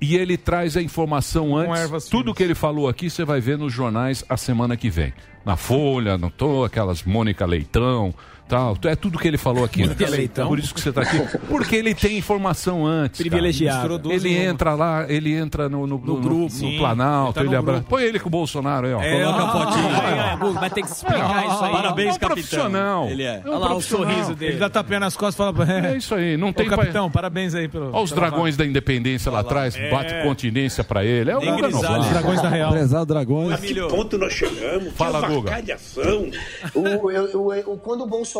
[0.00, 2.08] E ele traz a informação antes.
[2.08, 5.12] Tudo que ele falou aqui você vai ver nos jornais a semana que vem.
[5.44, 8.14] Na Folha, no tô, aquelas Mônica Leitão,
[8.46, 8.76] Tal.
[8.84, 9.86] É tudo que ele falou aqui.
[9.86, 9.92] né?
[9.92, 10.48] Intelectão.
[10.48, 11.18] Por isso que você tá aqui.
[11.48, 13.20] Porque ele tem informação antes.
[13.20, 14.12] Privilegiado.
[14.12, 16.76] Ele entra lá, ele entra no, no, no- no Sim.
[16.76, 17.74] Planalto, Ele ele, tá no abra...
[17.76, 17.88] grupo.
[17.90, 19.00] Põe ele com o Bolsonaro aí, ó.
[19.02, 19.84] É, Coloca a fotinha.
[19.96, 21.72] é, é, Guga, vai ter que explicar isso aí.
[21.72, 22.28] Parabéns, É um capitão.
[22.28, 23.08] profissional.
[23.08, 23.42] Ele é.
[23.44, 24.52] É um Olha lá o sorriso dele.
[24.52, 25.88] Ele dá tapinha nas costas e fala...
[25.88, 27.86] É isso aí, não tem Ô, capitão, parabéns aí pelo...
[27.92, 29.90] Olha os dragões da independência lá atrás, É.
[29.90, 31.30] bate continência pra ele.
[31.30, 31.68] É o Guga.
[31.70, 32.10] Noblar.
[32.10, 32.70] Dragões da Real.
[32.72, 33.58] Prezado Dragões.
[33.60, 34.92] que ponto nós chegamos?
[34.94, 35.62] Fala, Guga.
[36.74, 38.33] O, eu- eu- eu- quando o Bolsonaro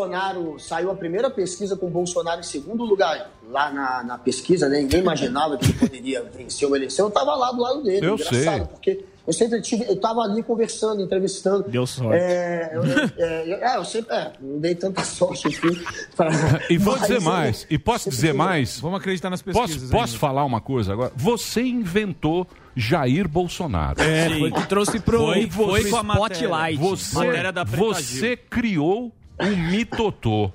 [0.59, 4.79] saiu a primeira pesquisa com o Bolsonaro em segundo lugar, lá na, na pesquisa, né,
[4.81, 7.05] ninguém imaginava que ele poderia vencer uma eleição.
[7.05, 8.65] Eu estava lá do lado dele, Eu engraçado, sei.
[8.65, 11.63] porque eu sempre tive, eu estava ali conversando, entrevistando.
[11.69, 12.19] Deu sorte.
[12.21, 15.79] É, eu, é, eu- é, eu sempre, é, não dei tanta sorte assim.
[16.15, 16.29] pra-
[16.69, 18.79] E vou mas dizer mais, e posso dizer mais.
[18.79, 19.89] Vamos acreditar nas Posso, pesquisas.
[19.89, 20.19] posso ainda.
[20.19, 21.11] falar uma coisa agora?
[21.15, 24.01] Você inventou Jair Bolsonaro.
[24.01, 26.77] É, foi que trouxe pro, Foi- foi pro com a spotlight.
[26.77, 30.51] Você, Matéria da você criou um mitotô.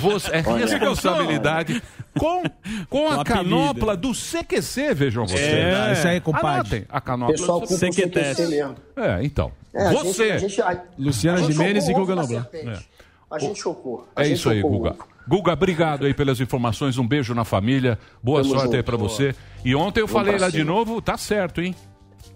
[0.00, 1.82] Você, é responsabilidade
[2.18, 2.42] com,
[2.88, 3.24] com a O apelido.
[3.44, 5.40] canopla do CQC, vejam vocês.
[5.40, 6.86] É, isso aí, compadre.
[6.88, 8.76] A canopla Pessoal do CQC mesmo.
[8.96, 9.52] É, então.
[9.74, 10.22] É, a gente- você.
[10.32, 12.48] a gente- a- Luciana a gente Gimenez chocou e Guga Noblar.
[12.50, 12.88] serpente.
[13.30, 14.08] A gente chocou.
[14.16, 14.90] A É gente isso aí, Guga.
[14.90, 14.98] ovo.
[15.28, 16.98] Guga, obrigado aí pelas informações.
[16.98, 17.98] Um beijo na família.
[18.22, 18.84] Boa Tamo sorte aí junto.
[18.84, 19.34] pra você.
[19.64, 20.64] E ontem eu Vamos falei lá de cima.
[20.72, 21.74] novo, tá certo, hein?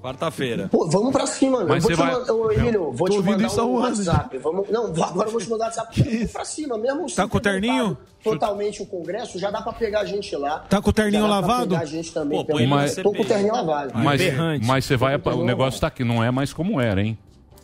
[0.02, 0.68] Quarta-feira.
[0.70, 3.18] Pô, vamos pra cima, Mas eu vou você te vai- mandar, ô, Emílio, vou te
[3.20, 4.38] mandar isso um WhatsApp.
[4.38, 6.02] Vamos, não, agora eu vou te mandar WhatsApp.
[6.02, 7.06] Vamos pra cima mesmo.
[7.12, 7.98] Tá com o terninho?
[8.22, 10.60] Totalmente o Congresso, já dá pra pegar a gente lá.
[10.60, 11.70] Tá com o terninho lavado?
[11.70, 12.44] pegar a gente também.
[12.44, 13.92] Pô, Mas- Tô com o terninho lavado.
[13.94, 14.20] Mas,
[14.64, 15.16] mas você vai.
[15.16, 17.18] O negócio tá aqui, não é mais como era, hein?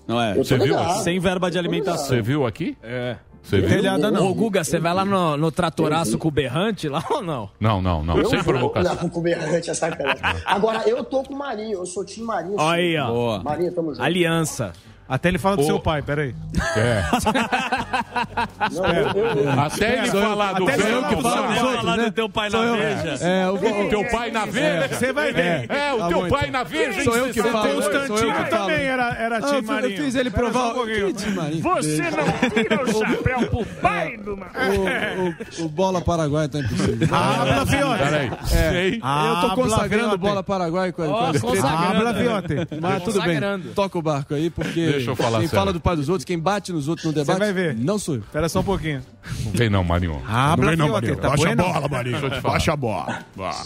[0.06, 0.36] Não é?
[0.36, 0.74] Eu Você viu?
[1.04, 2.06] Sem verba de alimentação.
[2.06, 2.76] Você viu aqui?
[2.82, 3.16] É.
[3.42, 3.68] Você viu?
[3.68, 4.28] Telhada não.
[4.30, 7.50] Ô, Guga, você vai lá no, no tratoraço com o berrante lá ou não?
[7.60, 8.16] Não, não, não.
[8.16, 8.94] Eu Sem vou- provocação.
[9.02, 10.22] Não, com o berrante é sacanagem.
[10.46, 12.58] Agora, eu tô com o Marinho, eu sou time Marinho.
[12.58, 12.64] sim.
[12.64, 13.06] Aí, ó.
[13.08, 13.42] Boa.
[13.42, 14.02] Marinho, tamo junto.
[14.02, 14.72] Aliança.
[15.08, 15.66] Até ele fala do Ô.
[15.66, 16.34] seu pai, peraí.
[16.76, 17.02] É.
[18.72, 21.52] Não, eu, eu, eu, Até ele falar do Até sou eu velho que falo Bolsonaro.
[21.54, 22.76] dos outros, falar do teu pai na eu.
[22.76, 23.24] veja.
[23.24, 24.88] É, o, O teu pai na veja.
[24.88, 25.66] Você vai ver.
[25.70, 26.50] É, o Tá teu pai então.
[26.52, 27.04] na veja.
[27.04, 27.52] Sou eu que 62.
[27.52, 27.78] falo.
[27.78, 28.62] O Sou eu Constantino que falo.
[28.66, 29.96] também era, era Ah, time eu Marinho.
[30.02, 30.66] fiz ele provar.
[30.68, 31.14] um pouquinho.
[31.14, 31.62] Que Marinho?
[31.62, 37.08] Você não tira o chapéu pro pai do O, o, o Bola Paraguai tá impossível.
[37.14, 38.02] Habla, Fiote.
[38.02, 38.30] Peraí.
[38.46, 38.94] Sei.
[39.02, 40.14] eu tô consagrando Fiote.
[40.14, 41.54] o Bola Paraguai com a, com Ó, a estrela.
[41.56, 41.96] consagrando.
[42.08, 42.54] Habla, Fiote.
[42.80, 43.68] Mas tudo bem, Consagrando.
[43.74, 45.60] toca o barco aí, porque Deixa eu falar quem sério.
[45.60, 47.74] fala do pai dos outros, quem bate nos outros no Você debate, vai ver.
[47.76, 48.20] não sou eu.
[48.20, 49.02] Espera só um pouquinho.
[49.44, 50.22] Não vem não, Marinho.
[50.26, 51.16] Habla, Fiote.
[51.16, 51.64] Tá bueno?
[51.90, 52.20] Marinho.
[52.20, 52.52] Deixa eu te falar.
[52.54, 53.18] Baixa a bola.
[53.36, 53.64] Vá.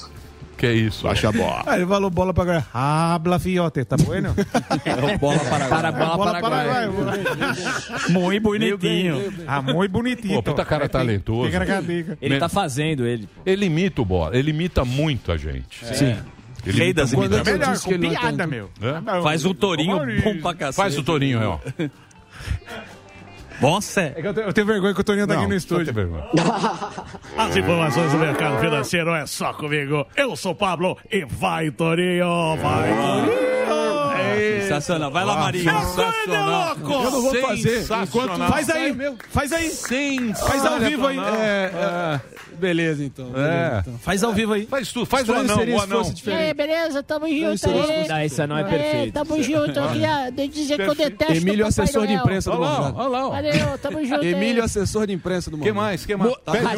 [0.56, 1.02] Que isso?
[1.02, 1.62] Baixa a bola.
[1.66, 3.84] Ah, ele falou bola para Habla, Fiote.
[3.84, 4.34] Tá bueno?
[5.20, 5.68] Bola Paraguai.
[5.68, 6.88] Para bola, Bola Paraguai.
[8.08, 9.32] Muito bonitinho.
[9.46, 10.34] Ah, muito bonitinho.
[10.36, 11.46] Pô, puta cara talentoso.
[11.46, 12.16] Ticaracatica.
[12.22, 13.28] Ele tá fazendo, ele.
[13.44, 14.36] Ele imita o Bola.
[14.36, 15.84] Ele imita muito a gente.
[15.94, 16.16] Sim.
[16.66, 17.14] Ele Rei das.
[17.14, 18.70] Quando eu Melhor, com é piada, tanto- meu.
[18.80, 19.22] É?
[19.22, 20.76] Faz o tourinho bom pra cacete.
[20.76, 21.58] Faz o Torinho, ó.
[23.60, 24.02] Nossa.
[24.02, 25.94] É que eu tenho, eu tenho vergonha que o Toninho tá aqui no estúdio.
[27.38, 30.06] As informações do mercado financeiro é só comigo.
[30.14, 32.56] Eu sou o Pablo e vai, Torinho.
[32.56, 33.45] Vai, Torinho.
[34.62, 35.10] Sensacional.
[35.10, 35.64] Vai lá, Marinho.
[35.64, 36.76] Sensacional.
[36.78, 37.80] Eu não vou fazer.
[37.80, 38.48] Sensacional.
[38.48, 38.96] Faz aí,
[39.30, 39.70] faz aí.
[40.34, 41.18] Faz ao vivo aí.
[41.18, 42.20] É, é,
[42.56, 43.30] beleza, então.
[43.36, 43.78] É.
[43.80, 43.98] Então.
[43.98, 44.66] Faz ao vivo aí.
[44.66, 45.06] Faz tudo.
[45.06, 46.12] Faz o anão, o anão.
[46.26, 47.02] E beleza?
[47.02, 48.08] Tamo junto aí.
[48.08, 49.12] Não, isso não é É, perfeito.
[49.14, 49.78] tamo junto.
[49.78, 52.94] Eu queria dizer que eu detesto Emílio, assessor de imprensa do Morgado.
[52.96, 53.28] olha lá.
[53.28, 54.24] Valeu, tamo junto.
[54.24, 55.86] Emílio, assessor de imprensa do Que Morgado.
[55.86, 56.06] mais?
[56.06, 56.34] Que mais?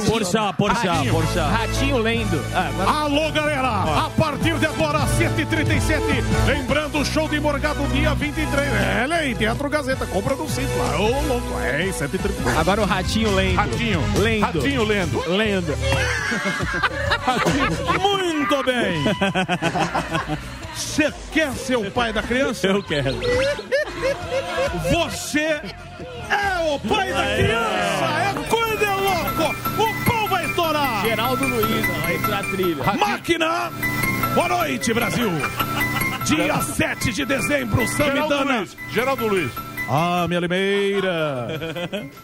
[0.07, 1.47] Porchá, porchá, porchá.
[1.49, 2.41] Ratinho lendo.
[2.55, 3.69] Ah, Alô, galera!
[4.07, 5.99] A partir de agora, 137
[6.47, 8.68] Lembrando o show de Morgado, dia 23.
[8.72, 10.07] É, Lei, Teatro Gazeta.
[10.07, 10.97] Compra no Simpla.
[10.99, 11.59] Ô, louco.
[11.61, 12.59] É, 137.
[12.59, 13.57] Agora o ratinho lendo.
[13.57, 14.01] Ratinho.
[14.16, 14.41] Lendo.
[14.43, 15.20] Ratinho lendo.
[15.28, 15.74] Lendo.
[18.01, 19.05] Muito bem!
[20.74, 22.66] Você quer ser o pai da criança?
[22.66, 23.16] Eu quero.
[24.91, 25.61] Você
[26.30, 28.05] é o pai da criança!
[28.20, 29.55] É coisa de louco!
[29.82, 31.03] O pau vai estourar!
[31.03, 32.84] Geraldo Luiz, vai entrar a trilha.
[32.99, 33.70] Máquina!
[34.34, 35.30] Boa noite, Brasil!
[36.29, 38.59] Dia 7 de dezembro, Geraldo Samidana!
[38.59, 38.76] Luiz.
[38.93, 39.68] Geraldo Luiz.
[39.91, 41.49] Ah, minha limeira!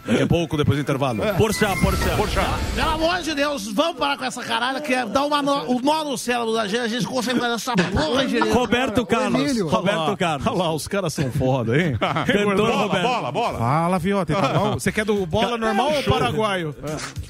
[0.05, 1.21] Daqui a pouco, depois do intervalo.
[1.37, 2.15] Porchá, porchá.
[2.15, 2.41] Poxa.
[2.75, 5.79] Pelo amor de Deus, vamos parar com essa caralho que é dar uma nó, um
[5.81, 8.53] nó no cérebro da gente, a gente consegue fazer essa porra direito.
[8.53, 9.41] Roberto Carlos.
[9.41, 9.67] Emílio.
[9.67, 10.47] Roberto Carlos.
[10.47, 11.97] Olha lá, os caras são foda, hein?
[12.27, 13.03] Cantor Bola, Roberto.
[13.07, 13.57] bola, bola.
[13.59, 14.33] Fala, Fiote.
[14.33, 14.73] Tá bom?
[14.73, 16.75] Você quer do bola normal ou paraguaio?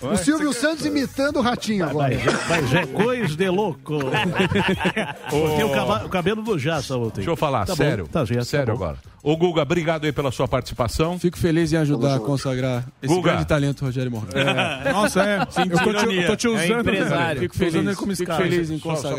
[0.02, 2.14] O Silvio Santos imitando o Ratinho agora.
[2.50, 3.94] Mas é coisa de louco.
[5.30, 7.16] Cortei o, o cabelo do Jaça ontem.
[7.18, 8.08] Deixa eu falar, Tá sério.
[8.08, 8.98] tá, já, tá sério agora.
[9.24, 11.18] Ô, Guga, obrigado aí pela sua participação.
[11.20, 13.32] Fico feliz em ajudar a consagrar esse Guga.
[13.32, 14.92] grande talento, Rogério Morgado.
[14.92, 15.40] Nossa, é.
[15.42, 16.80] Eu tô te, eu tô te É empresário.
[16.82, 17.42] empresário.
[17.42, 19.16] Fico usando feliz, ele como fico feliz em Só, só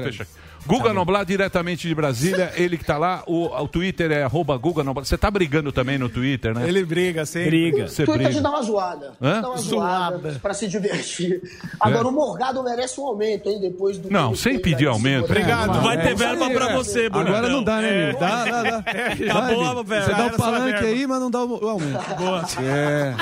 [0.66, 4.82] Guga Noblar, diretamente de Brasília, ele que tá lá, o, o Twitter é arroba Guga
[4.82, 5.04] Noblar.
[5.04, 6.68] Você tá brigando também no Twitter, né?
[6.68, 7.50] Ele briga sempre.
[7.50, 7.88] Briga.
[7.88, 8.40] Você é de briga.
[8.40, 9.12] dar uma zoada.
[9.20, 9.40] Hã?
[9.40, 11.40] Dá uma zoada pra se divertir.
[11.80, 13.60] Agora, o Morgado merece um aumento, hein?
[13.60, 14.10] Depois do.
[14.10, 15.24] Não, sem pedir aumento.
[15.26, 15.80] Obrigado.
[15.82, 16.74] Vai ter É, verba pra é.
[16.74, 17.34] você, Bonitão.
[17.36, 18.02] Agora não dá, né, É.
[18.02, 18.18] Emílio?
[18.20, 18.78] Dá, dá, dá.
[18.78, 19.84] Acabou Vai, a Emílio.
[19.84, 20.06] verba.
[20.06, 22.14] Você dá o palanque aí, mas não dá o o aumento.
[22.16, 22.44] Boa.
[22.60, 23.14] É.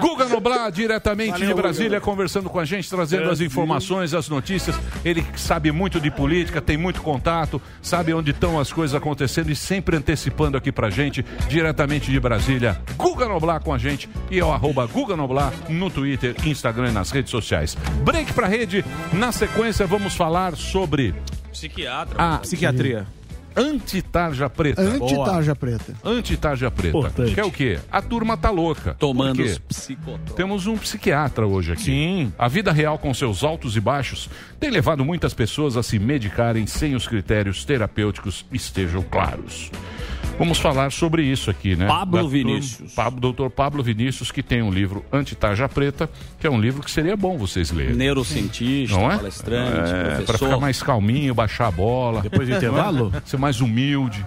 [0.00, 1.62] Guga Noblar, diretamente Valeu, de Guga.
[1.62, 4.74] Brasília, conversando com a gente, trazendo as informações, as notícias.
[5.04, 9.56] Ele sabe muito de política, tem muito contato, sabe onde estão as coisas acontecendo e
[9.56, 12.80] sempre antecipando aqui pra gente, diretamente de Brasília.
[12.96, 16.92] Guga Noblar com a gente e é o arroba Guga Noblar no Twitter, Instagram e
[16.92, 17.76] nas redes sociais.
[18.04, 18.84] Break pra rede.
[19.12, 21.14] Na sequência, vamos falar sobre
[21.52, 22.14] Psiquiatra.
[22.18, 23.17] a Psiquiatria.
[23.58, 24.82] Antitarja preta.
[24.82, 25.94] Antitarja preta.
[26.04, 26.98] Antitarja preta.
[26.98, 27.34] Importante.
[27.34, 27.78] Que é o quê?
[27.90, 28.94] A turma tá louca.
[28.98, 30.34] Tomando os psicotrópicos.
[30.34, 31.82] Temos um psiquiatra hoje aqui.
[31.84, 32.32] Sim.
[32.38, 34.28] A vida real com seus altos e baixos
[34.60, 39.70] tem levado muitas pessoas a se medicarem sem os critérios terapêuticos estejam claros.
[40.38, 41.86] Vamos falar sobre isso aqui, né?
[41.86, 42.92] Pablo Da Vinícius.
[42.94, 46.08] Pablo, doutor Pablo Vinícius, que tem um livro Antitarja Preta,
[46.38, 47.96] que é um livro que seria bom vocês lerem.
[47.96, 49.16] Neurocientista, Não é?
[49.16, 50.24] palestrante, é, professor.
[50.26, 52.20] Pra ficar mais calminho, baixar a bola.
[52.22, 52.58] Depois do Não é?
[52.58, 53.12] intervalo?
[53.24, 54.24] Ser mais humilde.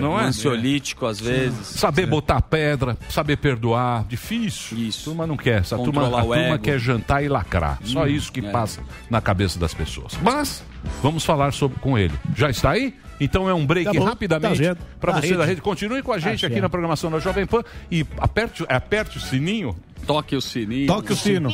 [0.00, 0.24] Não é?
[0.24, 1.66] Ansiolítico, às vezes.
[1.66, 4.78] Saber botar pedra, saber perdoar, difícil.
[4.78, 5.02] Isso.
[5.02, 5.60] A turma não quer.
[5.60, 6.58] Essa turma, a turma ego.
[6.64, 7.78] quer jantar e lacrar.
[7.84, 8.50] Só Hum, isso que é.
[8.50, 8.80] passa
[9.10, 10.18] na cabeça das pessoas.
[10.22, 10.64] Mas
[11.02, 12.14] vamos falar sobre, com ele.
[12.36, 12.94] Já está aí?
[13.20, 15.48] Então é um break Tá bom, rapidamente tá para Na você da rede.
[15.48, 15.60] rede.
[15.60, 16.62] Continue com a gente Tá aqui certo.
[16.62, 19.76] na programação da Jovem Pan e aperte, aperte o sininho.
[20.06, 20.86] Toque o sininho.
[20.86, 21.50] Toque o sino.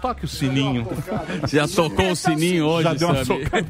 [0.00, 0.88] Toque o sininho.
[1.46, 3.66] Já tocou o sininho hoje, Já deu uma socada.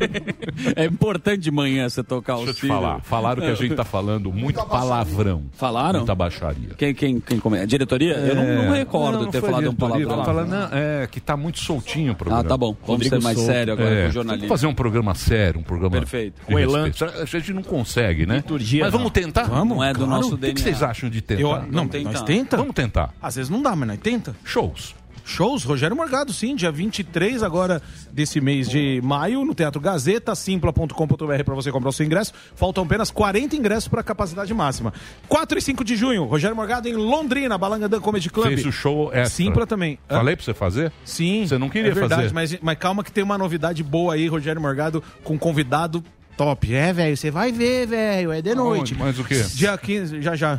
[0.77, 2.75] É importante de manhã você tocar Deixa o eu te sino.
[2.75, 3.01] falar.
[3.01, 5.43] Falaram que a gente tá falando muito palavrão.
[5.53, 5.99] Falaram?
[6.01, 6.71] Muita baixaria.
[6.79, 7.59] Quem, quem, quem come...
[7.59, 8.13] A diretoria?
[8.15, 9.19] Eu não, não recordo É.
[9.19, 10.25] Não, não ter falado um palavrão.
[10.25, 12.43] Fala, não, é, que tá muito soltinho o programa.
[12.43, 12.77] Ah, tá bom.
[12.87, 14.47] Vamos ser mais sério agora com o jornalismo.
[14.49, 15.91] Vamos fazer um programa sério, um programa.
[15.97, 16.41] Perfeito.
[16.45, 16.91] Com elan.
[17.21, 18.37] A gente não consegue, né?
[18.37, 19.11] Liturgia, Mas vamos não.
[19.11, 19.45] tentar?
[19.45, 20.63] Vamos, Não é do nosso O que, que DNA.
[20.63, 21.43] vocês acham de tentar?
[21.43, 22.57] Eu- não, nós tenta?
[22.57, 23.13] Vamos tentar.
[23.21, 24.35] Às vezes não dá, mas nós tenta.
[24.45, 24.95] Shows.
[25.25, 27.81] Shows, Rogério Morgado, sim, dia 23 agora
[28.11, 32.33] desse mês de maio, no Teatro Gazeta, simpla.com.br para você comprar o seu ingresso.
[32.55, 34.93] Faltam apenas 40 ingressos para capacidade máxima.
[35.29, 38.49] 4 e 5 de junho, Rogério Morgado em Londrina, Balangandã Comedy Club.
[38.49, 39.27] Fez o show extra.
[39.27, 39.99] Simpla também.
[40.09, 40.93] Falei pra você fazer?
[41.05, 41.47] Sim.
[41.47, 42.35] Você não queria é verdade, fazer?
[42.35, 46.03] Mas, mas calma que tem uma novidade boa aí, Rogério Morgado, com um convidado
[46.37, 46.75] top.
[46.75, 48.95] É, velho, você vai ver, velho, é de noite.
[48.95, 49.45] Mas o quê?
[49.55, 50.59] Dia 15, já já.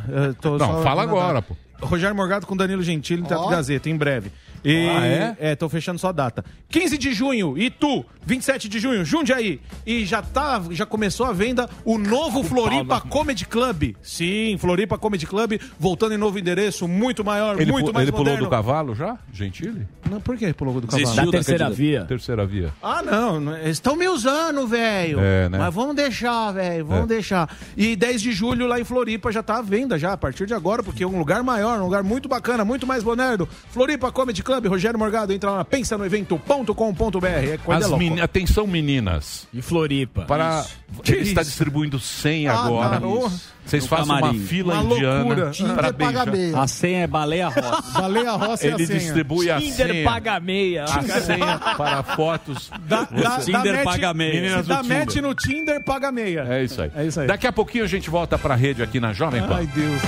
[0.59, 1.55] Não, fala agora, pô.
[1.81, 3.49] Rogério Morgado com Danilo Gentili no Teatro Ó.
[3.49, 4.31] Gazeta, em breve.
[4.63, 5.35] E, Ah, é?
[5.39, 6.43] É, tô fechando só a data.
[6.69, 8.05] 15 de junho, Itu.
[8.23, 9.59] 27 de junho, Jundiaí.
[9.85, 13.95] E já tá, já começou a venda o novo Floripa Comedy Club.
[14.03, 18.11] Sim, Floripa Comedy Club, voltando em novo endereço, muito maior, Ele, muito pu- mais ele
[18.11, 18.45] pulou moderno.
[18.45, 19.17] do cavalo já?
[19.33, 19.87] Gentile?
[20.07, 21.01] Não, por que pulou do cavalo?
[21.03, 22.05] Desistiu Da terceira candidata- via.
[22.05, 22.71] Terceira via.
[22.83, 25.19] Ah, não, não, eles estão me usando, velho.
[25.19, 25.57] É, né?
[25.57, 27.07] Mas vamos deixar, velho, vamos É.
[27.07, 27.49] deixar.
[27.75, 30.53] E 10 de julho lá em Floripa já tá à venda já, a partir de
[30.53, 33.47] agora, porque é um lugar maior, um lugar muito bacana, muito mais moderno.
[33.71, 37.25] Floripa Comedy Club, Rogério Morgado, entra lá na pensanoevento.com.br.
[37.27, 38.03] É coisa As louca.
[38.03, 39.47] meni- Atenção, meninas.
[39.53, 40.23] E Floripa.
[40.23, 40.65] Para...
[41.03, 41.49] Que Ele está isso?
[41.51, 42.99] distribuindo 100 Ah, agora.
[42.99, 43.31] tá, oh.
[43.65, 45.51] Vocês No façam uma fila Uma indiana loucura.
[45.75, 46.27] para beijar.
[46.61, 47.81] A senha é baleia rosa.
[48.01, 48.99] Baleia Roça é a Ele senha.
[48.99, 50.03] distribui a Tinder senha.
[50.09, 50.83] paga meia.
[50.83, 52.69] A senha para fotos.
[52.69, 54.33] Você- dá Tinder match- paga meia.
[54.33, 54.97] Meninas do dá Tinder.
[54.99, 56.45] match no Tinder, paga meia.
[56.49, 56.91] É isso aí.
[56.95, 57.27] É isso aí.
[57.27, 59.55] Daqui a pouquinho a gente volta para a rede aqui na Jovem Pan.
[59.57, 60.01] Ai, Deus.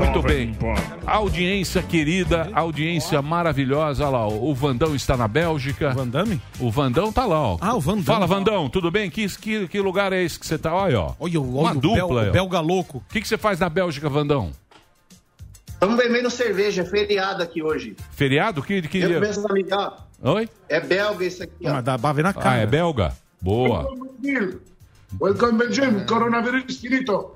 [0.00, 0.56] Muito bem.
[1.06, 4.04] Audiência querida, audiência maravilhosa.
[4.04, 5.90] Olha lá, o Vandão está na Bélgica.
[5.90, 6.40] Van Damme?
[6.58, 7.58] O Vandão tá lá, ó.
[7.60, 8.04] Ah, o Vandão.
[8.04, 9.10] Fala, Vandão, tudo bem?
[9.10, 10.74] Que, que, que lugar é esse que você tá?
[10.74, 11.14] Olha, ó.
[11.20, 12.22] Olha, olha Uma o, dupla.
[12.22, 12.98] bel, o belga louco.
[12.98, 14.50] O que, que você faz na Bélgica, Vandão?
[15.68, 17.96] Estamos bebendo cerveja, é feriado aqui hoje.
[18.12, 18.62] Feriado?
[18.62, 20.30] Que, que Eu começo a.
[20.32, 20.48] Oi?
[20.68, 21.72] É belga isso aqui, ó.
[21.72, 22.50] Mas dá bave na cara.
[22.50, 23.12] Ah, é belga?
[23.40, 23.86] Boa.
[25.20, 27.32] Welcome Belgium, coronavirus finito.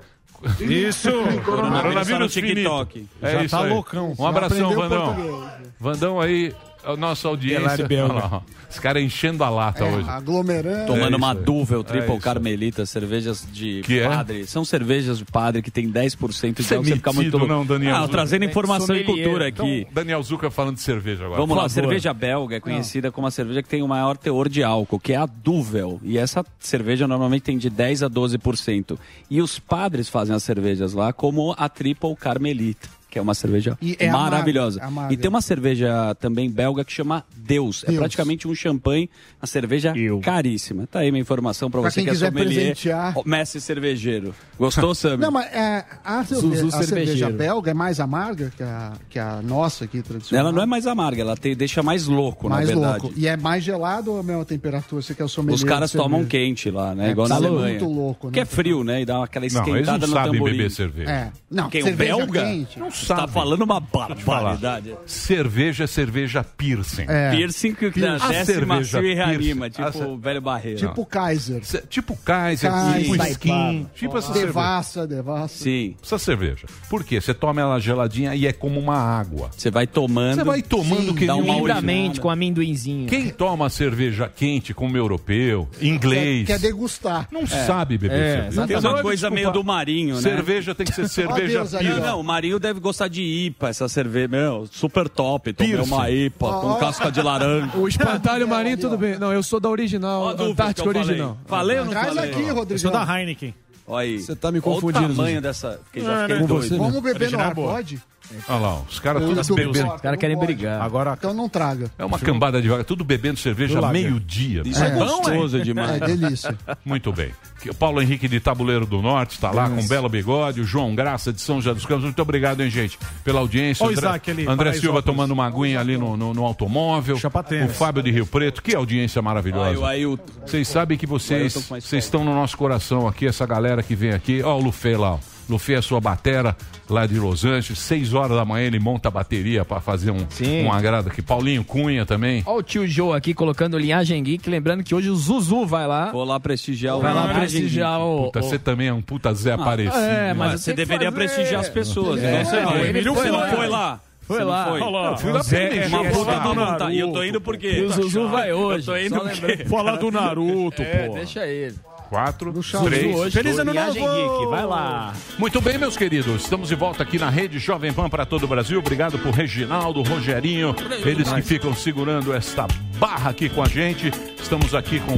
[0.59, 1.09] Isso.
[1.43, 2.55] Coronavírus no finito.
[2.55, 3.09] TikTok.
[3.21, 3.69] É Já isso tá aí.
[3.71, 4.13] loucão.
[4.17, 5.15] Um abração, Vandão.
[5.15, 5.51] português.
[5.79, 6.53] Vandão aí,
[6.85, 7.85] a nossa audiência.
[7.89, 8.41] Olha lá.
[8.69, 10.09] Os caras enchendo a lata hoje.
[10.09, 10.87] Aglomerando.
[10.87, 11.33] Tomando É uma.
[11.35, 12.21] Duvel É Triple isso.
[12.21, 14.07] Carmelita, cervejas de Que é?
[14.07, 14.45] padre.
[14.47, 16.89] São cervejas de padre que tem 10% de Você é álcool.
[16.89, 17.53] Você fica muito louco.
[17.53, 18.11] não, Daniel Ah, Zucca.
[18.11, 19.79] trazendo informação e cultura aqui.
[19.81, 21.39] Então, Daniel Zucca falando de cerveja agora.
[21.39, 24.63] Vamos lá, cerveja belga é conhecida como a cerveja que tem o maior teor de
[24.63, 25.99] álcool, que é a Duvel.
[26.03, 28.97] E essa cerveja normalmente tem de 10 a 12%.
[29.29, 33.77] E os padres fazem as cervejas lá como a Triple Carmelita, que é uma cerveja
[33.81, 34.83] E é maravilhosa.
[34.83, 35.13] amarga.
[35.13, 37.81] E tem uma cerveja também belga que chama Deus.
[37.85, 37.99] É Deus.
[37.99, 39.09] praticamente um champanhe,
[39.41, 40.85] uma cerveja caríssima.
[40.85, 43.15] Tá aí minha informação pra Pra você quem que é sommelier, presentear.
[43.25, 44.35] mestre cervejeiro.
[44.59, 45.15] Gostou, Sam?
[45.15, 49.17] Não, mas é, a, cerve- Zuzu a cerveja belga é mais amarga que a, que
[49.17, 50.47] a nossa aqui, tradicional.
[50.47, 53.01] Ela não é mais amarga, ela te deixa mais louco, mais na verdade.
[53.03, 53.17] louco.
[53.17, 55.01] E é mais gelado ou a mesma temperatura?
[55.01, 56.29] Você quer o sommelier Os caras tomam cerveja?
[56.29, 57.07] quente lá, né?
[57.07, 57.79] É, Igual na Alemanha.
[57.79, 58.33] muito louco, né?
[58.33, 59.01] Que é frio, né?
[59.01, 60.57] E dá aquela Não, eles não esquentada no sabem tamborim.
[60.57, 61.09] beber cerveja.
[61.09, 61.31] É.
[61.49, 62.43] Não, Quem, o cerveja belga?
[62.43, 62.77] quente.
[62.79, 63.21] Não sabe.
[63.21, 64.95] tá falando uma barbaridade.
[65.05, 67.05] Cerveja é cerveja piercing.
[67.07, 67.31] É.
[67.35, 68.27] Piercing que Piercing.
[68.27, 70.79] desce A cerveja macio e reanima, tipo o velho barreiro.
[70.79, 71.63] Tipo Kaiser.
[71.65, 74.47] Ce- Tipo Kaiser, Kaiser, tipo skin, tipo essa cerveja.
[74.47, 75.63] Devassa, devassa.
[75.63, 75.95] Sim.
[76.03, 76.67] Essa cerveja.
[76.89, 77.19] Por quê?
[77.21, 79.49] Você toma ela geladinha e é como uma água.
[79.55, 80.35] Você vai tomando.
[80.35, 83.07] Você vai tomando que dá uma um Lindamente, com amendoinzinho.
[83.07, 87.27] Quem toma cerveja quente como europeu, inglês, Quer degustar.
[87.31, 88.67] não sabe beber É, cerveja.
[88.67, 90.21] tem uma coisa meio do Marinho, né?
[90.21, 93.69] Cerveja tem que ser cerveja Deus aí, Não, não, o Marinho deve gostar de IPA,
[93.69, 94.27] essa cerveja.
[94.29, 95.51] Meu, super top.
[95.53, 95.91] Tomei Piercing.
[95.93, 96.75] uma IPA com Ó.
[96.75, 97.71] casca de laranja.
[97.77, 99.19] O espantalho marinho, tudo bem.
[99.19, 101.07] Não, eu sou da original, Ó dúvida Antártica eu falei.
[101.09, 101.37] original.
[101.45, 102.31] Falei ou não Traz falei?
[102.31, 102.79] aqui, Eu Rodrigo.
[102.79, 103.53] sou da Heineken.
[103.87, 104.19] Olha aí.
[104.19, 105.41] Você tá me Olha confundindo, o tamanho Zuzu.
[105.41, 105.79] dessa...
[105.83, 106.67] Porque já É, fiquei com doido.
[106.69, 107.73] você, Vamos beber no Original ar, é boa.
[107.73, 108.01] pode?
[108.47, 109.93] Olha lá, os caras tô bebendo.
[109.93, 110.81] Os caras querem brigar.
[110.81, 111.91] Agora, Então não traga.
[111.97, 114.63] É uma cambada de vaga, tudo bebendo cerveja meio-dia.
[114.65, 115.85] Isso é, gostoso demais.
[115.95, 116.57] É delícia.
[116.83, 117.31] Muito bem.
[117.61, 120.61] Que O Paulo Henrique de Tabuleiro do Norte está lá com um belo bigode.
[120.61, 122.03] O João Graça de São José dos Campos.
[122.03, 123.85] Muito obrigado, hein, gente, pela audiência.
[123.85, 124.73] O André, Isaac ali, André.
[124.73, 127.17] Silva tomando uma aguinha ali no, no, no automóvel.
[127.17, 127.69] Chapa O.
[127.69, 128.61] Fábio de Rio Preto.
[128.61, 129.69] Que audiência maravilhosa.
[129.69, 130.23] Aí o Ailton.
[130.45, 134.41] Vocês sabem que vocês, vocês estão no nosso coração aqui, essa galera que vem aqui.
[134.43, 135.34] Ó, o Lufê lá, ó.
[135.49, 136.55] Lufê é sua batera
[136.89, 137.79] lá de Los Angeles.
[137.79, 140.63] Seis horas da manhã ele monta a bateria para fazer um, Sim.
[140.65, 141.21] um agrado aqui.
[141.21, 142.41] Paulinho Cunha também.
[142.45, 146.11] Olha o tio Joe aqui colocando linhagem geek, lembrando que hoje o Zuzu vai lá.
[146.11, 148.25] Vou lá prestigiar o Vai lá prestigiar o.
[148.25, 149.97] Puta, o- você também é um puta Zé Aparecido.
[149.97, 151.27] é, mas Mas você deveria fazer.
[151.27, 152.23] prestigiar as pessoas.
[152.23, 152.79] É, Então você não, vai.
[152.81, 153.49] ele Emílio, foi você não lá.
[153.49, 153.99] foi lá.
[154.27, 154.65] Foi Você lá.
[154.65, 154.79] foi?
[154.79, 155.11] Lá.
[155.11, 156.95] Eu fui lá Zé, pra é Uma puta é do vontade.
[156.95, 157.77] E eu tô indo por quê?
[157.77, 158.87] E o Zuzu vai hoje.
[158.89, 159.69] Eu tô indo só porque- lembrando.
[159.69, 161.13] Fala do Naruto, É, pô.
[161.13, 161.75] deixa ele.
[162.09, 162.53] Quatro,
[162.83, 163.15] três.
[163.15, 163.35] hoje.
[163.35, 163.93] Feliz ano novo!
[163.93, 165.13] geek, vai lá.
[165.37, 166.43] Muito bem, meus queridos.
[166.43, 168.79] Estamos de volta aqui na rede Jovem Pan para todo o Brasil.
[168.79, 170.75] Obrigado por Reginaldo, Rogerinho,
[171.05, 172.67] eles que ficam segurando esta
[172.97, 174.11] barra aqui com a gente.
[174.41, 175.17] Estamos aqui com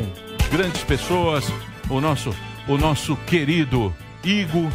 [0.49, 1.51] grandes pessoas.
[1.89, 2.35] O nosso,
[2.67, 3.93] o nosso querido
[4.23, 4.69] Igo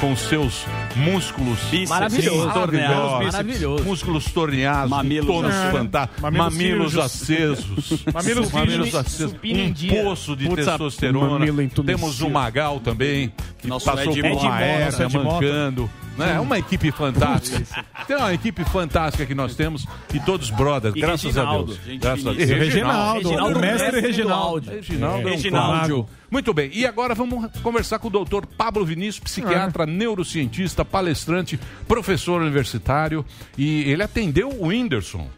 [0.00, 0.64] com seus
[0.96, 1.58] músculos
[1.88, 2.52] Maravilhoso.
[2.52, 3.84] torneados, Maravilhoso.
[3.84, 7.04] músculos torneados, Mamilos fantásticos, Mamilos mamilos sujos.
[7.04, 11.46] acesos, Mamilos mamilos acesos, um poço de testosterona.
[11.86, 15.34] Temos o Magal também, que Nosso passou Ed por uma Mota.
[15.46, 15.90] mancando.
[16.16, 16.34] Né?
[16.36, 17.84] É uma equipe fantástica.
[18.06, 21.98] Tem uma equipe fantástica que nós temos e todos brothers, E graças Reginaldo, a Deus.
[21.98, 22.32] Graças a.
[22.32, 22.50] Deus.
[22.50, 24.70] Reginaldo, Reginaldo, o mestre mestre do Reginaldo.
[24.70, 26.08] Reginaldo é Reginaldo.
[26.30, 32.40] Muito bem, e agora vamos conversar com o doutor Pablo Vinícius, psiquiatra, neurocientista, palestrante, professor
[32.40, 33.24] universitário.
[33.56, 35.28] E ele atendeu o Whindersson.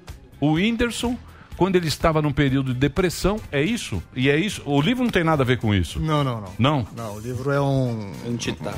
[0.40, 1.16] O Whindersson,
[1.56, 4.02] quando ele estava num período de depressão, é isso?
[4.14, 4.62] E é isso?
[4.64, 6.00] O livro não tem nada a ver com isso.
[6.00, 6.52] Não, não, não.
[6.58, 6.86] Não?
[6.96, 8.12] Não, o livro é um.
[8.28, 8.76] Antitado.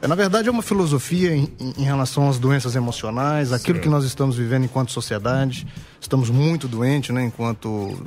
[0.00, 4.04] É, na verdade, é uma filosofia em, em relação às doenças emocionais, aquilo que nós
[4.04, 5.66] estamos vivendo enquanto sociedade.
[6.00, 8.00] Estamos muito doentes, né, enquanto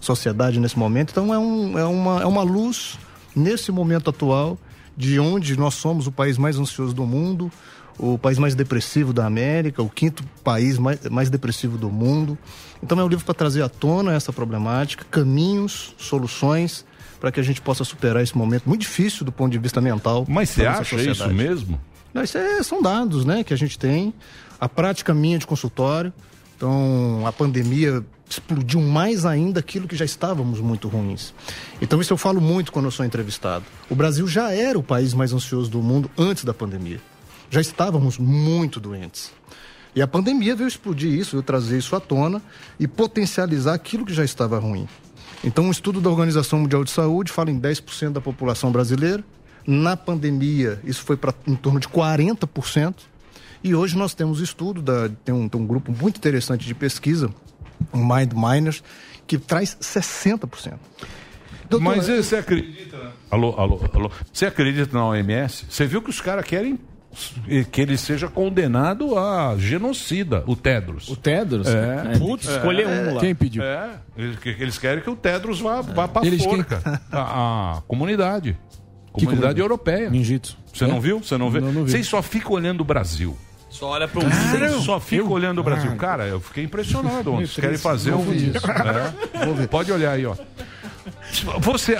[0.00, 1.10] sociedade nesse momento.
[1.10, 2.98] Então, é, um, é, uma, é uma luz
[3.34, 4.58] nesse momento atual
[4.98, 7.50] de onde nós somos o país mais ansioso do mundo,
[7.96, 12.36] o país mais depressivo da América, o quinto país mais, mais depressivo do mundo.
[12.82, 16.84] Então, é um livro para trazer à tona essa problemática, caminhos, soluções
[17.20, 20.24] para que a gente possa superar esse momento muito difícil do ponto de vista mental.
[20.28, 21.34] Mas você acha isso sociedade.
[21.34, 21.80] mesmo?
[22.12, 24.12] Não, isso é- são dados né, que a gente tem.
[24.60, 26.12] A prática minha de consultório.
[26.56, 31.34] Então, a pandemia explodiu mais ainda aquilo que já estávamos muito ruins.
[31.80, 33.64] Então, isso eu falo muito quando eu sou entrevistado.
[33.88, 37.00] O Brasil já era o país mais ansioso do mundo antes da pandemia.
[37.50, 39.32] Já estávamos muito doentes.
[39.94, 42.42] E a pandemia veio explodir isso, veio trazer isso à tona
[42.78, 44.86] e potencializar aquilo que já estava ruim.
[45.42, 49.24] Então, um estudo da Organização Mundial de Saúde fala em 10% da população brasileira.
[49.66, 52.94] Na pandemia, isso foi para em torno de 40%.
[53.62, 57.28] E hoje nós temos estudo, da, tem, um, tem um grupo muito interessante de pesquisa,
[57.92, 58.82] o Mind Miners,
[59.26, 60.74] que traz 60%.
[61.68, 63.12] Doutor, Mas você acredita.
[63.30, 64.10] Alô, alô, alô.
[64.32, 65.66] Você acredita na OMS?
[65.68, 66.78] Você viu que os caras querem
[67.72, 71.08] que ele seja condenado a genocida, o Tedros.
[71.08, 71.66] O Tedros?
[71.68, 72.12] É.
[72.14, 73.20] É, Putz, escolher um lá.
[73.20, 73.62] Quem pediu?
[73.62, 73.90] É.
[74.16, 76.80] Eles, que- eles querem que o Tedros vá, vá pra Eles forca.
[77.12, 78.56] A, a comunidade.
[79.12, 80.08] Comunidade europeia.
[80.10, 80.56] Ninjitsu.
[80.72, 81.18] Você não viu?
[81.18, 81.60] Você não vê?
[81.60, 81.90] Não, não vi.
[81.90, 83.36] Vocês só ficam olhando o Brasil.
[83.70, 85.94] Só olha pro Vocês só ficam olhando o Brasil.
[85.96, 87.46] Cara, eu fiquei impressionado ontem.
[87.46, 88.24] Vocês querem fazer um.
[88.32, 89.66] É.
[89.66, 90.34] Pode olhar aí, ó.
[91.60, 91.96] Você.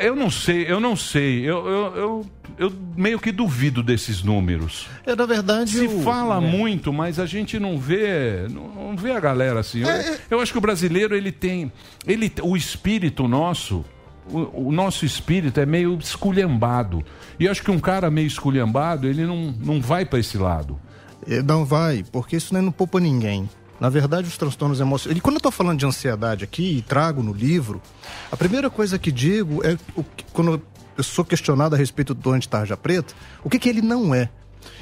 [0.00, 1.40] Eu não sei, eu não sei.
[1.48, 2.26] Eu, eu, eu,
[2.58, 4.86] eu meio que duvido desses números.
[5.06, 6.40] É, na verdade, Se o- fala é.
[6.40, 9.84] muito, mas a gente não vê, não, não vê a galera assim.
[9.84, 11.70] É, Eu, eu acho que o brasileiro ele tem,
[12.06, 13.84] ele, o espírito nosso,
[14.32, 17.04] o, o nosso espírito é meio esculhambado.
[17.38, 20.78] E acho que um cara meio esculhambado, ele não, não vai para esse lado.
[21.26, 23.48] Eh, Não vai, porque isso não, não poupa ninguém.
[23.78, 25.18] Na verdade, os transtornos emocionais.
[25.18, 27.80] E quando eu estou falando de ansiedade aqui e trago no livro,
[28.30, 30.62] a primeira coisa que digo é o quando
[30.96, 34.28] eu sou questionado a respeito do anti-tarja preta, o que, que ele não é.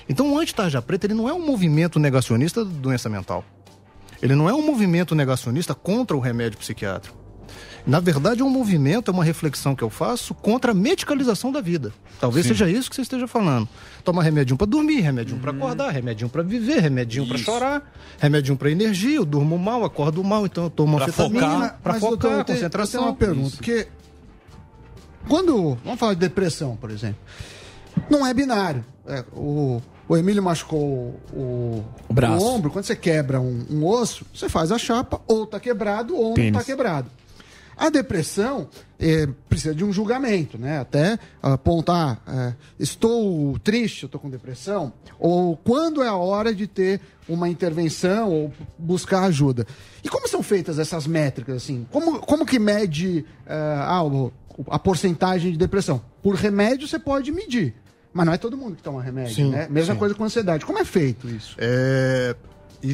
[0.09, 3.45] Então, o anti-tarja preta ele não é um movimento negacionista da doença mental.
[4.21, 7.17] Ele não é um movimento negacionista contra o remédio psiquiátrico.
[7.87, 11.61] Na verdade, é um movimento, é uma reflexão que eu faço contra a medicalização da
[11.61, 11.93] vida.
[12.21, 12.53] Talvez Sim.
[12.53, 13.69] seja isso que você esteja falando.
[14.05, 18.71] Toma remedinho para dormir, remedinho para acordar, remedinho para viver, remedinho para chorar, remedinho para
[18.71, 19.17] energia.
[19.17, 22.59] Eu durmo mal, acordo mal, então eu tomo Pra anfetamina para doutor, focar, eu tenho-
[22.59, 23.01] concentração.
[23.01, 23.89] Eu tenho uma pergunta, porque
[25.29, 25.77] quando.
[25.85, 27.19] Vamos falar de depressão, por exemplo.
[28.11, 28.85] Não é binário.
[29.07, 30.81] É, o, o Emílio machucou
[31.33, 32.45] o, o, braço.
[32.45, 32.71] ombro.
[32.71, 36.53] Quando você quebra um, um osso, você faz a chapa, ou tá quebrado, ou não
[36.53, 37.11] tá quebrado.
[37.79, 38.69] A depressão
[38.99, 40.81] eh, precisa de um julgamento, né?
[40.81, 47.01] Até apontar, eh, estou triste, estou com depressão, ou quando é a hora de ter
[47.29, 49.65] uma intervenção ou buscar ajuda.
[50.03, 51.87] E como são feitas essas métricas, assim?
[51.93, 54.03] Como, como que mede eh, ah,
[54.67, 56.03] a porcentagem de depressão?
[56.21, 57.77] Por remédio você pode medir,
[58.13, 59.69] mas não é todo mundo que toma remédio, Sim, né?
[59.71, 59.99] Mesma sim.
[60.01, 60.67] coisa com ansiedade.
[60.67, 61.55] Como é feito isso?
[61.59, 62.35] É,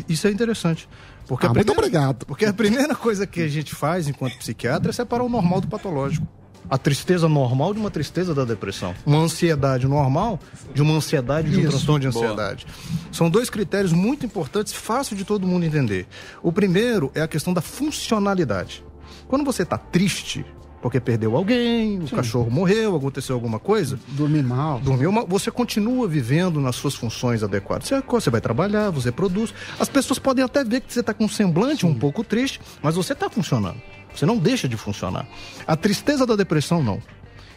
[0.09, 0.89] Isso é interessante.
[1.27, 2.27] Porque Ah, a muito primeira- obrigado.
[2.27, 5.69] Porque a primeira coisa que a gente faz enquanto psiquiatra é separar o normal do
[5.69, 6.27] patológico.
[6.69, 8.95] A tristeza normal de uma tristeza da depressão.
[9.05, 10.41] Uma ansiedade normal
[10.73, 11.69] de uma ansiedade de um Isso.
[11.71, 12.25] transtorno de Boa.
[12.25, 12.67] ansiedade.
[13.13, 16.07] São dois critérios muito importantes, fácil de todo mundo entender.
[16.43, 18.83] O primeiro é a questão da funcionalidade.
[19.29, 20.45] Quando você está triste,
[20.85, 23.99] porque perdeu alguém, o cachorro morreu, aconteceu alguma coisa.
[24.09, 24.79] Dormir mal.
[24.81, 25.27] Dormiu mal.
[25.27, 27.89] Você continua vivendo nas suas funções adequadas.
[27.89, 29.55] Você, você vai trabalhar, você produz.
[29.81, 32.97] As pessoas podem até ver que você está com um semblante um pouco triste, mas
[32.97, 33.81] você está funcionando.
[34.15, 35.27] Você não deixa de funcionar.
[35.67, 37.01] A tristeza da depressão, não.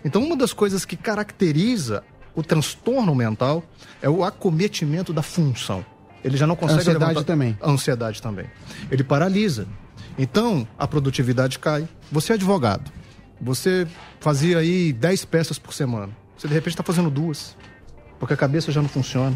[0.06, 3.62] Então, uma das coisas que caracteriza o transtorno mental
[4.02, 5.86] é o acometimento da função.
[6.24, 7.58] Ele já não consegue Ansiedade levantar- também.
[7.62, 8.45] A ansiedade também.
[8.90, 9.68] Ele paralisa.
[10.18, 11.86] Então, a produtividade cai.
[12.10, 12.90] Você é advogado.
[13.41, 13.88] Você
[14.19, 16.09] fazia aí 10 peças por semana.
[16.38, 17.55] Você, de repente, está fazendo duas.
[18.19, 19.35] Porque a cabeça já não funciona.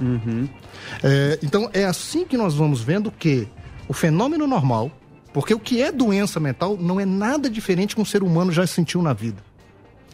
[1.04, 3.48] É, então, é assim que nós vamos vendo que
[3.88, 4.92] o fenômeno normal,
[5.34, 8.66] porque o que é doença mental não é nada diferente que um ser humano já
[8.66, 9.44] sentiu na vida.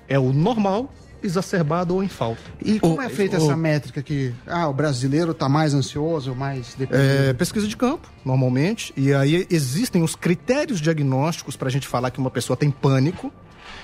[0.08, 0.92] É o normal
[1.22, 2.42] exacerbado ou em falta.
[2.64, 7.30] E como é feita essa métrica que ah, o brasileiro está mais ansioso, mais deprimido?
[7.30, 8.94] É, pesquisa de campo, normalmente.
[8.96, 13.32] E aí existem os critérios diagnósticos para a gente falar que uma pessoa tem pânico.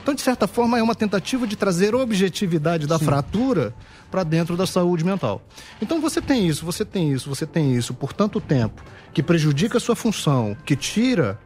[0.04, 3.74] Então, de certa forma, é uma tentativa de trazer objetividade da fratura
[4.12, 5.42] para dentro da saúde mental.
[5.82, 9.78] Então, você tem isso, você tem isso, você tem isso por tanto tempo, que prejudica
[9.78, 11.40] a sua função, que tira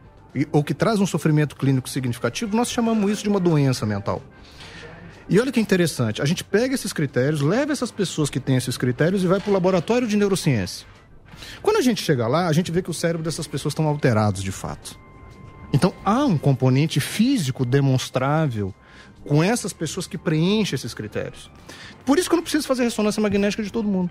[0.50, 4.20] ou que traz um sofrimento clínico significativo, nós chamamos isso de uma doença mental.
[5.28, 8.76] E olha que interessante, a gente pega esses critérios, leva essas pessoas que têm esses
[8.76, 10.84] critérios e vai para o laboratório de neurociência.
[11.62, 14.42] Quando a gente chega lá, a gente vê que o cérebro dessas pessoas estão alterados
[14.42, 14.98] de fato.
[15.72, 18.74] Então há um componente físico demonstrável
[19.24, 21.50] com essas pessoas que preenchem esses critérios.
[22.04, 24.10] Por isso que eu não preciso fazer ressonância magnética de todo mundo.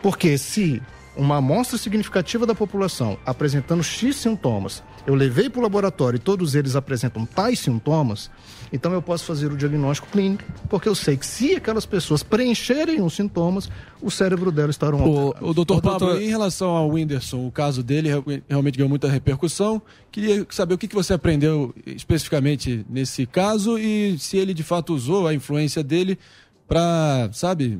[0.00, 0.80] Porque se
[1.16, 6.54] uma amostra significativa da população apresentando X sintomas, eu levei para o laboratório e todos
[6.54, 8.30] eles apresentam tais sintomas,
[8.72, 13.02] então eu posso fazer o diagnóstico clínico, porque eu sei que se aquelas pessoas preencherem
[13.02, 13.68] os sintomas,
[14.00, 17.52] o cérebro delas estará O, o doutor Ô, Pablo, doutor- em relação ao Whindersson, o
[17.52, 19.80] caso dele real- realmente ganhou muita repercussão.
[20.10, 25.26] Queria saber o que você aprendeu especificamente nesse caso e se ele de fato usou
[25.28, 26.18] a influência dele
[26.66, 27.78] para, sabe,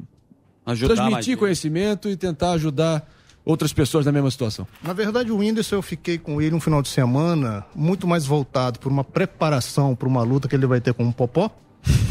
[0.64, 3.08] Ajudar transmitir conhecimento e tentar ajudar
[3.44, 4.66] outras pessoas na mesma situação.
[4.82, 8.78] Na verdade, o Whindersson, eu fiquei com ele um final de semana muito mais voltado
[8.78, 11.50] por uma preparação para uma luta que ele vai ter com o Popó.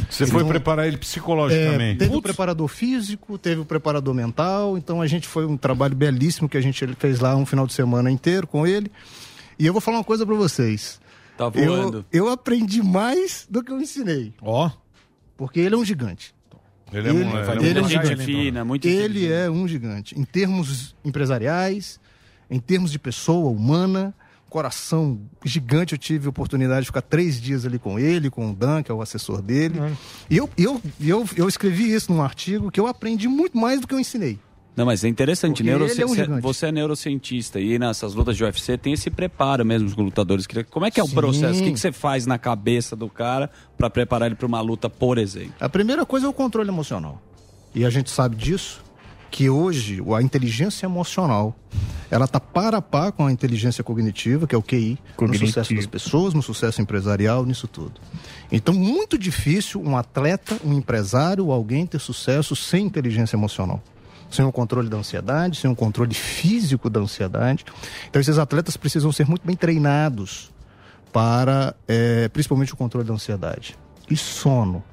[0.09, 2.03] Você foi preparar ele psicologicamente.
[2.03, 5.95] É, teve o preparador físico, teve o preparador mental, então a gente foi um trabalho
[5.95, 8.91] belíssimo que a gente fez lá um final de semana inteiro com ele.
[9.57, 10.99] E eu vou falar uma coisa para vocês.
[11.37, 12.05] Tá Eu, voando.
[12.11, 14.33] eu aprendi mais do que eu ensinei.
[14.41, 14.69] Ó.
[15.37, 16.35] Porque ele é um gigante.
[16.91, 18.25] Ele é, um- ele é um- ele é um gente gigante.
[18.25, 20.19] fina, muito Ele é um gigante.
[20.19, 21.99] Em termos empresariais,
[22.49, 24.13] em termos de pessoa humana,
[24.49, 25.93] coração gigante.
[25.93, 28.91] Eu tive a oportunidade de ficar três dias ali com ele, com o Dan, que
[28.91, 29.79] é o assessor dele.
[30.29, 33.87] E eu, eu, eu, eu escrevi isso num artigo que eu aprendi muito mais do
[33.87, 34.37] que eu ensinei.
[34.75, 35.61] Não, mas é interessante.
[35.63, 36.41] Neuroci- ele é um você- gigante.
[36.41, 40.47] você é neurocientista e nessas lutas de UFC tem esse preparo mesmo os lutadores.
[40.69, 41.13] Como é que é o Sim.
[41.15, 41.59] processo?
[41.59, 44.89] O que, que você faz na cabeça do cara para preparar ele para uma luta,
[44.89, 45.53] por exemplo?
[45.59, 47.21] A primeira coisa é o controle emocional.
[47.75, 48.81] E a gente sabe disso,
[49.29, 51.55] que hoje a inteligência emocional,
[52.09, 55.73] ela tá par a par com a inteligência cognitiva, que é o QI, no sucesso
[55.73, 57.93] das pessoas, no sucesso empresarial, nisso tudo.
[58.51, 63.81] Então, muito difícil um atleta, um empresário, alguém ter sucesso sem inteligência emocional.
[64.31, 67.65] Sem o controle da ansiedade, sem o controle físico da ansiedade.
[68.09, 70.51] Então, esses atletas precisam ser muito bem treinados
[71.11, 73.77] para, eh, principalmente, o controle da ansiedade.
[74.09, 74.83] E sono.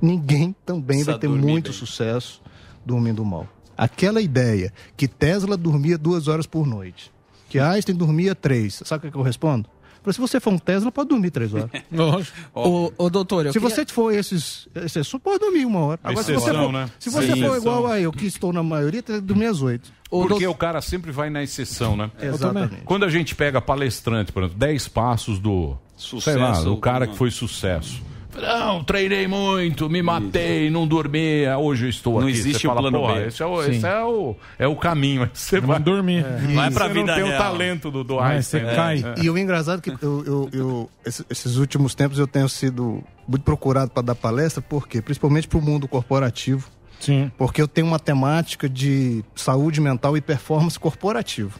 [0.00, 1.72] Ninguém também Precisa vai ter muito bem.
[1.72, 2.42] sucesso
[2.84, 3.46] dormindo mal.
[3.76, 7.12] Aquela ideia que Tesla dormia duas horas por noite,
[7.48, 9.68] que Einstein dormia três, sabe o que eu respondo?
[10.12, 11.70] Se você for um Tesla, pode dormir três horas.
[12.54, 16.00] Ô, ô, doutor, eu se queria- você for esses, esses pode dormir uma hora.
[16.02, 16.90] Agora, se você Exceção, for, né?
[16.98, 17.46] se você Sim.
[17.46, 19.92] for igual a eu, que estou na maioria, tem que dormir às oito.
[20.10, 22.10] Porque o cara sempre vai na exceção, né?
[22.20, 22.82] Exatamente.
[22.84, 25.76] Quando a gente pega palestrante, por exemplo, 10 passos do.
[25.96, 28.00] sei lá, Sucesso, do cara que foi sucesso.
[28.40, 32.36] Não, treinei muito, me matei, não dormi, hoje eu estou Não aqui.
[32.36, 33.26] existe Você um fala, plano B.
[33.26, 35.30] Esse é o, esse é o, é o caminho.
[35.32, 36.24] Você vai dormir.
[36.54, 37.42] Vai pra você vida não tem o real.
[37.42, 38.60] talento do, do Einstein.
[38.62, 38.74] você né?
[38.74, 39.04] cai.
[39.18, 39.22] É.
[39.24, 43.02] E o engraçado é que eu, eu- eu- esse- esses últimos tempos eu tenho sido
[43.26, 45.00] muito procurado para dar palestra, por quê?
[45.00, 46.68] Principalmente para o mundo corporativo.
[47.00, 47.30] Sim.
[47.38, 51.52] Porque eu tenho uma temática de saúde mental e performance corporativa.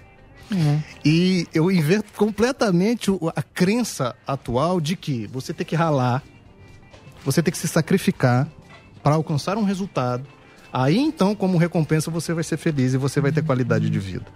[1.05, 6.23] E eu inverto completamente o- a crença atual de que você tem que ralar,
[7.25, 8.49] você tem que se sacrificar
[9.03, 10.27] para alcançar um resultado.
[10.73, 14.27] Aí então, como recompensa, você vai ser feliz e você vai ter qualidade de vida.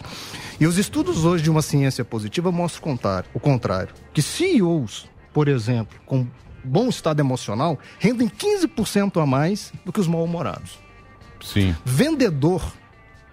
[0.61, 2.97] E os estudos hoje de uma ciência positiva mostram
[3.35, 3.95] o contrário.
[4.13, 6.27] Que CEOs, por exemplo, com
[6.63, 10.79] bom estado emocional, rendem 15% a mais do que os mal-humorados.
[11.41, 11.75] Sim.
[11.85, 12.73] Vendedor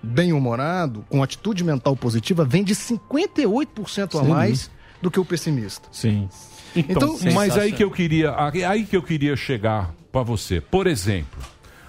[0.01, 4.69] bem-humorado, com atitude mental positiva, vende 58% a mais
[5.01, 5.87] do que o pessimista.
[5.91, 6.29] Sim.
[6.75, 8.33] Então, Então, mas aí que eu queria,
[8.67, 10.59] aí que eu queria chegar para você.
[10.59, 11.41] Por exemplo,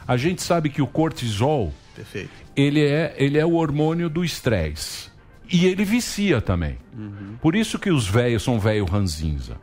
[0.07, 2.31] a gente sabe que o cortisol, Perfeito.
[2.55, 5.15] ele é, ele é o hormônio do estresse.
[5.51, 6.77] E ele vicia também.
[7.41, 9.57] Por isso que os velhos são velho ranzinza.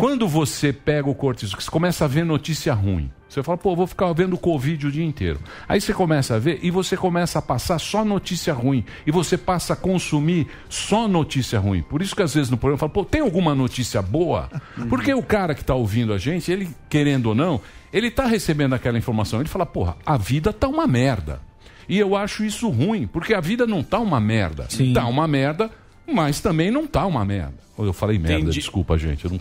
[0.00, 3.10] Quando você pega o cortisol, você começa a ver notícia ruim.
[3.30, 5.38] Você fala, pô, vou ficar vendo Covid o dia inteiro.
[5.68, 8.84] Aí você começa a ver e você começa a passar só notícia ruim.
[9.06, 11.80] E você passa a consumir só notícia ruim.
[11.80, 14.50] Por isso que às vezes no programa eu falo, pô, tem alguma notícia boa?
[14.88, 17.60] Porque o cara que está ouvindo a gente, ele, querendo ou não,
[17.92, 19.38] ele está recebendo aquela informação.
[19.38, 21.40] Ele fala, porra, a vida tá uma merda.
[21.88, 24.66] E eu acho isso ruim, porque a vida não tá uma merda.
[24.92, 25.70] Tá uma merda,
[26.04, 27.54] mas também não tá uma merda.
[27.78, 28.58] Eu falei merda, Entendi.
[28.58, 29.24] desculpa, gente.
[29.24, 29.40] Eu não...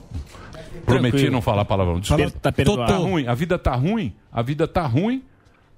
[0.93, 1.31] Prometi Tranquilo.
[1.33, 1.99] não falar palavrão.
[1.99, 2.31] Desculpa.
[2.41, 2.91] Tá perdoado.
[2.91, 5.23] tá ruim, a vida tá ruim, a vida tá ruim,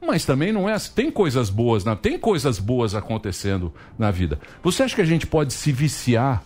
[0.06, 0.92] mas também não é assim.
[0.94, 1.96] Tem coisas boas, na...
[1.96, 4.40] tem coisas boas acontecendo na vida.
[4.64, 6.44] Você acha que a gente pode se viciar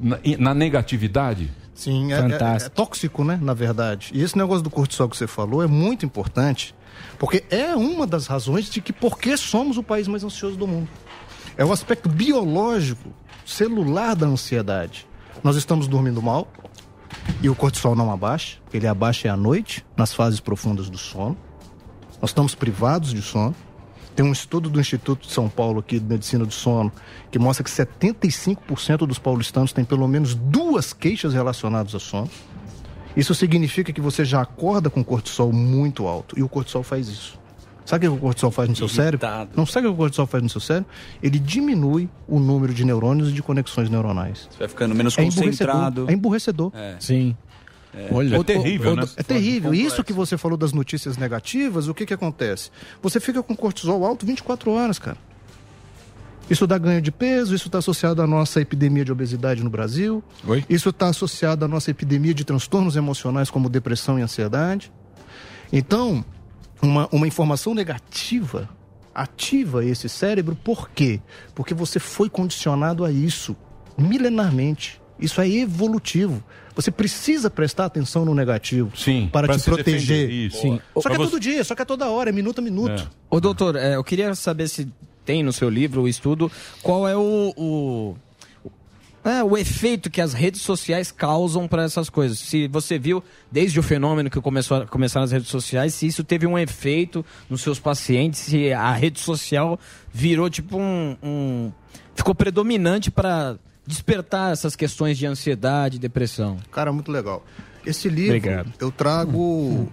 [0.00, 1.50] na, na negatividade?
[1.74, 4.10] Sim, é, é- é tóxico, né, na verdade.
[4.14, 6.74] E esse negócio do cortisol que você falou é muito importante,
[7.18, 10.66] porque é uma das razões de que por que somos o país mais ansioso do
[10.66, 10.88] mundo.
[11.56, 13.10] É o aspecto biológico,
[13.44, 15.06] celular da ansiedade.
[15.44, 16.48] Nós estamos dormindo mal
[17.46, 21.36] e o cortisol não abaixa, ele abaixa à noite, nas fases profundas do sono.
[22.20, 23.54] Nós estamos privados de sono.
[24.16, 26.90] Tem um estudo do Instituto de São Paulo aqui de Medicina do Sono
[27.30, 32.28] que mostra que 75% dos paulistanos têm pelo menos duas queixas relacionadas ao sono.
[33.16, 37.38] Isso significa que você já acorda com cortisol muito alto e o cortisol faz isso.
[37.86, 39.26] Sabe o que o cortisol faz no seu cérebro?
[39.56, 40.90] Não sabe o que o cortisol faz no seu cérebro?
[41.22, 44.48] Ele diminui o número de neurônios e de conexões neuronais.
[44.50, 46.06] Você vai ficando menos É concentrado.
[46.10, 46.72] É emburrecedor.
[46.98, 47.36] Sim.
[48.10, 49.04] Olha, É terrível, né?
[49.16, 49.72] É terrível.
[49.72, 52.70] E isso que você falou das notícias negativas, o que que acontece?
[53.00, 55.16] Você fica com cortisol alto 24 horas, cara.
[56.50, 60.22] Isso dá ganho de peso, isso está associado à nossa epidemia de obesidade no Brasil.
[60.68, 64.92] Isso está associado à nossa epidemia de transtornos emocionais como depressão e ansiedade.
[65.72, 66.24] Então,
[66.82, 68.68] uma, uma informação negativa
[69.14, 71.20] ativa esse cérebro, por quê?
[71.54, 73.56] Porque você foi condicionado a isso
[73.96, 75.00] milenarmente.
[75.18, 76.44] Isso é evolutivo.
[76.74, 80.30] Você precisa prestar atenção no negativo Sim, para te se proteger.
[80.30, 80.60] isso.
[80.60, 80.78] Sim.
[80.94, 83.10] Só que é você- todo dia, só que é toda hora, é minuto a minuto.
[83.30, 84.86] Ô, doutor, é, eu queria saber se
[85.24, 88.16] tem no seu livro o estudo qual é o, o,
[89.26, 92.38] é, o efeito que as redes sociais causam para essas coisas.
[92.38, 96.22] Se você viu desde o fenômeno que começou a começar nas redes sociais, se isso
[96.22, 99.78] teve um efeito nos seus pacientes, se a rede social
[100.12, 101.72] virou tipo um, um
[102.14, 106.58] ficou predominante para despertar essas questões de ansiedade, depressão.
[106.70, 107.44] Cara, muito legal.
[107.84, 108.72] Esse livro, Obrigado.
[108.80, 109.88] eu trago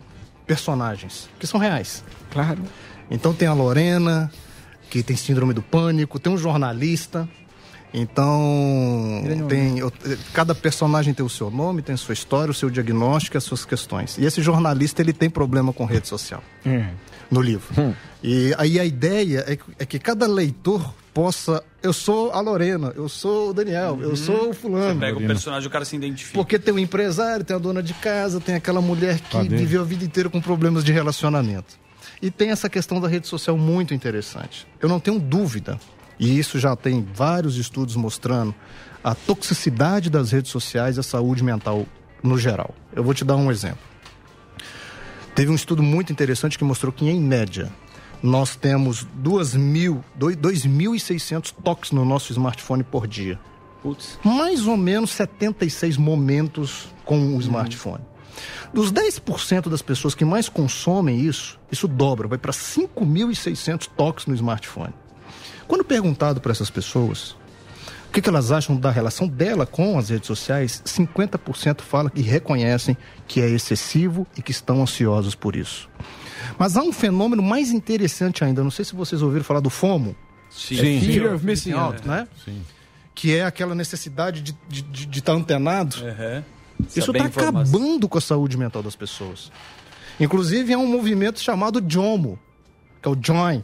[0.48, 2.04] personagens que são reais.
[2.32, 2.62] Claro.
[3.10, 4.32] Então tem a Lorena,
[4.90, 7.28] que tem síndrome do pânico, tem um jornalista.
[7.94, 9.92] Então, tem, eu-
[10.34, 13.44] cada personagem tem o seu nome, tem a sua história, o seu diagnóstico e as
[13.44, 14.18] suas questões.
[14.18, 16.44] E esse jornalista, ele tem problema com rede social
[17.30, 17.96] no livro.
[18.24, 21.64] E aí a ideia é que, é que cada leitor possa.
[21.82, 25.00] Eu sou a Lorena, eu sou o Daniel, eu sou o fulano.
[25.00, 26.34] Pega o personagem, o cara se identifica.
[26.38, 29.58] Porque tem o empresário, tem a dona de casa, tem aquela mulher que dentro.
[29.58, 31.78] viveu a vida inteira com problemas de relacionamento.
[32.22, 34.66] E tem essa questão da rede social muito interessante.
[34.80, 35.78] Eu não tenho dúvida,
[36.20, 38.54] e isso já tem vários estudos mostrando
[39.04, 41.86] a toxicidade das redes sociais e a saúde mental
[42.22, 42.74] no geral.
[42.96, 43.80] Eu vou te dar um exemplo.
[45.36, 47.72] Teve um estudo muito interessante que mostrou que, em média,
[48.22, 53.40] nós temos 2 mil, 2.600 toques no nosso smartphone por dia.
[54.24, 58.04] Mais ou menos 76 momentos com o smartphone.
[58.74, 64.34] Dos 10% das pessoas que mais consomem isso, isso dobra, vai para 5.600 toques no
[64.34, 64.94] smartphone.
[65.68, 67.36] Quando perguntado para essas pessoas
[68.08, 72.22] o que, que elas acham da relação dela com as redes sociais, 50% fala que
[72.22, 72.96] reconhecem
[73.28, 75.90] que é excessivo e que estão ansiosos por isso.
[76.60, 80.16] Mas há um fenômeno mais interessante ainda, não sei se vocês ouviram falar do FOMO.
[80.52, 80.98] Sim.
[80.98, 81.02] É.
[81.02, 82.08] Fear of Missing Out, Out.
[82.08, 82.28] né?
[82.46, 82.62] Sim.
[83.16, 85.96] Que é aquela necessidade de estar de, de, de estar antenado.
[86.96, 89.52] Isso Saber está acabando com a saúde mental das pessoas.
[90.20, 92.38] Inclusive, é um movimento chamado JOMO,
[93.02, 93.64] que é o Join,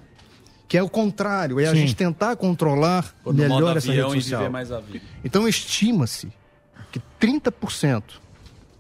[0.70, 1.78] que é o contrário, é a Sim.
[1.78, 4.42] gente tentar controlar melhor essa rede e social.
[4.42, 5.04] viver mais a vida.
[5.26, 6.32] Então, estima-se
[6.92, 8.04] que 30%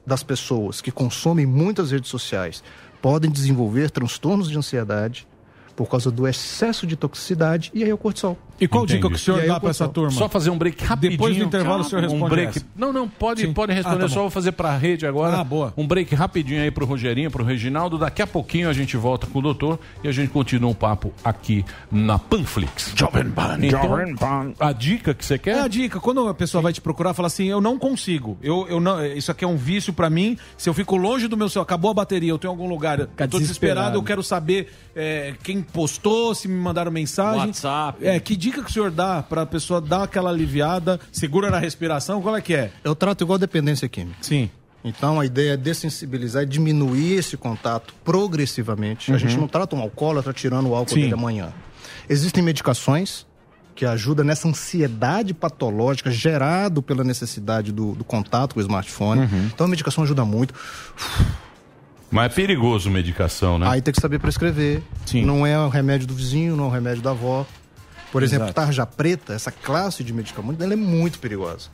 [0.06, 2.64] das pessoas que consomem muitas redes sociais
[3.02, 5.28] podem desenvolver transtornos de ansiedade
[5.76, 8.38] por causa do excesso de toxicidade e aí é o cortisol.
[8.60, 10.12] E qual dica que o senhor dá o pra essa turma?
[10.12, 11.12] Só fazer um break rapidinho.
[11.12, 12.58] Depois do intervalo o senhor Um responde break.
[12.58, 12.66] essa.
[12.76, 13.54] Não, não, pode, Sim.
[13.54, 13.98] pode responder.
[14.06, 15.38] Ah, tá só vou fazer pra rede agora.
[15.38, 15.74] Ah, boa.
[15.78, 17.98] Um break rapidinho aí pro Rogerinho, pro Reginaldo.
[17.98, 21.14] Daqui a pouquinho a gente volta com o doutor e a gente continua o papo
[21.24, 22.94] aqui na Panflix.
[22.96, 25.58] Jovem Pan, então, A dica que você quer?
[25.58, 26.00] É a dica.
[26.00, 28.38] Quando a pessoa vai te procurar, fala assim: eu não consigo.
[28.42, 30.38] Eu, eu não, isso aqui é um vício pra mim.
[30.58, 33.08] Se eu fico longe do meu celular, acabou a bateria, eu tenho algum lugar, eu
[33.08, 33.98] tô desesperado, desesperado.
[33.98, 37.48] eu quero saber é, quem postou, se me mandaram mensagem.
[37.48, 38.06] WhatsApp.
[38.06, 42.22] É, que dica que o senhor dá pra pessoa dar aquela aliviada, segura na respiração?
[42.22, 42.72] Qual é que é?
[42.84, 44.18] Eu trato igual dependência química.
[44.22, 44.50] Sim.
[44.84, 49.12] Então a ideia é dessensibilizar e diminuir esse contato progressivamente.
[49.12, 49.20] A Uhum.
[49.20, 51.02] gente não trata um alcoólatra tirando o álcool Sim.
[51.02, 51.52] dele amanhã.
[52.08, 53.28] Existem medicações
[53.76, 59.22] que ajudam nessa ansiedade patológica gerado pela necessidade do, do contato com o smartphone.
[59.22, 59.50] Uhum.
[59.54, 60.54] Então a medicação ajuda muito.
[62.12, 63.68] Mas é perigoso medicação, né?
[63.70, 64.82] Aí tem que saber prescrever.
[65.24, 67.46] Não é o remédio do vizinho, não é o remédio da avó.
[68.12, 68.56] Por exemplo, Exato.
[68.56, 71.70] tarja preta, essa classe de medicamento, ela é muito perigosa.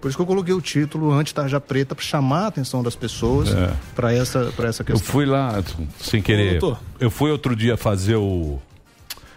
[0.00, 3.50] Por isso que eu coloquei o título anti-tarja preta para chamar a atenção das pessoas
[3.54, 3.72] É.
[3.94, 5.12] para essa, pra essa Eu questão.
[5.12, 5.62] fui lá,
[6.00, 6.58] sem querer.
[6.58, 6.80] doutor.
[6.98, 8.60] Eu fui outro dia fazer o.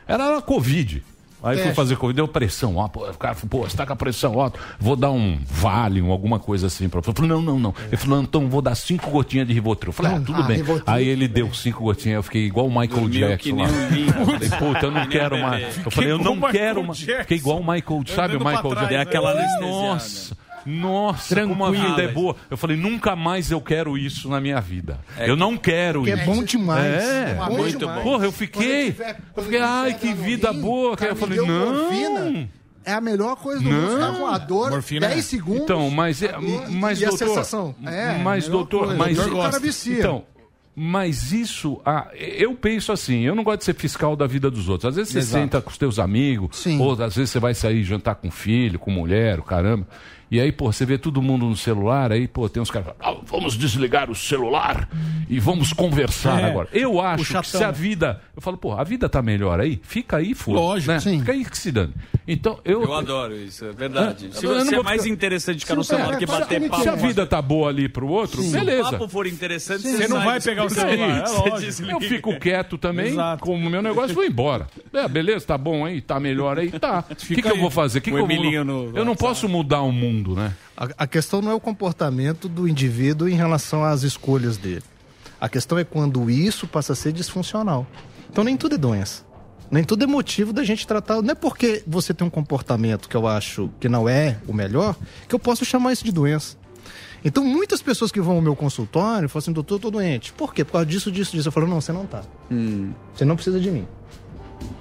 [0.07, 1.03] Era a Covid.
[1.45, 1.75] Aí fui Teste.
[1.75, 2.75] fazer Covid, deu pressão.
[2.77, 5.39] Ó, pô, o cara falou, pô, você tá com a pressão alta, vou dar um
[5.45, 7.11] Valium, alguma coisa assim pra você.
[7.11, 7.75] Eu falei, não, não, não.
[7.87, 9.89] Ele falou, então vou dar cinco gotinhas de Rivotril.
[9.89, 10.57] Eu falei, ah, tudo ah, bem.
[10.57, 13.67] Rivotril, Aí ele deu cinco gotinhas, eu fiquei igual o Michael Jackson lá.
[13.67, 15.85] falei, puta, eu não quero mais.
[15.85, 16.99] Eu falei, eu não quero mais.
[16.99, 18.87] Fiquei igual o Michael, sabe o Michael Jackson?
[18.87, 20.44] Dei aquela falei, anestesiada.
[20.65, 21.35] Nossa.
[21.35, 21.95] Nossa, como a Tranquilo.
[21.95, 22.35] vida é boa.
[22.49, 24.99] Eu falei, nunca mais eu quero isso na minha vida.
[25.17, 26.25] É eu não quero que é isso.
[26.25, 26.85] bom demais.
[27.03, 27.97] É, É bom muito demais.
[28.03, 28.11] bom.
[28.11, 28.85] Porra, eu fiquei.
[28.91, 30.95] tiver- Eu fiquei, ai, que vida boa.
[30.99, 31.47] Aí eu falei, não.
[31.73, 32.49] morfina.
[32.83, 33.81] É a melhor coisa do Não.
[33.81, 33.91] mundo.
[33.91, 35.21] Você tá com a dor, Morfina 10 é.
[35.23, 35.61] segundos.
[35.63, 36.35] Então, mas, é,
[36.69, 37.27] mas e a doutor.
[37.29, 37.75] sensação?
[37.85, 38.95] É, mas, doutor, coisa.
[38.95, 39.17] mas.
[39.17, 39.97] O doutor cara vicia.
[39.99, 40.23] Então,
[40.75, 44.67] mas isso, ah, eu penso assim, eu não gosto de ser fiscal da vida dos
[44.69, 44.89] outros.
[44.89, 45.43] Às vezes você Exato.
[45.43, 48.91] senta com os teus amigos, ou às vezes você vai sair jantar com filho, com
[48.91, 49.87] mulher, o caramba.
[50.31, 53.15] E aí, pô, você vê todo mundo no celular, aí, pô, tem uns caras "Ah,
[53.25, 54.89] vamos desligar o celular
[55.29, 56.67] e vamos conversar É, agora.
[56.73, 58.21] Eu acho que se a vida.
[58.35, 60.99] Eu falo, pô, a vida tá melhor aí, fica aí, foda Lógico, né?
[60.99, 61.19] sim.
[61.19, 61.93] Fica aí que se dane.
[62.27, 62.81] Então, eu.
[62.83, 64.29] Eu adoro isso, é verdade.
[64.31, 66.25] Ah, Se, eu não você é mais ficar- interessante ficar no Se- é, celular que
[66.25, 66.83] bater papo.
[66.83, 68.87] Se a vida tá boa ali pro outro, Se beleza.
[68.87, 69.91] o papo for interessante, Sim.
[69.91, 71.91] você, Você não vai pegar o celular, é você.
[71.93, 73.43] Eu fico quieto também, Exato.
[73.43, 74.67] como o meu negócio, vou embora.
[74.91, 77.03] É, beleza, tá bom aí, tá melhor aí, tá.
[77.09, 78.01] O que, que eu vou fazer?
[78.01, 78.65] Que O que eu, vou...
[78.65, 80.53] no eu não posso mudar o mundo, né?
[80.77, 84.83] A, a questão não é o comportamento do indivíduo em relação às escolhas dele.
[85.39, 87.85] A questão é quando isso passa a ser disfuncional.
[88.29, 89.23] Então nem tudo é doença.
[89.69, 91.21] Nem tudo é motivo da gente tratar.
[91.21, 94.95] Não é porque você tem um comportamento que eu acho que não é o melhor,
[95.27, 96.57] que eu posso chamar isso de doença.
[97.23, 100.31] Então muitas pessoas que vão ao meu consultório falam assim, doutor, eu tô doente.
[100.33, 100.63] Por quê?
[100.63, 101.47] Por causa disso, disso, disso.
[101.47, 102.23] Eu falo, não, você não tá.
[103.13, 103.87] Você não precisa de mim.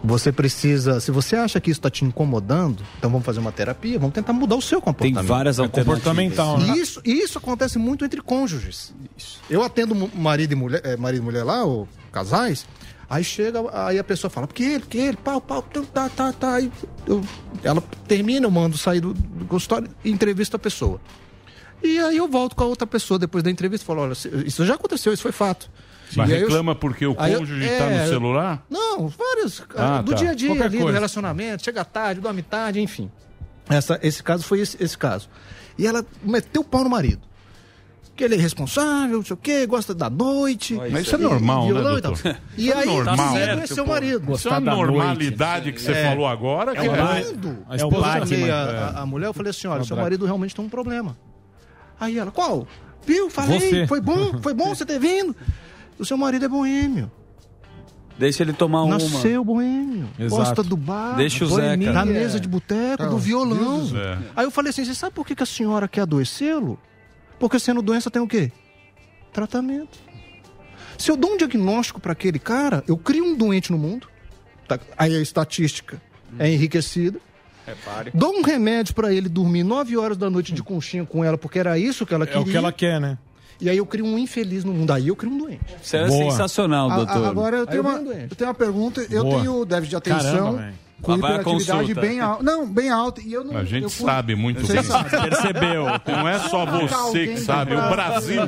[0.02, 3.98] Você precisa, se você acha que isso está te incomodando, então vamos fazer uma terapia,
[3.98, 5.26] vamos tentar mudar o seu comportamento.
[5.26, 5.98] várias É alternativas.
[6.02, 6.74] comportamental, né?
[6.76, 8.94] E isso, isso acontece muito entre cônjuges.
[9.48, 12.66] Eu atendo marido e mulher, eh, marido e mulher lá, ô, casais,
[13.08, 16.54] aí chega, aí a pessoa fala, porque ele, porque ele, pau, pau, tá, tá, tá.
[16.56, 16.70] Aí
[17.06, 17.24] eu-
[17.62, 21.00] ela termina, eu mando sair do, do consultório e entrevista a pessoa.
[21.82, 24.12] E aí eu volto com a outra pessoa depois da entrevista e falo, olha,
[24.46, 25.70] isso já aconteceu, isso foi fato.
[26.16, 28.64] Mas aí eu- reclama porque o eu- cônjuge está é, no celular?
[28.70, 29.62] Não, vários.
[29.76, 30.16] Ah, do tá.
[30.18, 33.10] dia a dia Qualquer ali, do relacionamento, chega tarde, dorme tarde, enfim.
[33.68, 35.28] Essa, esse caso foi esse, esse caso.
[35.78, 37.22] E ela meteu o pau no marido.
[38.14, 40.74] Que ele é irresponsável, não sei o quê, gosta da noite.
[40.74, 42.36] Mas isso é normal, e né, e doutor?
[42.56, 43.16] E é aí, normal.
[43.34, 44.32] Tá é seu marido.
[44.34, 46.10] Isso é uma normalidade que você É.
[46.10, 46.70] falou agora.
[46.72, 47.58] É que o é- mundo.
[47.68, 48.50] É A esposa a, É.
[48.52, 51.16] a- a mulher, eu falei assim, olha, É seu marido realmente tem um problema.
[51.98, 52.68] Aí ela, qual?
[53.04, 53.28] Viu?
[53.28, 53.86] Falei, Você.
[53.88, 55.34] foi bom, foi bom você ter vindo.
[55.98, 57.10] O seu marido é boêmio.
[58.18, 58.94] Deixa ele tomar uma.
[58.98, 60.08] Nasceu boêmio.
[60.18, 60.36] Exato.
[60.42, 61.16] Gosta do bar.
[61.16, 61.92] Deixa o Zeca.
[61.92, 63.78] Da mesa de boteco, Ah, do violão.
[63.78, 64.18] Deus do céu.
[64.36, 66.78] Aí eu falei assim: você sabe por que, a senhora quer adoecê-lo?
[67.38, 68.52] Porque sendo doença tem o quê?
[69.32, 69.98] Tratamento.
[70.96, 74.06] Se eu dou um diagnóstico para aquele cara, eu crio um doente no mundo.
[74.68, 76.00] Tá- Aí a estatística
[76.38, 77.18] é enriquecida.
[77.66, 78.12] Repare.
[78.14, 81.58] Dou um remédio para ele dormir 9 horas da noite de conchinha com ela, porque
[81.58, 82.42] era isso que ela É queria.
[82.42, 83.18] o que ela quer, né?
[83.60, 84.90] E aí eu crio um infeliz no mundo.
[84.92, 85.60] Aí eu crio um doente.
[85.82, 87.24] Isso é sensacional, A- a- doutor.
[87.26, 88.26] agora eu tenho, eu uma, doente.
[88.30, 89.06] eu tenho uma pergunta.
[89.10, 89.40] Eu Boa.
[89.40, 90.74] tenho déficit de Caramba, atenção velho.
[91.02, 92.42] com Lá hiperatividade bem alta.
[92.42, 93.20] Não, bem alta.
[93.22, 94.82] E eu não, A gente eu sabe muito Você bem.
[94.82, 95.10] sabe.
[95.10, 95.84] Percebeu.
[96.06, 98.42] Não é só você que sabe, o pra- Brasil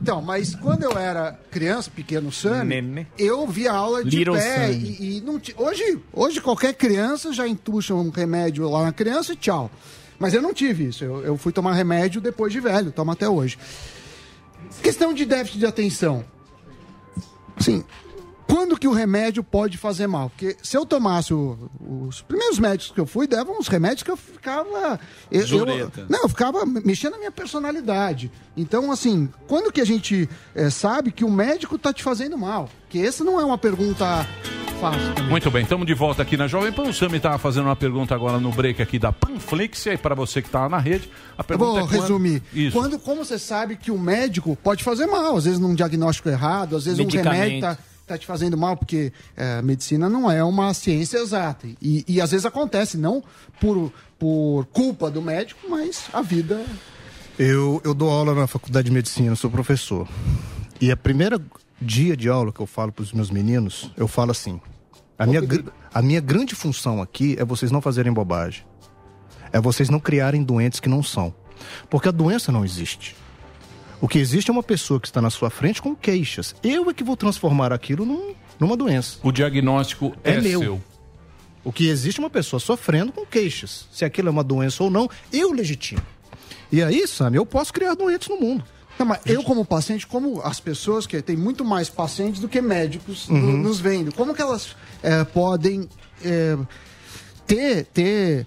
[0.00, 2.30] Então, mas quando eu era criança, pequeno
[2.64, 3.06] Nenê.
[3.18, 7.94] eu via aula de Little pé e, e não hoje, hoje qualquer criança já entuxa
[7.94, 9.70] um remédio lá na criança e tchau.
[10.18, 11.04] Mas eu não tive isso.
[11.04, 13.58] Eu, eu fui tomar remédio depois de velho, tomo até hoje.
[14.82, 16.24] Questão de déficit de atenção.
[17.58, 17.84] Sim.
[18.46, 20.30] Quando que o remédio pode fazer mal?
[20.30, 21.70] Porque se eu tomasse o-
[22.08, 24.98] os primeiros médicos que eu fui, davam uns remédios que eu ficava.
[25.30, 26.06] Eu, eu- Zureta.
[26.08, 28.30] não, eu ficava mexendo na minha personalidade.
[28.56, 32.68] Então, assim, quando que a gente eh, sabe que o médico tá te fazendo mal?
[32.88, 34.26] Que essa não é uma pergunta
[34.80, 35.14] fácil.
[35.14, 35.30] também.
[35.30, 36.84] Muito bem, estamos de volta aqui na Jovem Pan.
[36.84, 39.84] O Sami estava fazendo uma pergunta agora no break aqui da Panflix.
[39.86, 42.42] E aí, para você que está na rede, a Eu pergunta vou é quando- resumir.
[42.54, 42.76] Isso.
[42.78, 45.36] Quando, como você sabe que o médico pode fazer mal?
[45.36, 49.12] Às vezes num diagnóstico errado, às vezes um remédio tá, tá te fazendo mal, porque
[49.36, 51.66] a medicina não é uma ciência exata.
[51.82, 53.22] E, e às vezes acontece, não
[53.60, 56.64] por, por culpa do médico, mas a vida.
[57.38, 60.08] Eu, eu dou aula na faculdade de medicina, sou professor.
[60.80, 61.40] E a primeira
[61.80, 64.60] dia de aula que eu falo para os meus meninos, eu falo assim:
[65.18, 65.40] a minha,
[65.92, 68.64] a minha grande função aqui é vocês não fazerem bobagem.
[69.52, 71.34] É vocês não criarem doentes que não são.
[71.88, 73.16] Porque a doença não existe.
[74.00, 76.54] O que existe é uma pessoa que está na sua frente com queixas.
[76.62, 79.18] Eu é que vou transformar aquilo num- numa doença.
[79.22, 80.60] O diagnóstico é, É meu.
[80.60, 80.82] seu.
[81.64, 83.88] O que existe é uma pessoa sofrendo com queixas.
[83.90, 86.00] Se aquilo é uma doença ou não, eu legitimo.
[86.70, 88.64] E aí, Sam, eu posso criar doentes no mundo.
[88.98, 92.60] Não, mas eu, como paciente, como as pessoas que tem muito mais pacientes do que
[92.62, 93.38] médicos Uhum.
[93.38, 95.88] no- nos vendo, como que elas eh, podem
[96.24, 96.56] eh,
[97.46, 98.46] ter, ter,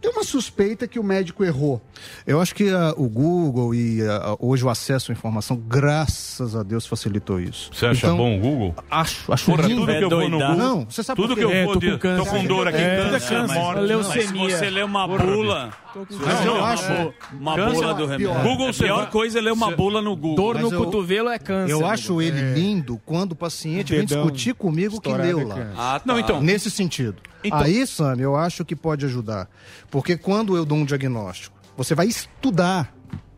[0.00, 1.80] ter uma suspeita que o médico errou?
[2.26, 6.62] Eu acho que ah, o Google e ah, hoje o acesso à informação, graças a
[6.62, 7.70] Deus, facilitou isso.
[7.72, 8.74] Você acha Então, bom o Google?
[8.90, 9.80] Acho, acho Porra, lindo.
[9.86, 10.38] tudo que eu vou no.
[10.38, 12.24] Google, Não, você sabe tudo que eu É, vou tô de, com câncer.
[12.24, 13.80] tô com dor aqui, É, câncer, câncer, morte.
[13.94, 15.70] Mas se você lê uma Porra, bula.
[16.10, 18.28] Mas eu acho- Uma bula é do remédio.
[18.30, 18.42] pior.
[18.42, 20.36] Google, a Você pior coisa é ler uma bula no Google.
[20.36, 21.72] Dor no Mas eu- cotovelo é câncer.
[21.72, 25.72] Eu acho ele lindo quando o paciente vem discutir comigo que leu é lá.
[25.76, 26.02] Ah, tá.
[26.04, 27.16] Não, então- Nesse sentido.
[27.44, 29.48] Então- Aí, Sam, eu acho que pode ajudar.
[29.90, 32.94] Porque quando eu dou um diagnóstico, você vai estudar.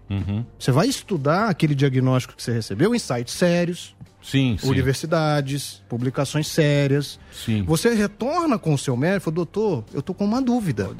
[0.08, 0.44] Uhum.
[0.58, 3.94] Você vai estudar aquele diagnóstico que você recebeu em sites sérios.
[4.22, 4.68] Sim, sim.
[4.68, 7.18] Universidades, publicações sérias.
[7.32, 7.62] Sim.
[7.64, 10.90] Você retorna com o seu médico e fala, doutor, eu tô com uma dúvida.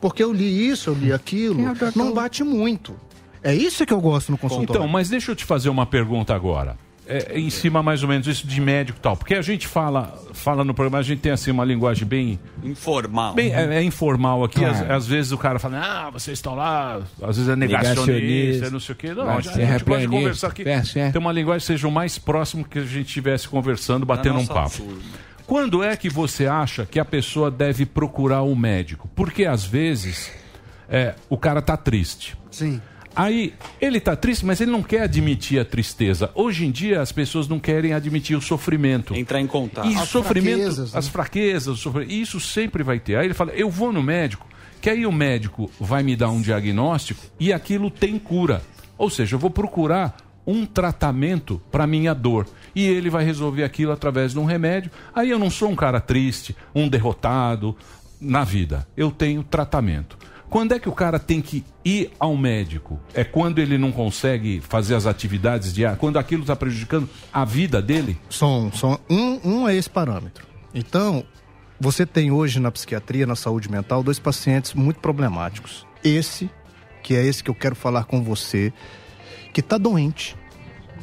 [0.00, 1.60] Porque eu li isso, eu li aquilo.
[1.66, 1.96] É o doutor?
[1.98, 2.94] Não bate muito.
[3.42, 4.80] É isso que eu gosto no consultório.
[4.80, 6.76] Então, mas deixa eu te fazer uma pergunta agora.
[7.10, 9.16] É, em cima mais ou menos isso de médico e tal.
[9.16, 12.38] Porque a gente fala, fala no programa, a gente tem assim uma linguagem bem.
[12.62, 13.32] Informal.
[13.34, 14.62] bem é, é informal aqui.
[14.64, 14.94] Às, Claro.
[14.94, 18.70] às vezes o cara fala, ah, vocês estão lá, às vezes é negacionista, Negacionista.
[18.70, 19.08] não sei o quê.
[19.14, 20.16] Não, Vai a gente, ser a gente gosta de terraplanista.
[20.16, 20.62] conversar aqui.
[20.68, 21.10] É.
[21.10, 24.40] Tem uma linguagem que seja o mais próximo que a gente estivesse conversando, batendo um
[24.40, 24.76] nossa papo.
[24.76, 25.00] turma.
[25.46, 29.08] Quando é que você acha que a pessoa deve procurar o médico?
[29.16, 30.30] Porque às vezes
[30.90, 32.36] é, o cara tá triste.
[32.50, 32.82] Sim.
[33.18, 36.30] Aí ele tá triste, mas ele não quer admitir a tristeza.
[36.36, 39.12] Hoje em dia as pessoas não querem admitir o sofrimento.
[39.12, 39.88] Entrar em contato.
[39.88, 40.98] E As sofrimento, fraquezas, né?
[40.98, 43.16] as fraquezas, o sofrimento, isso sempre vai ter.
[43.16, 44.46] Aí ele fala: "Eu vou no médico",
[44.80, 48.62] que aí o médico vai me dar um diagnóstico e aquilo tem cura.
[48.96, 50.16] Ou seja, eu vou procurar
[50.46, 54.90] um tratamento para minha dor e ele vai resolver aquilo através de um remédio.
[55.12, 57.76] Aí eu não sou um cara triste, um derrotado
[58.20, 58.86] na vida.
[58.96, 60.16] Eu tenho tratamento.
[60.50, 62.98] Quando é que o cara tem que ir ao médico?
[63.12, 66.00] É quando ele não consegue fazer as atividades diárias?
[66.00, 68.18] Quando aquilo está prejudicando a vida dele?
[68.30, 70.46] São, são um, um é esse parâmetro.
[70.74, 71.24] Então,
[71.78, 75.86] você tem hoje na psiquiatria, na saúde mental, dois pacientes muito problemáticos.
[76.02, 76.50] Esse,
[77.02, 78.72] que é esse que eu quero falar com você,
[79.52, 80.36] que está doente.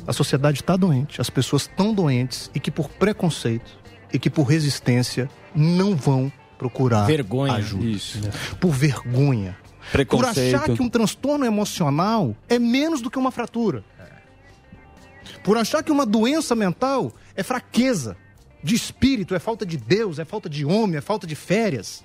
[0.07, 3.77] A sociedade está doente, as pessoas estão doentes e que por preconceito
[4.11, 7.53] e que por resistência não vão procurar Vergonha.
[7.53, 7.85] ajuda.
[7.85, 8.19] Isso.
[8.59, 9.57] Por vergonha.
[10.09, 13.83] Por achar que um transtorno emocional é menos do que uma fratura.
[15.43, 18.17] Por achar que uma doença mental é fraqueza
[18.63, 22.03] de espírito, é falta de Deus, é falta de homem, é falta de férias.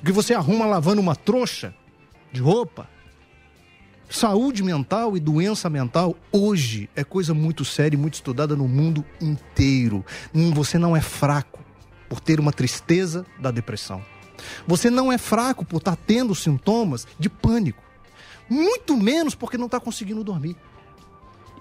[0.00, 1.72] O que você arruma lavando uma trouxa
[2.32, 2.88] de roupa.
[4.08, 9.04] Saúde mental e doença mental hoje é coisa muito séria e muito estudada no mundo
[9.20, 10.04] inteiro.
[10.34, 11.61] Hum, Você não é fraco
[12.12, 14.04] por ter uma tristeza da depressão.
[14.66, 17.82] Você não é fraco por estar tendo sintomas de pânico.
[18.50, 20.54] Muito menos porque não está conseguindo dormir.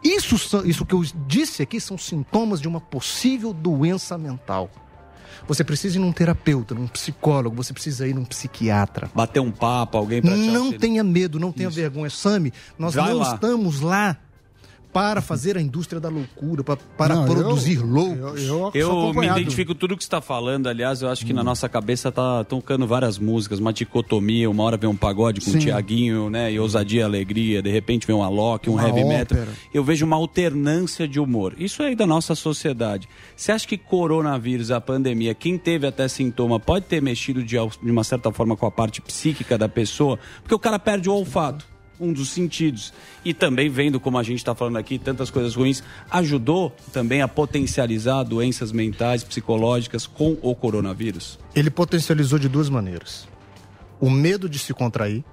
[0.04, 4.70] Isso, isso que eu disse aqui são sintomas de uma possível doença mental.
[5.48, 9.10] Você precisa ir num terapeuta, num psicólogo, você precisa ir num psiquiatra.
[9.16, 12.10] Bater um papo, alguém pra te Não tenha medo, não tenha vergonha.
[12.10, 13.36] Sami, nós Vai não lá.
[13.36, 14.18] estamos lá
[14.94, 18.42] para fazer a indústria da loucura, para, para Não, eu- produzir loucos.
[18.74, 20.68] Eu me identifico com tudo que você está falando.
[20.68, 24.50] Aliás, eu acho que na nossa cabeça tá tocando várias músicas, uma dicotomia.
[24.50, 26.52] Uma hora vem um pagode com o Tiaguinho, né?
[26.52, 27.62] E ousadia e alegria.
[27.62, 29.38] De repente vem um Alok, um Uma heavy metal.
[29.40, 29.56] ópera.
[29.74, 31.54] Eu vejo uma alternância de humor.
[31.58, 33.08] Isso aí da nossa sociedade.
[33.36, 37.92] Você acha que coronavírus, a pandemia, quem teve até sintoma, pode ter mexido de, de
[37.92, 40.20] uma certa forma com a parte psíquica da pessoa?
[40.42, 41.71] Porque o cara perde o olfato
[42.02, 42.92] um dos sentidos.
[43.24, 47.28] E também vendo, como a gente está falando aqui, tantas coisas ruins, ajudou também a
[47.28, 51.38] potencializar doenças mentais, psicológicas com o coronavírus?
[51.56, 53.28] Ele potencializou de duas maneiras:
[54.00, 55.24] o medo de se contrair,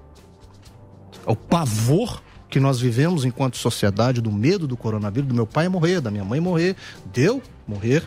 [1.25, 6.01] o pavor que nós vivemos enquanto sociedade, do medo do coronavírus, do meu pai morrer,
[6.01, 6.75] da minha mãe morrer,
[7.13, 8.03] deu morrer.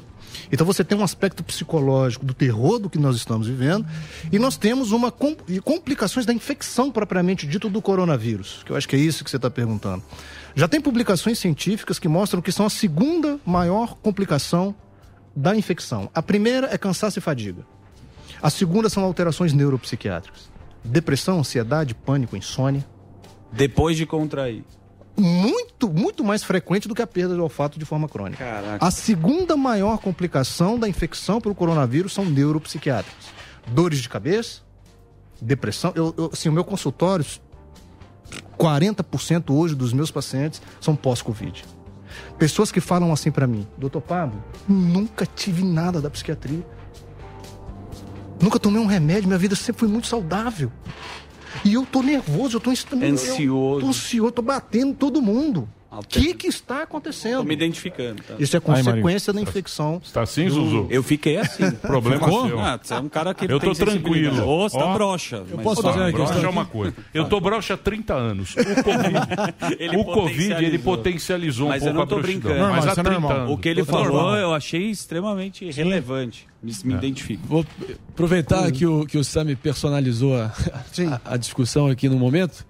[0.51, 3.87] Então você tem um aspecto psicológico do terror do que nós estamos vivendo
[4.31, 8.89] e nós temos uma com- complicações da infecção propriamente dito do coronavírus, que eu acho
[8.89, 10.03] que é isso que você está perguntando.
[10.55, 14.75] Já tem publicações científicas que mostram que são a segunda maior complicação
[15.35, 16.11] da infecção.
[16.15, 17.65] A primeira é cansaço e fadiga.
[18.43, 20.51] A segunda são alterações neuropsiquiátricas.
[20.85, 22.85] Depressão, ansiedade, pânico, insônia.
[23.53, 24.65] Depois de contrair.
[25.17, 28.43] Muito, muito mais frequente do que a perda de olfato de forma crônica.
[28.43, 28.85] Caraca.
[28.85, 33.27] A segunda maior complicação da infecção pelo coronavírus são neuropsiquiátricas.
[33.69, 34.63] Dores de cabeça,
[35.41, 35.93] depressão.
[35.95, 37.25] Eu, eu, assim, o meu consultório,
[38.59, 41.65] 40% hoje dos meus pacientes são pós-Covid.
[42.39, 46.65] Pessoas que falam assim pra mim, doutor Pablo, nunca tive nada da psiquiatria.
[48.41, 50.71] Nunca tomei um remédio, minha vida sempre foi muito saudável.
[51.65, 52.71] E eu tô nervoso, eu tô
[53.13, 53.77] Ansioso.
[53.77, 55.69] Eu, tô ansioso, tô batendo todo mundo.
[55.99, 57.39] O que que está acontecendo?
[57.39, 58.23] Tô me identificando.
[58.23, 58.35] Tá?
[58.39, 60.01] Isso é consequência da infecção.
[60.03, 60.87] Está assim, Zuzu?
[60.89, 61.71] Eu fiquei assim.
[61.83, 62.47] Problema Ficou?
[62.49, 62.59] seu.
[62.61, 64.43] Ah, você é um cara que Eu tô tranquilo.
[64.49, 65.37] Ô, você tá Ó, broxa.
[65.37, 66.97] Eu mas- posso Ó, fazer uma broxa é é uma coisa.
[67.13, 68.55] Eu tô broxa há 30 anos.
[68.57, 70.83] O Covid, Ele o COVID ele potencializou.
[70.83, 72.51] potencializou um Mas eu pouco não tô broxidão.
[72.53, 72.71] brincando.
[72.73, 73.37] Mas há isso é 30 normal.
[73.41, 73.51] anos.
[73.53, 74.37] O que ele É falou normal.
[74.37, 76.47] eu achei extremamente relevante.
[76.63, 77.43] Me, me identifico.
[77.47, 77.67] Vou
[78.11, 80.53] aproveitar que o, que o Sami personalizou a,
[81.27, 82.65] a, a discussão aqui no momento.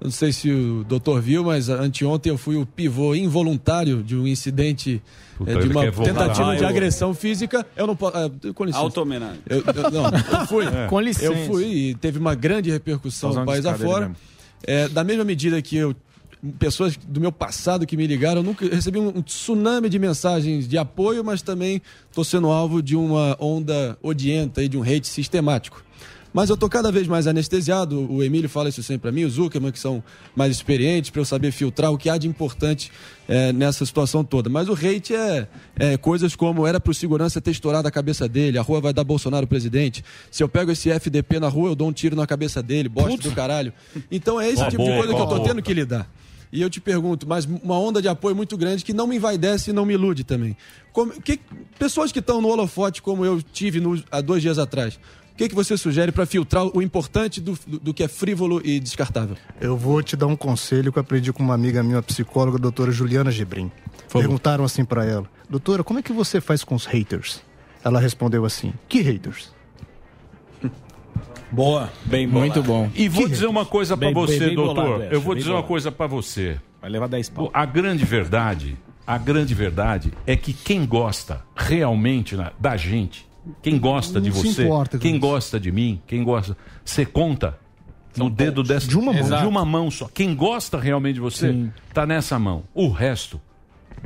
[0.00, 4.26] Não sei se o doutor viu, mas anteontem eu fui o pivô involuntário de um
[4.26, 5.02] incidente
[5.38, 7.66] Puta, eh, de uma tentativa Ah, de eu- agressão física.
[7.74, 8.16] Eu não posso.
[8.16, 8.82] ah, com licença.
[8.84, 9.40] Auto-homenagem.
[9.48, 10.04] Eu, eu- não,
[10.40, 10.64] eu fui.
[10.68, 10.86] É.
[10.86, 11.26] Com licença.
[11.32, 14.12] Eu fui e teve uma grande repercussão no país afora.
[14.62, 15.94] É, da mesma medida que eu.
[16.58, 20.68] Pessoas do meu passado que me ligaram, eu nunca recebi um, um tsunami de mensagens
[20.68, 25.08] de apoio, mas também estou sendo alvo de uma onda odienta e de um hate
[25.08, 25.82] sistemático.
[26.36, 29.30] Mas eu estou cada vez mais anestesiado, o Emílio fala isso sempre para mim, o
[29.30, 30.04] Zuckerman, que são
[30.34, 32.92] mais experientes, para eu saber filtrar o que há de importante
[33.26, 34.50] é, nessa situação toda.
[34.50, 35.48] Mas o hate é,
[35.78, 38.92] é coisas como era para o segurança ter estourado a cabeça dele, a rua vai
[38.92, 40.04] dar Bolsonaro presidente.
[40.30, 43.16] Se eu pego esse FDP na rua, eu dou um tiro na cabeça dele, bosta
[43.30, 43.72] do caralho.
[44.10, 45.48] Então é esse Ó, tipo de boa, coisa que eu estou boa.
[45.48, 46.06] tendo que lidar.
[46.52, 49.70] E eu te pergunto, mas uma onda de apoio muito grande que não me envaidece
[49.70, 50.54] e não me ilude também.
[50.92, 51.40] Como, que,
[51.78, 54.98] pessoas que estão no holofote, como eu tive no- há dois dias atrás,
[55.36, 58.80] que, que você sugere para filtrar o importante do, do, do que é frívolo e
[58.80, 59.36] descartável?
[59.60, 62.60] Eu vou te dar um conselho que eu aprendi com uma amiga minha, psicóloga, a
[62.60, 63.70] doutora Juliana Gebrim.
[64.12, 67.42] Perguntaram assim pra ela: Doutora, como é que você faz com os haters?
[67.84, 69.52] Ela respondeu assim: Que haters?
[71.50, 71.90] Boa.
[72.04, 72.40] Bem bolado.
[72.54, 72.90] Muito bom.
[72.94, 74.74] E vou dizer uma coisa pra Bem- você, bem- bem doutor.
[74.84, 75.68] bolado essa, eu vou dizer uma bolado.
[75.68, 76.60] coisa pra você.
[76.80, 77.50] Vai levar 10 pau.
[77.52, 78.76] A grande verdade,
[79.06, 83.26] a grande verdade é que quem gosta realmente da gente,
[83.62, 87.58] quem gosta de você, importa quem gosta de mim, quem gosta, você conta
[88.16, 89.14] no dedo dessa De uma mão.
[89.14, 89.48] de Exato.
[89.48, 90.08] uma mão só.
[90.12, 91.70] Quem gosta realmente de você Sim.
[91.92, 92.64] tá nessa mão.
[92.74, 93.40] O resto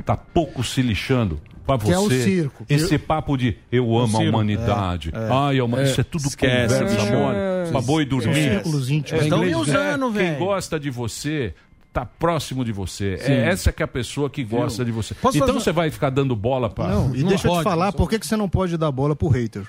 [0.05, 2.23] tá pouco se lixando pra Que é o você.
[2.23, 2.65] circo.
[2.67, 5.11] Esse papo de eu amo a humanidade.
[5.13, 5.29] É, é.
[5.31, 5.83] Ai, É.
[5.83, 7.13] isso é tudo Esquece, conversa bicho.
[7.17, 7.37] mole.
[7.37, 7.67] É.
[7.71, 8.35] Pra boi dormir.
[8.35, 9.25] Círculos íntimos.
[9.25, 10.39] É, me usando, é, Quem velho.
[10.39, 11.53] gosta de você
[11.93, 13.17] tá próximo de você.
[13.17, 13.31] Sim.
[13.33, 15.13] É essa que é a pessoa que gosta de você.
[15.13, 16.87] Posso então fazer- você vai ficar dando bola pra.
[16.87, 19.27] Não, e deixa eu te falar, por que, que você não pode dar bola pro
[19.27, 19.63] hater?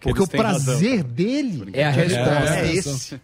[0.00, 1.10] Porque eles o prazer razão.
[1.10, 2.54] dele É a resposta.
[2.56, 3.20] É esse.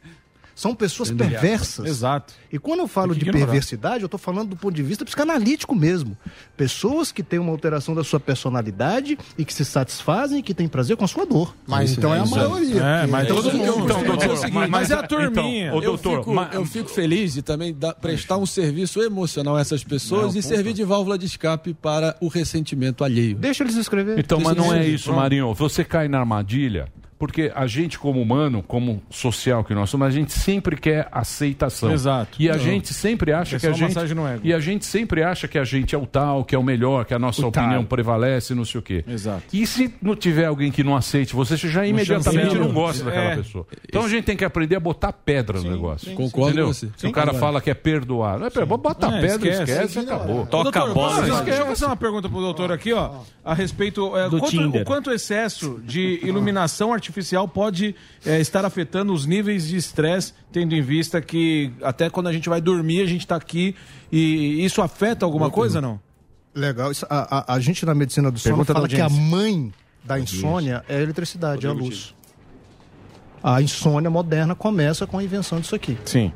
[0.57, 1.39] São pessoas Entendeu?
[1.39, 1.85] perversas.
[1.87, 2.33] Exato.
[2.51, 3.45] E quando eu falo de ignorar.
[3.45, 6.17] perversidade, eu estou falando do ponto de vista psicanalítico mesmo.
[6.57, 10.67] Pessoas que têm uma alteração da sua personalidade e que se satisfazem e que têm
[10.67, 11.55] prazer com a sua dor.
[11.67, 12.83] Mas então é a maioria.
[12.83, 13.85] É, mas Então, todo mundo.
[13.85, 15.73] Então, Então, doutor, seguinte, mas, mas é a então, turminha.
[15.73, 20.33] eu, fico, eu fico feliz de também dar- prestar um serviço emocional a essas pessoas
[20.33, 23.37] Não, e servir de válvula de escape para o ressentimento alheio.
[23.37, 24.19] Deixa eles escrever.
[24.19, 25.13] Então, mas não é isso.
[25.13, 25.53] Marinho.
[25.53, 26.89] Você cai na armadilha.
[27.19, 31.91] Porque a gente, como humano, como social que nós somos, a gente sempre quer aceitação.
[31.91, 32.37] Exato.
[32.39, 32.59] E a Não.
[32.61, 33.83] gente sempre acha É que a gente.
[33.95, 34.41] massagem no ego.
[34.45, 37.07] E a gente sempre acha que a gente é o tal, que é o melhor,
[37.07, 37.85] que a nossa O opinião tal.
[37.85, 39.03] prevalece, não sei o quê.
[39.09, 39.45] Exato.
[39.51, 42.65] E se não tiver alguém que não aceite você, você já imediatamente chancela.
[42.67, 43.37] não gosta daquela É.
[43.37, 43.67] pessoa.
[43.89, 46.13] Então a gente tem que aprender a botar pedra no negócio.
[46.15, 46.67] Concordo Entendeu?
[46.67, 46.87] com você.
[46.89, 47.41] Se o Sim, cara concordo.
[47.47, 49.99] fala que é perdoar, não é perdoar, bota É, pedra, esquece, esquece.
[50.01, 50.43] acabou.
[50.43, 54.29] Ô, doutor, posso- Deixa eu fazer uma pergunta pro doutor aqui, ó, a respeito é,
[54.29, 57.06] Do quanto, o quanto excesso de iluminação artificial
[57.49, 62.33] pode é, estar afetando os níveis de estresse, tendo em vista que até quando a
[62.33, 63.75] gente vai dormir a gente está aqui
[64.11, 66.01] e isso afeta alguma coisa, não?
[66.55, 66.91] Legal.
[66.91, 69.73] Isso, a, a- a gente na medicina do sono Pergunta fala que a mãe
[70.05, 72.15] da insônia é a eletricidade, é a luz.
[73.43, 75.97] A insônia moderna começa com a invenção disso aqui.
[76.05, 76.33] Sim.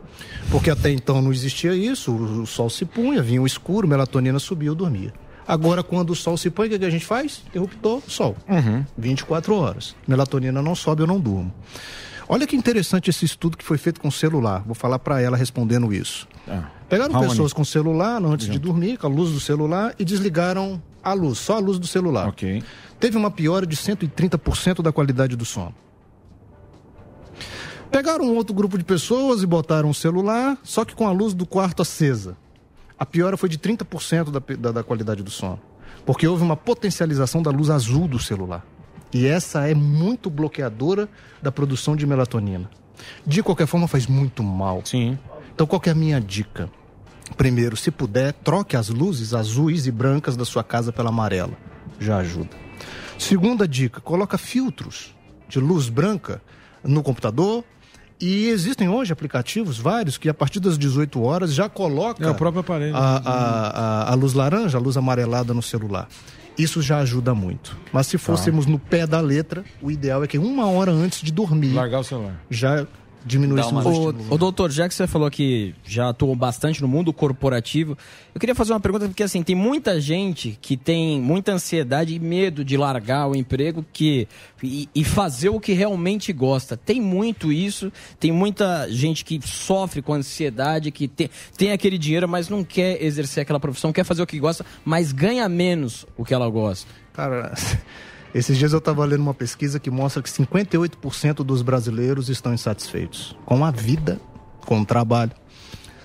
[0.51, 4.69] Porque até então não existia isso, o, sol se punha, vinha o escuro, melatonina subia,
[4.69, 5.13] eu dormia.
[5.47, 7.43] Agora, quando o sol se põe, o que, a gente faz?
[7.49, 8.37] Interruptor, sol.
[8.49, 8.85] Uhum.
[8.97, 9.97] 24 horas.
[10.07, 11.53] Melatonina não sobe, eu não durmo.
[12.29, 14.63] Olha que interessante esse estudo que foi feito com celular.
[14.65, 16.29] Vou falar para ela respondendo isso.
[16.89, 17.31] Pegaram Harmony.
[17.31, 21.39] pessoas com celular antes de dormir, com a luz do celular, e desligaram a luz,
[21.39, 22.29] só a luz do celular.
[23.01, 25.75] Teve uma piora de 130% da qualidade do sono.
[27.91, 31.35] Pegaram um outro grupo de pessoas e botaram um celular, só que com a luz
[31.35, 32.37] do quarto acesa.
[33.01, 35.59] A piora foi de 30% da, da, da qualidade do sono.
[36.05, 38.63] Porque houve uma potencialização da luz azul do celular.
[39.11, 41.09] E essa é muito bloqueadora
[41.43, 42.69] da produção de melatonina.
[43.27, 44.83] De qualquer forma, faz muito mal.
[44.85, 45.19] Sim.
[45.55, 46.71] Então, qual que é a minha dica?
[47.39, 51.57] Primeiro, se puder, troque as luzes azuis e brancas da sua casa pela amarela.
[51.99, 52.51] Já ajuda.
[53.19, 55.15] Segunda dica, coloca filtros
[55.49, 56.43] de luz branca
[56.85, 57.65] no computador.
[58.21, 62.35] E existem hoje aplicativos, vários, que a partir das 18 horas já coloca É o
[62.35, 62.95] próprio aparelho.
[62.95, 63.69] a, a,
[64.09, 66.07] a, a luz laranja, a luz amarelada no celular.
[66.59, 67.75] Isso já ajuda muito.
[67.93, 71.33] Mas se fôssemos no pé da letra, o ideal é que uma hora antes de
[71.33, 72.39] dormir Largar o celular.
[72.51, 72.87] já
[73.25, 74.35] diminuíssemos o Ô, estímulo.
[74.35, 77.97] ô, doutor, já que você falou que já atuou bastante no mundo corporativo,
[78.35, 82.19] eu queria fazer uma pergunta, porque assim, tem muita gente que tem muita ansiedade e
[82.19, 84.27] medo de largar o emprego que,
[84.63, 86.77] e, e fazer o que realmente gosta.
[86.77, 92.29] Tem muito isso, tem muita gente que sofre com ansiedade, que tem, tem aquele dinheiro,
[92.29, 96.25] mas não quer exercer aquela profissão, quer fazer o que gosta, mas ganha menos o
[96.25, 96.91] que ela gosta.
[97.13, 97.53] Cara,
[98.35, 103.37] esses dias eu estava lendo uma pesquisa que mostra que 58% dos brasileiros estão insatisfeitos
[103.45, 104.21] com a vida,
[104.67, 105.33] com o trabalho.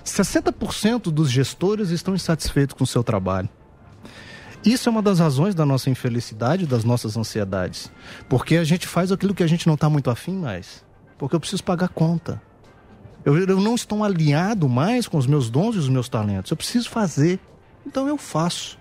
[0.04, 3.48] 60% dos gestores estão insatisfeitos com o seu trabalho.
[4.64, 7.90] Isso é uma das razões da nossa infelicidade, das nossas ansiedades.
[8.28, 10.84] Porque a gente faz aquilo que a gente não está muito afim mais.
[11.16, 12.42] Porque eu preciso pagar conta.
[13.24, 16.50] Eu, eu não estou alinhado mais com os meus dons e os meus talentos.
[16.50, 17.38] Eu preciso fazer.
[17.86, 18.78] Então eu faço.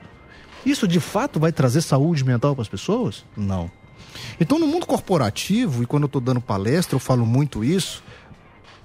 [0.65, 3.23] Isso de fato vai trazer saúde mental para as pessoas?
[3.35, 3.69] Não.
[4.39, 8.03] Então, no mundo corporativo, e quando eu estou dando palestra, eu falo muito isso,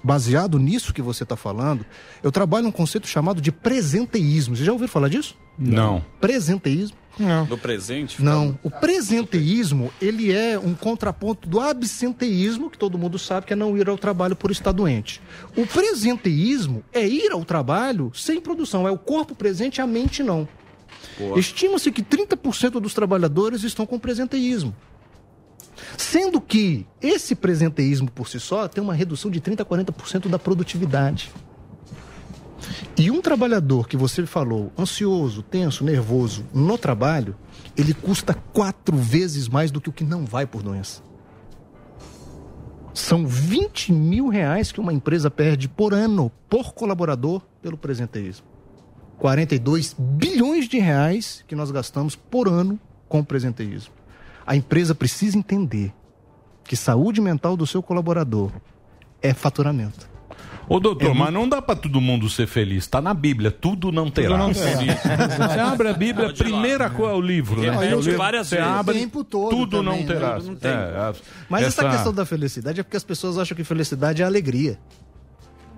[0.03, 1.85] baseado nisso que você está falando,
[2.23, 4.55] eu trabalho um conceito chamado de presenteísmo.
[4.55, 5.35] Você já ouviu falar disso?
[5.57, 6.03] Não.
[6.19, 6.97] Presenteísmo?
[7.19, 7.45] Não.
[7.45, 8.23] Do presente?
[8.23, 8.57] Não.
[8.63, 13.77] O presenteísmo, ele é um contraponto do absenteísmo, que todo mundo sabe que é não
[13.77, 15.21] ir ao trabalho por estar doente.
[15.55, 20.23] O presenteísmo é ir ao trabalho sem produção, é o corpo presente e a mente
[20.23, 20.47] não.
[21.37, 24.75] Estima-se que 30% dos trabalhadores estão com presenteísmo.
[25.97, 30.39] Sendo que esse presenteísmo por si só tem uma redução de 30% a 40% da
[30.39, 31.31] produtividade.
[32.97, 37.35] E um trabalhador que você falou, ansioso, tenso, nervoso, no trabalho,
[37.75, 41.01] ele custa quatro vezes mais do que o que não vai por doença.
[42.93, 48.50] São 20 mil reais que uma empresa perde por ano, por colaborador, pelo presenteísmo.
[49.25, 53.93] 42 bilhões de reais que nós gastamos por ano com o presenteísmo.
[54.47, 55.93] A empresa precisa entender
[56.63, 58.51] que saúde mental do seu colaborador
[59.21, 60.09] é faturamento.
[60.67, 62.87] Ô, doutor, É mas não dá pra todo mundo ser feliz.
[62.87, 64.39] Tá na Bíblia, tudo não terá.
[64.39, 64.79] não terá.
[65.47, 67.69] Você abre a Bíblia, a primeira coisa é o livro, né?
[67.69, 68.71] Repete É o livro, várias você vezes.
[68.71, 70.13] abre, O tempo todo tudo também, não né?
[70.15, 70.35] terá.
[70.37, 70.71] Tudo não tem.
[70.71, 71.13] É, a-
[71.47, 71.87] Mas essa...
[71.91, 74.79] questão da felicidade é porque as pessoas acham que felicidade é alegria.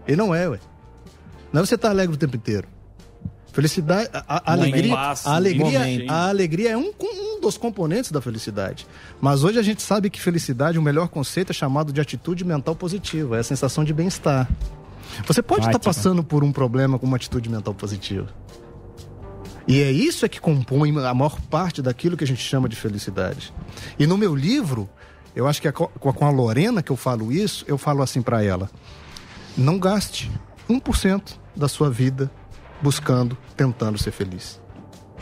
[0.08, 0.60] E não é, ué.
[1.52, 2.68] Não é você estar alegre o tempo inteiro.
[3.54, 6.12] Felicidade, a, a- alegria, a alegria, momento.
[6.12, 8.86] a alegria é um, um dos componentes da felicidade.
[9.22, 12.76] Mas hoje a gente sabe que felicidade, o melhor conceito é chamado de atitude mental
[12.76, 14.50] positiva, é a sensação de bem-estar.
[15.28, 15.84] Você pode estar Ótimo.
[15.94, 18.28] passando por um problema com uma atitude mental positiva.
[19.68, 22.76] E é isso é que compõe a maior parte daquilo que a gente chama de
[22.76, 23.54] felicidade.
[24.00, 24.90] E no meu livro,
[25.36, 28.22] eu acho que é co- com a Lorena que eu falo isso, eu falo assim
[28.22, 28.70] para ela:
[29.56, 30.30] não gaste
[30.70, 32.30] 1% da sua vida
[32.84, 34.62] buscando, tentando ser feliz.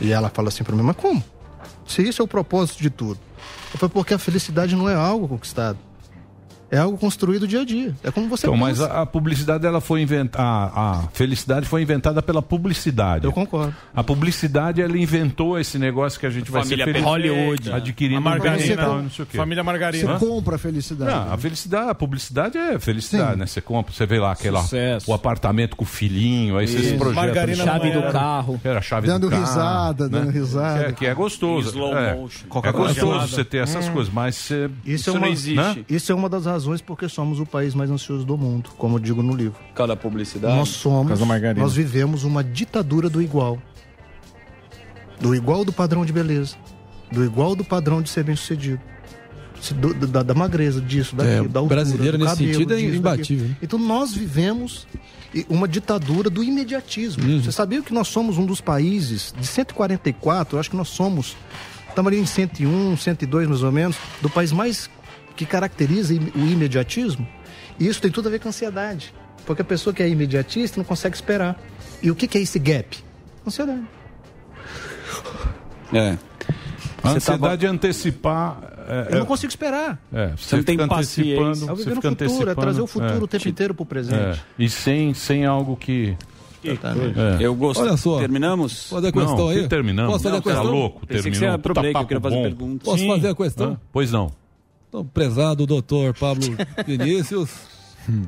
[0.00, 1.22] E ela fala assim para mim: mas como?
[1.86, 3.20] Se isso é o propósito de tudo.
[3.72, 5.78] Eu falei: porque a felicidade não é algo conquistado.
[6.72, 7.94] É algo construído dia a dia.
[8.02, 8.90] É como você Então, mas pensa.
[8.90, 13.26] a, a publicidade ela foi inventada, a, felicidade foi inventada pela publicidade.
[13.26, 13.74] Eu concordo.
[13.94, 17.06] A publicidade ela inventou esse negócio que a gente vai Família ser feliz.
[17.06, 17.70] Hollywood.
[17.72, 18.82] adquirindo A margarina.
[18.82, 19.36] e não sei o quê.
[19.36, 20.18] Família margarina.
[20.18, 21.10] Você compra a felicidade.
[21.10, 23.38] Não, a felicidade, a publicidade é felicidade, Sim.
[23.40, 23.46] né?
[23.46, 25.10] Você compra, você vê lá aquela, Sucesso.
[25.10, 26.88] o apartamento com o filhinho, aí você Isso.
[26.88, 27.20] se projeta.
[27.26, 28.60] Margarina Chave não do carro.
[28.64, 29.42] Era a chave Dando do carro.
[29.44, 30.20] risada, né?
[30.20, 30.84] dando risada.
[30.86, 31.68] É, que é gostoso.
[31.68, 32.14] Slow é.
[32.14, 32.46] motion.
[32.46, 33.26] É Coca-Cola gostoso gelada.
[33.28, 33.92] você ter essas Hum.
[33.92, 35.84] coisas, mas você, Isso, é não uma, existe.
[35.86, 39.00] Isso é uma das razões porque somos o país mais ansioso do mundo, como eu
[39.00, 39.58] digo no livro.
[39.68, 40.54] Por causa da publicidade.
[40.56, 41.62] Nós somos, Por causa da margarina.
[41.64, 43.58] nós vivemos uma ditadura do igual.
[45.20, 46.56] Do igual do padrão de beleza.
[47.10, 48.80] Do igual do padrão de ser bem sucedido.
[49.60, 52.74] Se- do- da, da magreza, disso, daquilo, É, da altura, brasileiro do nesse cabelo, sentido
[52.74, 53.48] é disso, imbatível, daquilo.
[53.50, 53.56] né?
[53.62, 54.88] Então nós vivemos
[55.48, 57.22] uma ditadura do imediatismo.
[57.24, 57.40] Uhum.
[57.42, 61.36] Você sabia que nós somos um dos países, de 144, eu acho que nós somos,
[61.88, 64.90] estamos ali em 101, 102 mais ou menos, do país mais
[65.44, 67.26] que caracteriza o imediatismo?
[67.78, 69.12] E isso tem tudo a ver com ansiedade.
[69.46, 71.60] Porque a pessoa que é imediatista não consegue esperar.
[72.02, 72.96] E o que, que é esse gap?
[73.46, 73.82] Ansiedade.
[75.92, 76.16] É.
[77.02, 78.58] A Você ansiedade é antecipar.
[78.88, 79.98] É, Eu não consigo esperar.
[80.12, 81.40] É, Você não tem paciência.
[81.40, 83.18] antecipando, É o você viver no futuro, é antecipando, trazer o futuro é.
[83.18, 84.20] o tempo inteiro pro presente.
[84.20, 86.16] É, E sem, sem algo que.
[86.64, 86.76] É.
[87.40, 87.88] Eu gostei.
[87.88, 88.18] Olha só.
[88.20, 88.88] Terminamos?
[88.88, 89.62] Fazer a questão Não, aí?
[89.62, 90.12] que terminamos.
[90.12, 90.72] Posso fazer a Não, tá questão?
[90.72, 91.40] louco, Pensei que terminou.
[91.40, 92.42] você ia Puta break, eu queria fazer bom.
[92.42, 92.84] perguntas.
[92.84, 93.08] Posso Sim.
[93.08, 93.70] fazer a questão?
[93.72, 93.80] Hã?
[93.92, 94.32] Pois não.
[94.92, 96.44] Então, prezado doutor Pablo
[96.86, 97.48] Vinícius,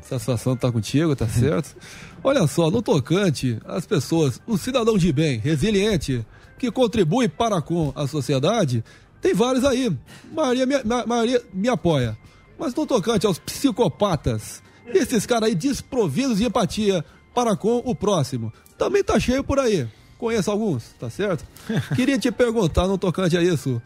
[0.02, 1.76] satisfação tá contigo, tá certo?
[2.22, 6.24] Olha só, no tocante, as pessoas, o cidadão de bem, resiliente,
[6.58, 8.82] que contribui para com a sociedade,
[9.20, 9.94] tem vários aí.
[10.32, 12.16] Maria me, ma- maioria me apoia.
[12.58, 17.04] Mas no tocante aos psicopatas, esses caras aí desprovidos de empatia
[17.34, 19.86] para com o próximo, também tá cheio por aí.
[20.16, 21.44] Conheço alguns, tá certo?
[21.94, 23.82] Queria te perguntar no tocante a isso.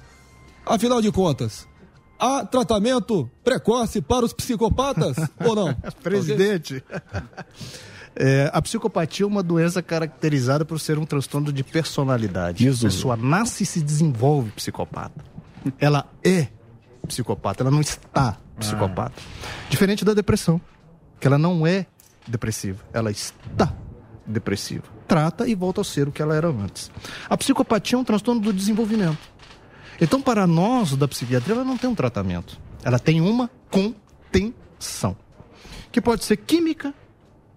[0.64, 1.66] Afinal de contas,
[2.18, 5.74] há tratamento precoce para os psicopatas ou não?
[6.02, 6.82] Presidente.
[8.20, 12.66] É, a psicopatia é uma doença caracterizada por ser um transtorno de personalidade.
[12.66, 15.24] A pessoa nasce e se desenvolve psicopata.
[15.78, 16.48] Ela é
[17.06, 19.14] psicopata, ela não está psicopata.
[19.70, 20.60] Diferente da depressão,
[21.20, 21.86] que ela não é
[22.26, 23.72] depressiva, ela está
[24.26, 24.84] depressiva.
[25.06, 26.90] Trata e volta a ser o que ela era antes.
[27.30, 29.18] A psicopatia é um transtorno do desenvolvimento.
[30.00, 32.58] Então, para nós da psiquiatria, ela não tem um tratamento.
[32.84, 35.16] Ela tem uma contenção.
[35.90, 36.94] Que pode ser química,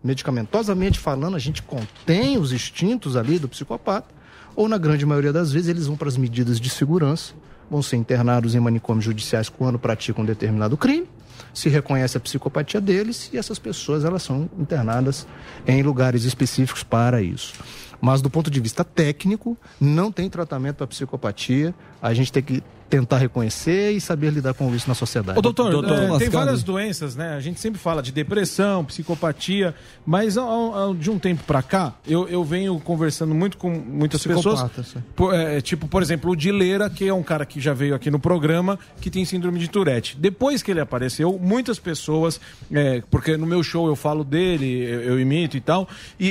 [0.04, 4.14] medicamentosamente falando, a gente contém os instintos ali do psicopata,
[4.56, 7.34] ou na grande maioria das vezes eles vão para as medidas de segurança,
[7.70, 11.08] vão ser internados em manicômios judiciais quando praticam um determinado crime,
[11.54, 15.28] se reconhece a psicopatia deles e essas pessoas elas são internadas
[15.66, 17.54] em lugares específicos para isso.
[18.02, 21.74] Mas do ponto de vista técnico, não tem tratamento para psicopatia.
[22.02, 25.40] A gente tem que tentar reconhecer e saber lidar com isso na sociedade.
[25.40, 25.72] Ô, doutor,
[26.16, 27.36] é, tem várias doenças, né?
[27.36, 29.74] A gente sempre fala de depressão, psicopatia,
[30.06, 34.22] mas ao- ao- de um tempo pra cá, eu, eu venho conversando muito com muitas
[34.26, 34.60] pessoas.
[34.64, 35.00] Psicopatas, é.
[35.16, 38.12] Por- é, tipo, por exemplo, o Dileira, que é um cara que já veio aqui
[38.12, 40.18] no programa, que tem síndrome de Tourette.
[40.20, 45.02] Depois que ele apareceu, muitas pessoas, é, porque no meu show eu falo dele, eu,
[45.02, 45.88] eu imito e tal,
[46.20, 46.28] e,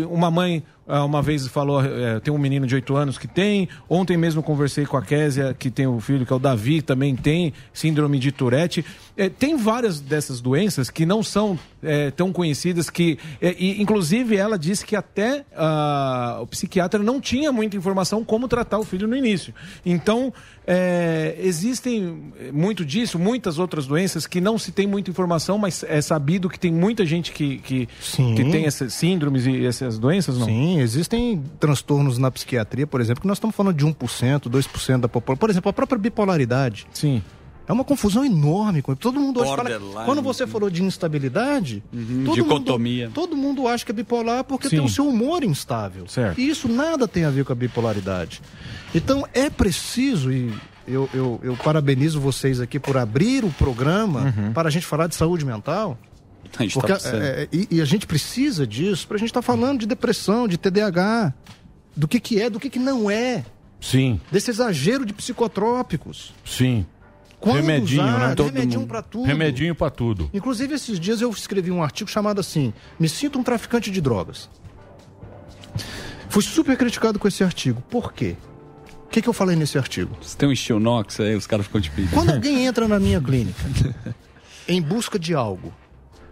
[0.00, 3.68] e uma mãe uma vez falou, é, tem um menino de 8 anos que tem,
[3.88, 7.14] ontem mesmo conversei com a Késia, que tem o filho, que é o Davi, também
[7.14, 8.84] tem síndrome de Tourette.
[9.16, 14.36] É, tem várias dessas doenças que não são é, tão conhecidas, que é, e, inclusive
[14.36, 19.06] ela disse que até ah, o psiquiatra não tinha muita informação como tratar o filho
[19.06, 19.52] no início.
[19.84, 20.32] Então,
[20.66, 26.00] é, existem muito disso, muitas outras doenças que não se tem muita informação, mas é
[26.00, 30.46] sabido que tem muita gente que, que, que tem essas síndromes e essas doenças, não?
[30.46, 33.94] Sim, existem transtornos na psiquiatria, por exemplo, que nós estamos falando de 1%,
[34.48, 35.38] 2% da população.
[35.38, 36.86] Por exemplo, a própria bipolaridade.
[36.92, 37.22] Sim.
[37.66, 38.82] É uma confusão enorme.
[38.82, 40.04] com- Todo mundo hoje fala.
[40.04, 43.04] Quando você falou de instabilidade, Uhum, todo dicotomia.
[43.06, 44.76] Mundo, todo mundo acha que é bipolar porque Sim.
[44.76, 46.06] tem o seu humor instável.
[46.08, 46.40] Certo.
[46.40, 48.42] E isso nada tem a ver com a bipolaridade.
[48.94, 50.52] Então é preciso, e
[50.86, 55.14] eu, eu, eu parabenizo vocês aqui por abrir o programa para a gente falar de
[55.14, 55.90] saúde mental.
[55.90, 56.50] Uhum.
[56.58, 57.22] A gente tá Porque, precisando.
[57.22, 60.58] é, e, e a gente precisa disso para a gente estar falando de depressão, de
[60.58, 61.32] TDAH,
[61.96, 63.44] do que, que é, do que, que não é,
[63.80, 66.34] Sim, desse exagero de psicotrópicos.
[66.44, 66.84] sim.
[67.42, 68.34] Quando remedinho, usar, né?
[68.36, 68.88] Todo remedinho mundo.
[68.88, 69.26] pra tudo.
[69.26, 70.30] Remedinho pra tudo.
[70.32, 74.48] Inclusive, esses dias eu escrevi um artigo chamado assim: Me sinto um traficante de drogas.
[76.28, 77.82] Fui super criticado com esse artigo.
[77.90, 78.36] Por quê?
[79.04, 80.16] O que, que eu falei nesse artigo?
[80.22, 82.14] Você tem um estilo Nox aí, os caras ficam te pedindo.
[82.14, 83.60] Quando alguém entra na minha clínica
[84.68, 85.74] em busca de algo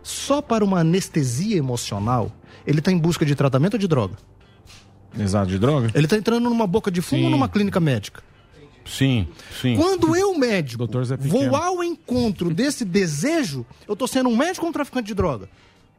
[0.02, 2.32] só para uma anestesia emocional,
[2.64, 4.14] ele está em busca de tratamento ou de droga?
[5.18, 5.90] Exato, de droga?
[5.92, 7.32] Ele está entrando numa boca de fumo ou Sim.
[7.32, 8.22] numa clínica médica?
[8.84, 9.28] Sim,
[9.60, 9.76] sim.
[9.76, 10.88] Quando eu, médico,
[11.20, 15.48] vou ao encontro desse desejo, eu tô sendo um médico ou um traficante de droga?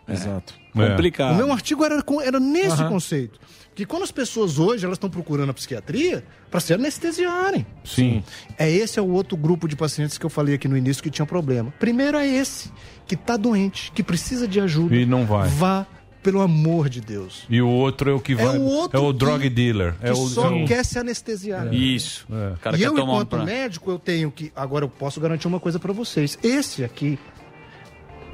[0.07, 0.53] Exato.
[0.75, 0.89] É.
[0.89, 1.33] Complicado.
[1.33, 3.39] O meu artigo era, era nesse conceito.
[3.73, 7.65] Que quando as pessoas hoje elas estão procurando a psiquiatria para se anestesiarem.
[7.85, 8.21] Sim.
[8.57, 11.09] É esse é o outro grupo de pacientes que eu falei aqui no início que
[11.09, 11.73] tinha problema.
[11.79, 12.69] Primeiro é esse,
[13.07, 14.93] que tá doente, que precisa de ajuda.
[14.93, 15.47] E não vai.
[15.49, 15.87] Vá,
[16.21, 17.43] pelo amor de Deus.
[17.49, 18.57] E o outro é o que É vai.
[18.57, 19.95] o outro é o que- drug dealer.
[19.99, 20.65] Que É o só Sim.
[20.65, 21.73] quer se anestesiar.
[21.73, 22.25] Isso.
[22.31, 22.53] É.
[22.53, 23.43] O cara e quer eu, tomar um enquanto pra...
[23.45, 24.51] médico, eu tenho que.
[24.55, 26.37] Agora eu posso garantir uma coisa para vocês.
[26.43, 27.17] Esse aqui,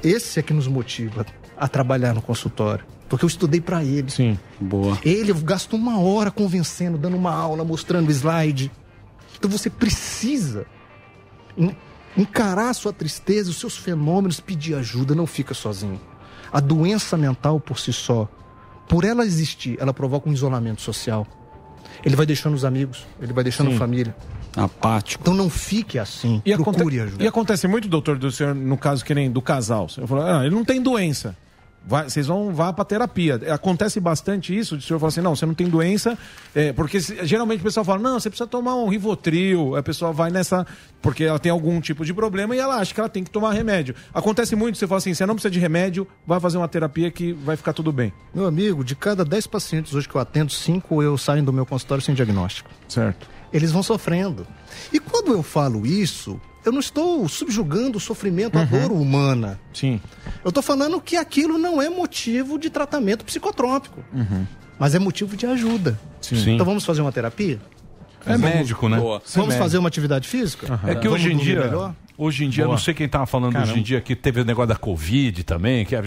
[0.02, 2.84] esse é que nos motiva a trabalhar no consultório.
[3.08, 4.10] Porque eu estudei para ele.
[4.10, 4.38] Sim.
[4.60, 4.98] Boa.
[5.02, 8.70] Ele gastou uma hora convencendo, dando uma aula, mostrando slide.
[9.38, 10.66] Então você precisa
[11.56, 11.74] en-
[12.16, 15.98] encarar a sua tristeza, os seus fenômenos, pedir ajuda, não fica sozinho.
[16.52, 18.28] A doença mental por si só,
[18.88, 21.26] por ela existir, ela provoca um isolamento social.
[22.04, 23.76] Ele vai deixando os amigos, ele vai deixando Sim.
[23.76, 24.16] a família.
[24.56, 25.22] Apático.
[25.22, 26.40] Então não fique assim.
[26.44, 27.22] E, aconte- procure ajuda.
[27.22, 29.86] e acontece muito, doutor, do senhor, no caso que nem do casal.
[29.96, 31.36] Eu falo, ah, ele não tem doença.
[31.86, 33.40] Vai- vocês vão vá pra terapia.
[33.52, 36.18] Acontece bastante isso, de o senhor falar assim, não, você não tem doença,
[36.54, 40.30] é, porque geralmente o pessoal fala, não, você precisa tomar um Rivotril, a pessoa vai
[40.30, 40.66] nessa,
[41.00, 43.52] porque ela tem algum tipo de problema e ela acha que ela tem que tomar
[43.52, 43.94] remédio.
[44.12, 47.32] Acontece muito, você fala assim, você não precisa de remédio, vai fazer uma terapia que
[47.32, 48.12] vai ficar tudo bem.
[48.34, 51.64] Meu amigo, de cada 10 pacientes hoje que eu atendo, 5 eu saem do meu
[51.64, 52.68] consultório sem diagnóstico.
[52.86, 53.28] Certo.
[53.50, 54.46] Eles vão sofrendo.
[54.92, 56.38] E quando eu falo isso,
[56.68, 59.58] eu não estou subjugando o sofrimento, a dor humana.
[59.72, 60.00] Sim.
[60.44, 64.46] Eu estou falando que aquilo não é motivo de tratamento psicotrópico, Uhum.
[64.78, 65.98] mas é motivo de ajuda.
[66.20, 66.54] Sim.
[66.54, 67.58] Então vamos fazer uma terapia?
[68.26, 68.98] É médico, né?
[68.98, 69.22] Boa.
[69.34, 70.78] Vamos fazer uma atividade física?
[70.84, 71.94] É que Vamos hoje em dia, melhor?
[72.16, 72.74] hoje em dia, Boa.
[72.74, 73.70] não sei quem tava falando Caramba.
[73.70, 76.02] hoje em dia que teve o negócio da Covid também, que, a-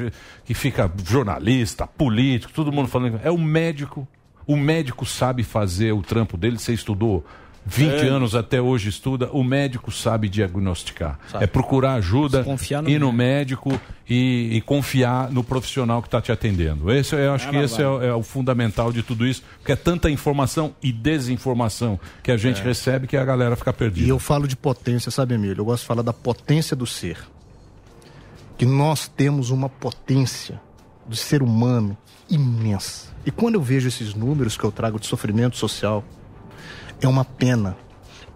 [0.45, 3.19] que fica jornalista, político, todo mundo falando.
[3.23, 4.07] É o médico.
[4.45, 6.59] O médico sabe fazer o trampo dele.
[6.59, 7.25] Você estudou
[7.65, 8.07] 20 É.
[8.07, 11.19] anos até hoje estuda, o médico sabe diagnosticar.
[11.31, 11.43] Sabe.
[11.43, 13.79] É procurar ajuda, no ir no médico
[14.09, 16.91] e, e confiar no profissional que está te atendendo.
[16.91, 19.71] Esse, eu acho É que esse é, o- é o fundamental de tudo isso, porque
[19.71, 22.63] é tanta informação e desinformação que a gente É.
[22.63, 24.07] recebe que a galera fica perdida.
[24.07, 25.61] E eu falo de potência, sabe, Emílio?
[25.61, 27.17] Eu gosto de falar da potência do ser.
[28.57, 30.59] Que nós temos uma potência
[31.07, 31.97] do ser humano
[32.29, 33.09] imensa.
[33.25, 36.03] E quando eu vejo esses números que eu trago de sofrimento social,
[37.01, 37.75] é uma pena.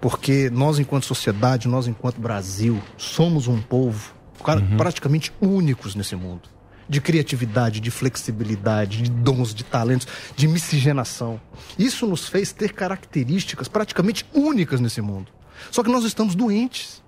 [0.02, 4.14] Porque nós, enquanto sociedade, nós, enquanto Brasil, somos um povo
[4.44, 6.50] cara, praticamente únicos nesse mundo.
[6.88, 11.42] De criatividade, de flexibilidade, de dons, de talentos, de miscigenação.
[11.80, 15.32] Isso nos fez ter características praticamente únicas nesse mundo.
[15.72, 17.04] Só que nós estamos doentes.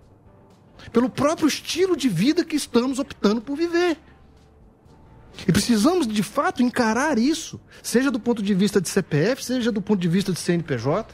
[0.91, 3.97] Pelo próprio estilo de vida que estamos optando por viver.
[5.47, 9.81] E precisamos, de fato, encarar isso, seja do ponto de vista de CPF, seja do
[9.81, 11.13] ponto de vista de CNPJ.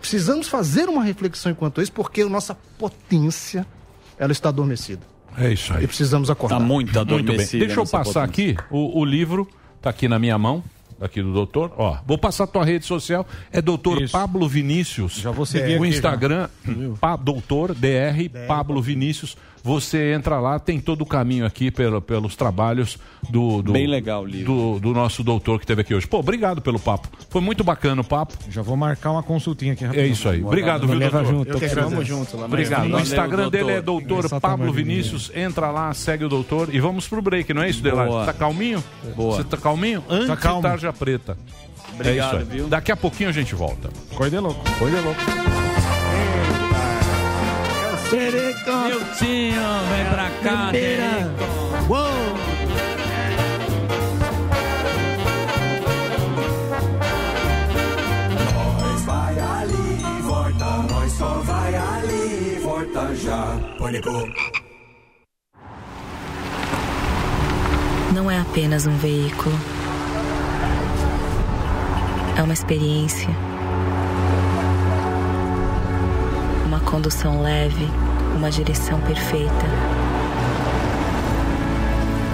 [0.00, 3.66] Precisamos fazer uma reflexão enquanto isso, porque a nossa potência
[4.18, 5.02] ela está adormecida.
[5.38, 5.84] É isso aí.
[5.84, 6.58] E precisamos acordar.
[6.58, 7.18] Tá muito Muito bem.
[7.20, 7.66] adormecida.
[7.66, 8.52] Deixa eu passar potência.
[8.52, 9.46] aqui o, o livro,
[9.82, 10.64] tá aqui na minha mão,
[11.00, 11.72] aqui do doutor.
[11.76, 15.16] Ó, vou passar a tua rede social, é doutor Pablo Vinícius.
[15.16, 16.48] Já vou seguir O Instagram,
[16.98, 19.36] pa, doutor DR Pablo Vinícius.
[19.66, 22.96] Você entra lá, tem todo o caminho aqui pelo, pelos trabalhos
[23.28, 26.06] do, do Bem legal do, do nosso doutor que esteve aqui hoje.
[26.06, 27.08] Pô, obrigado pelo papo.
[27.28, 28.34] Foi muito bacana o papo.
[28.48, 30.40] Já vou marcar uma consultinha aqui É isso aí.
[30.40, 31.46] Obrigado, viu, doutor?
[31.48, 32.04] Eu que agradeço.
[32.04, 32.44] junto lá.
[32.44, 32.94] Obrigado.
[32.94, 34.40] O Instagram dele é doutor.
[34.40, 35.32] Pablo Vinícius.
[35.34, 38.24] Entra lá, segue o doutor e vamos pro break, não é isso, Delari?
[38.24, 38.84] Tá calminho?
[39.16, 39.36] Boa.
[39.36, 40.04] Você tá calminho?
[40.08, 40.62] Antes calmo.
[40.62, 41.36] de tarja preta.
[41.92, 42.58] Obrigado, é isso aí.
[42.58, 42.68] viu?
[42.68, 43.90] Daqui a pouquinho a gente volta.
[44.14, 44.62] Coisa de louco.
[44.78, 45.65] Coisa
[48.14, 48.88] é louco.
[48.88, 50.72] Miltinho, vem pra cá.
[51.88, 52.36] Uou!
[58.80, 63.56] Nós vai ali, volta, nós só vai ali, volta já.
[63.78, 64.10] Pânico.
[68.14, 69.54] Não é apenas um veículo.
[72.38, 73.28] É uma experiência.
[76.86, 77.84] Condução leve,
[78.36, 79.66] uma direção perfeita.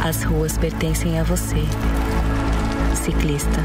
[0.05, 1.57] As ruas pertencem a você,
[2.95, 3.65] ciclista.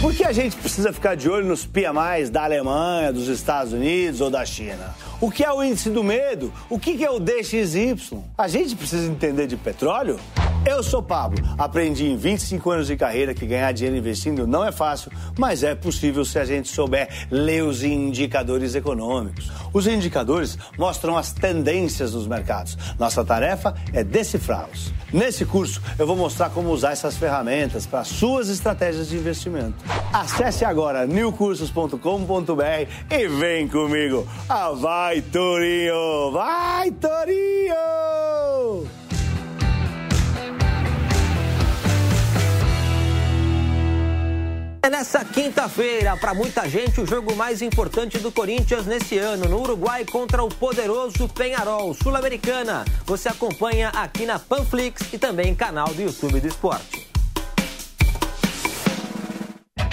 [0.00, 4.22] Por que a gente precisa ficar de olho nos PMIs da Alemanha, dos Estados Unidos
[4.22, 4.94] ou da China?
[5.20, 6.50] O que é o índice do medo?
[6.70, 7.96] O que é o DXY?
[8.36, 10.18] A gente precisa entender de petróleo?
[10.64, 11.44] Eu sou Pablo.
[11.58, 15.74] Aprendi em 25 anos de carreira que ganhar dinheiro investindo não é fácil, mas é
[15.74, 19.50] possível se a gente souber ler os indicadores econômicos.
[19.72, 22.78] Os indicadores mostram as tendências dos mercados.
[22.96, 24.92] Nossa tarefa é decifrá-los.
[25.12, 29.74] Nesse curso, eu vou mostrar como usar essas ferramentas para suas estratégias de investimento.
[30.12, 34.28] Acesse agora newcursos.com.br e vem comigo.
[34.48, 36.30] Ah, vai, Torinho!
[36.32, 37.72] Vai, Torinho!
[44.84, 49.60] É nessa quinta-feira, para muita gente, o jogo mais importante do Corinthians nesse ano, no
[49.60, 52.84] Uruguai contra o poderoso Penharol Sul-Americana.
[53.06, 57.08] Você acompanha aqui na Panflix e também canal do YouTube do Esporte.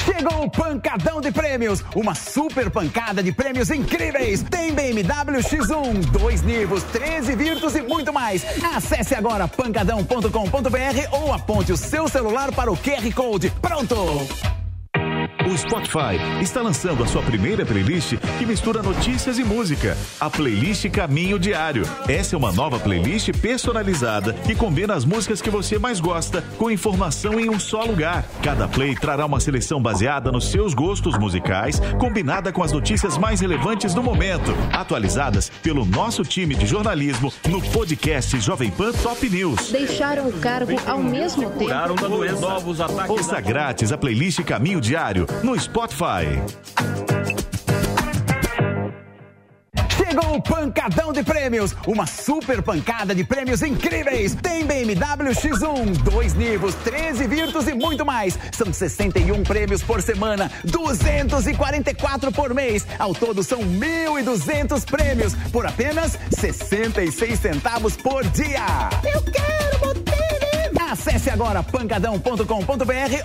[0.04, 4.42] Chegou o pancadão de prêmios, uma super pancada de prêmios incríveis.
[4.42, 8.44] Tem BMW X1, dois Nivos, 13 Virtus e muito mais.
[8.76, 10.30] Acesse agora pancadão.com.br
[11.12, 13.52] ou aponte o seu celular para o QR Code.
[13.62, 13.96] Pronto!
[15.48, 19.98] O Spotify está lançando a sua primeira playlist que mistura notícias e música.
[20.20, 21.84] A playlist Caminho Diário.
[22.10, 26.70] Essa é uma nova playlist personalizada que combina as músicas que você mais gosta com
[26.70, 28.26] informação em um só lugar.
[28.44, 33.40] Cada play trará uma seleção baseada nos seus gostos musicais, combinada com as notícias mais
[33.40, 39.72] relevantes do momento, atualizadas pelo nosso time de jornalismo no podcast Jovem Pan Top News.
[39.72, 41.70] Deixaram o cargo ao mesmo tempo.
[42.42, 43.10] Novos ataques.
[43.10, 46.26] Ouça grátis a playlist Caminho Diário no Spotify.
[49.90, 54.36] Chegou o pancadão de prêmios, uma super pancada de prêmios incríveis.
[54.36, 58.38] Tem BMW X1, dois Nivos, 13 Virtus e muito mais.
[58.52, 62.88] São 61 prêmios por semana, 244 por mês.
[62.98, 68.66] Ao todo são 1.200 prêmios por apenas 66 centavos por dia.
[69.04, 70.09] Eu quero Botini!
[71.00, 72.44] Acesse agora pancadão.com.br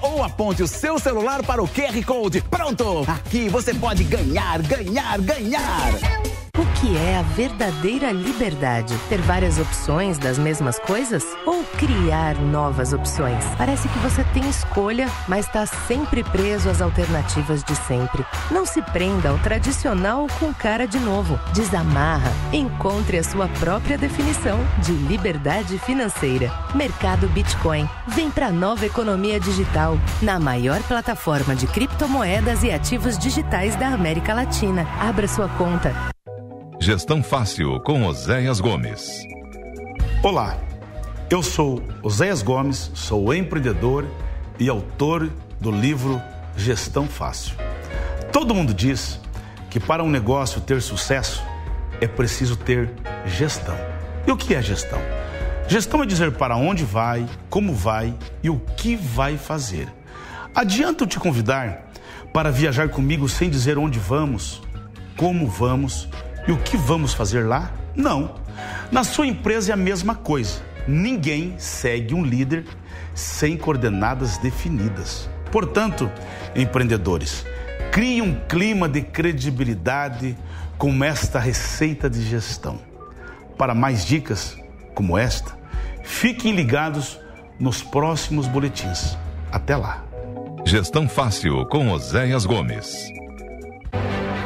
[0.00, 2.40] ou aponte o seu celular para o QR Code.
[2.42, 3.04] Pronto!
[3.08, 6.33] Aqui você pode ganhar, ganhar, ganhar!
[6.56, 8.96] O que é a verdadeira liberdade?
[9.08, 11.24] Ter várias opções das mesmas coisas?
[11.44, 13.44] Ou criar novas opções?
[13.58, 18.24] Parece que você tem escolha, mas está sempre preso às alternativas de sempre.
[18.52, 21.40] Não se prenda ao tradicional com cara de novo.
[21.52, 22.30] Desamarra.
[22.52, 26.52] Encontre a sua própria definição de liberdade financeira.
[26.72, 27.88] Mercado Bitcoin.
[28.06, 33.88] Vem para a nova economia digital, na maior plataforma de criptomoedas e ativos digitais da
[33.88, 34.86] América Latina.
[35.00, 36.13] Abra sua conta.
[36.84, 39.26] Gestão Fácil com Oséias Gomes.
[40.22, 40.58] Olá,
[41.30, 44.06] eu sou Oséias Gomes, sou empreendedor
[44.60, 46.20] e autor do livro
[46.54, 47.56] Gestão Fácil.
[48.30, 49.18] Todo mundo diz
[49.70, 51.42] que para um negócio ter sucesso
[52.02, 52.92] é preciso ter
[53.24, 53.78] gestão.
[54.26, 55.00] E o que é gestão?
[55.66, 59.88] Gestão é dizer para onde vai, como vai e o que vai fazer.
[60.54, 61.90] Adianta eu te convidar
[62.30, 64.60] para viajar comigo sem dizer onde vamos,
[65.16, 66.10] como vamos
[66.46, 67.72] e o que vamos fazer lá?
[67.94, 68.34] Não.
[68.90, 70.62] Na sua empresa é a mesma coisa.
[70.86, 72.64] Ninguém segue um líder
[73.14, 75.28] sem coordenadas definidas.
[75.50, 76.10] Portanto,
[76.54, 77.46] empreendedores,
[77.90, 80.36] crie um clima de credibilidade
[80.76, 82.78] com esta receita de gestão.
[83.56, 84.56] Para mais dicas
[84.94, 85.56] como esta,
[86.02, 87.18] fiquem ligados
[87.58, 89.16] nos próximos boletins.
[89.50, 90.04] Até lá.
[90.66, 93.14] Gestão Fácil com Oséias Gomes.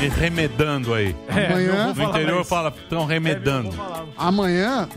[0.00, 1.14] Me, me remedando aí?
[1.28, 3.70] É, Amanhã- no interior fala, estão remedando.
[4.16, 4.88] Amanhã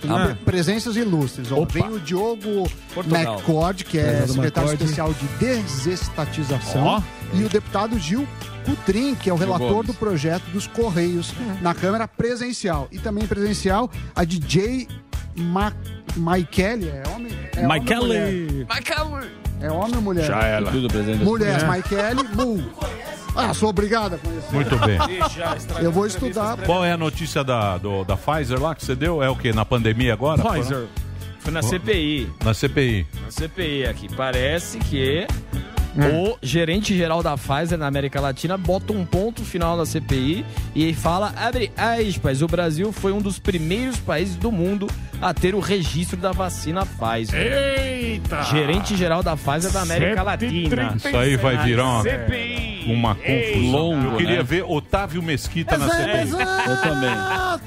[0.00, 0.26] tem Ah.
[0.26, 1.50] pre- presenças ilustres.
[1.50, 1.64] Ó.
[1.64, 3.34] Vem o Diogo Portugal.
[3.34, 4.74] McCord, que é secretário McCord.
[4.84, 7.02] especial de desestatização, Ó.
[7.34, 8.26] e o deputado Gil
[8.64, 11.32] Cutrim, que é o relator do projeto dos Correios
[11.62, 12.86] na Câmara presencial.
[12.92, 14.86] E também presencial a DJ
[15.34, 15.72] Ma
[16.16, 17.32] Maikele, é homem?
[17.56, 18.66] É ou Maikele.
[19.60, 20.24] É homem ou mulher?
[20.26, 20.70] Já ela.
[20.70, 21.24] Tudo presente.
[21.24, 21.64] Mulher, É.
[21.66, 22.70] Maikele, Mu.
[23.36, 24.52] Ah, sou obrigada a conhecer.
[24.52, 24.98] Muito bem.
[25.82, 26.56] Eu vou estudar.
[26.58, 29.22] Qual é a notícia da, do- da Pfizer lá que você deu?
[29.22, 29.52] É o quê?
[29.52, 30.42] Na pandemia agora?
[30.42, 30.86] Pfizer.
[31.40, 32.30] Foi na CPI.
[32.44, 33.06] Na CPI.
[33.24, 34.08] Na CPI aqui.
[34.14, 35.26] Parece que
[35.96, 36.32] Hum.
[36.32, 40.44] o gerente geral da Pfizer na América Latina bota um ponto final na CPI
[40.74, 44.86] e fala, abre aspas, o Brasil foi um dos primeiros países do mundo
[45.20, 47.40] a ter o registro da vacina Pfizer.
[47.40, 48.42] Eita!
[48.44, 50.94] Gerente geral da Pfizer da América Latina.
[50.96, 52.84] Isso aí vai virar uma, CPI.
[52.86, 53.70] uma confusão.
[53.70, 54.42] Longo, eu queria né?
[54.42, 56.20] ver Otávio Mesquita na CPI.
[56.20, 56.70] exato.
[56.70, 57.10] Eu também.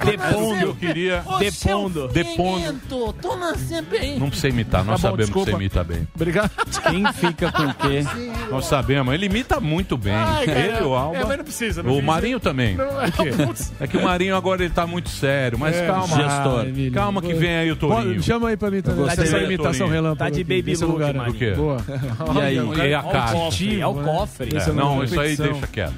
[0.05, 0.65] Depondo.
[0.65, 1.23] Eu queria...
[1.39, 2.07] Depondo.
[2.07, 3.13] Depondo.
[3.21, 4.17] Tô na CPI.
[4.17, 5.51] Não sei imitar, nós Tá bom, sabemos que desculpa.
[5.51, 6.07] você imita bem.
[6.15, 6.51] Obrigado.
[6.89, 8.03] Quem fica com o quê?
[8.49, 10.13] Nós sabemos, ele imita muito bem.
[10.13, 10.59] Ai, cara.
[10.59, 11.17] ele, o Alba.
[11.17, 12.75] É, mas não precisa, não o Marinho também.
[12.75, 13.09] Não, é,
[13.45, 13.71] putz.
[13.79, 16.15] É que o Marinho agora ele tá muito sério, mas É, calma.
[16.15, 16.65] gestor.
[16.67, 16.91] Emílio.
[16.91, 18.23] Calma que vem aí o Pode- Torinho.
[18.23, 19.07] Chama aí pra mim também.
[19.07, 20.17] Essa do imitação relâmpago.
[20.19, 21.13] Tá de aqui, baby nesse look, lugar.
[21.13, 21.33] Marinho.
[21.33, 21.51] Do quê?
[21.51, 21.77] Boa.
[22.35, 22.55] E aí?
[22.55, 23.33] E a o caixa.
[23.33, 24.49] cofre, é o cofre.
[24.55, 25.93] É, não, isso aí deixa quieto.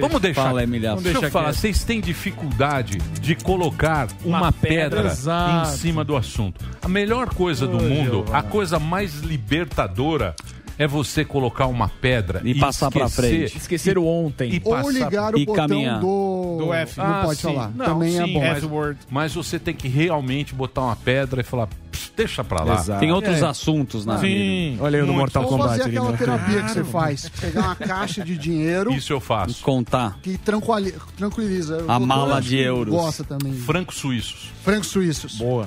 [0.00, 0.44] Vamos deixar.
[0.44, 1.00] Fala, Emiliano.
[1.00, 6.64] Deixa eu falar, vocês têm dificuldade de colocar uma, pedra, em cima do assunto.
[6.82, 10.34] A melhor coisa do mundo, a coisa mais libertadora
[10.78, 13.56] é você colocar uma pedra E passar pra esquecer- frente.
[13.58, 14.60] Esqueceram e ontem.
[14.64, 16.00] Ou passar- ligar o E botão caminhar.
[16.00, 16.56] do...
[16.58, 16.98] Do F.
[16.98, 17.42] Não Ah, pode sim.
[17.54, 17.70] falar.
[17.74, 18.40] Não, Também é sim, bom.
[18.40, 18.96] mas-.
[19.10, 22.74] Mas você tem que realmente botar uma pedra e falar, "Pss, deixa pra lá.
[22.74, 23.00] Exato.
[23.00, 23.46] Tem outros É.
[23.46, 24.34] assuntos na vida.
[24.40, 24.78] Sim.
[24.80, 25.14] Olha aí o no.
[25.14, 25.68] Mortal Kombat.
[25.70, 26.16] fazer ali, aquela né?
[26.18, 27.28] terapia que você faz.
[27.40, 29.62] Pegar uma caixa de dinheiro Isso eu faço.
[29.62, 30.18] Contar.
[30.22, 31.84] que tranquili- tranquiliza.
[31.88, 32.94] A O mala de que euros.
[32.94, 33.52] Gosta também.
[33.52, 34.50] Francos suíços.
[34.62, 35.36] Francos suíços.
[35.38, 35.66] Boa.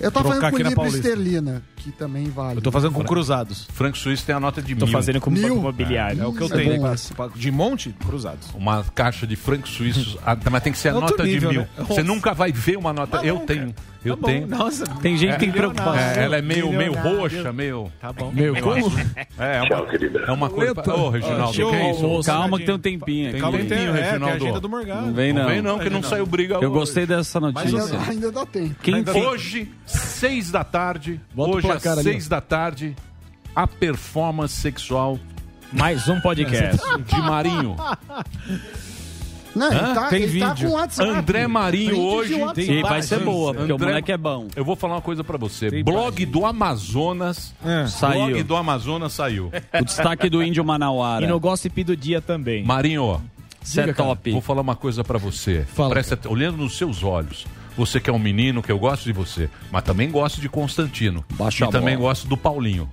[0.00, 2.58] Eu tô Trocar fazendo com libra esterlina, que também vale.
[2.58, 3.66] Eu tô fazendo com cruzados.
[3.72, 4.92] Franco suíço tem a nota de Tô mil.
[4.92, 5.48] fazendo como Mil?
[5.48, 6.22] banco imobiliário.
[6.22, 6.80] É o que eu é tenho.
[6.82, 6.94] bom.
[7.16, 8.48] pra- De monte, cruzados.
[8.54, 11.56] Uma caixa de francos suíços, ah, mas tem que ser a Outro nota nível, de
[11.58, 11.66] mil.
[11.76, 11.84] né?
[11.88, 13.16] Você nunca vai ver uma nota.
[13.18, 13.46] Mas eu nunca.
[13.46, 13.74] tenho.
[14.04, 14.46] Eu Tá tenho.
[14.46, 15.96] Nossa, Tem gente que tem preocupação.
[15.96, 17.92] É, ela é meio, meio roxa, meio.
[18.00, 18.30] Tá bom.
[18.32, 18.86] Meio como?
[19.38, 20.72] É, é uma, é uma coisa.
[20.92, 22.04] Ô, Reginaldo, Tio, que é isso?
[22.04, 23.40] almoço, Calma que tem um tempinho aqui.
[23.40, 24.36] Calma que tem, tempinho, é, tem a Reginaldo.
[24.44, 25.06] agenda do Morgado.
[25.06, 25.42] Não vem não.
[25.42, 27.78] Não vem não, que não saiu briga Eu gostei dessa notícia.
[27.82, 28.74] Ainda, ainda dá tempo.
[28.82, 31.20] Quem Hoje, seis da tarde.
[31.36, 32.96] Hoje, às seis da tarde,
[33.54, 35.18] a performance sexual
[35.72, 36.80] Mais um podcast.
[37.04, 37.76] de Marinho.
[39.56, 40.68] Não, ele tá, Tem ele tá vídeo.
[40.68, 41.10] com o WhatsApp.
[41.10, 42.34] André Marinho Print de hoje.
[42.34, 42.70] WhatsApp.
[42.72, 44.46] E vai ser boa, porque o André- moleque é bom.
[44.54, 45.70] Eu vou falar uma coisa pra você.
[45.70, 47.54] Tem Blog do Amazonas.
[47.64, 47.78] É.
[47.84, 48.44] Blog Saiu.
[48.44, 49.50] do Amazonas saiu.
[49.80, 51.24] O destaque do índio Manauara.
[51.24, 52.64] E no gossip do dia também.
[52.64, 53.20] Marinho, ó,
[53.62, 54.08] Isso é Diga, cara.
[54.10, 54.30] top.
[54.32, 55.64] vou falar uma coisa pra você.
[55.74, 57.46] Fala, Presta at- olhando nos seus olhos.
[57.76, 61.24] Você que é um menino, que eu gosto de você, mas também gosto de Constantino.
[61.34, 62.08] Baixa e a também bola.
[62.10, 62.90] gosto do Paulinho.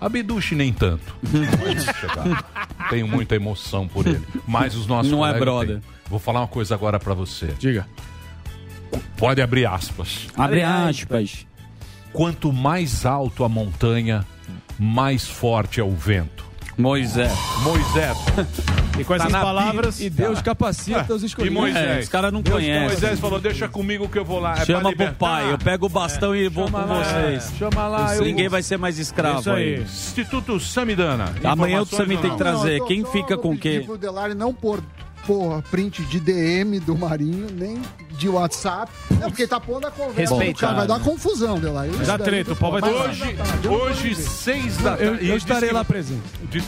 [0.00, 1.12] A Biduche nem tanto.
[1.22, 2.68] Deixa chegar.
[2.88, 4.22] Tenho muita emoção por ele.
[4.46, 5.80] Mas os nossos Não é colegas brother.
[5.80, 5.97] têm.
[6.10, 7.48] Vou falar uma coisa agora pra você.
[7.58, 7.86] Diga.
[9.16, 10.26] Pode abrir aspas.
[10.36, 11.46] Abre aspas.
[12.12, 14.24] Quanto mais alto a montanha,
[14.78, 16.46] mais forte é o vento.
[16.78, 17.32] Moisés.
[17.62, 18.16] Moisés.
[18.98, 20.00] E com essas Tá palavras.
[20.00, 21.58] E Deus capacita os E escolhidos.
[21.58, 21.96] Moisés.
[21.96, 22.86] É, os caras não Deus- conhecem.
[22.88, 24.58] Moisés falou: Deixa comigo que eu vou lá.
[24.62, 27.52] É Chama pro pai, eu pego o bastão e vou Chama com lá, vocês.
[27.58, 28.16] Chama lá.
[28.16, 29.74] eu- Ninguém vai ser mais escravo Isso aí.
[29.74, 29.82] aí.
[29.82, 31.24] Instituto Samidana.
[31.44, 32.36] Amanhã o Informações Sami ou tem não?
[32.36, 32.74] que trazer.
[32.74, 33.82] eu tô Quem fica com o quê?
[33.84, 34.80] pro Delari não pôr
[35.28, 37.82] porra, print de DM do Marinho, nem
[38.12, 38.90] de WhatsApp.
[39.20, 40.34] Não, porque tá pondo a conversa.
[40.34, 41.58] do cara, vai dar confusão.
[41.58, 45.06] Isso Dá treta, o pau vai dar- Hoje, eu hoje seis da Eu, tarde.
[45.06, 46.22] eu Ele estarei disse lá presente.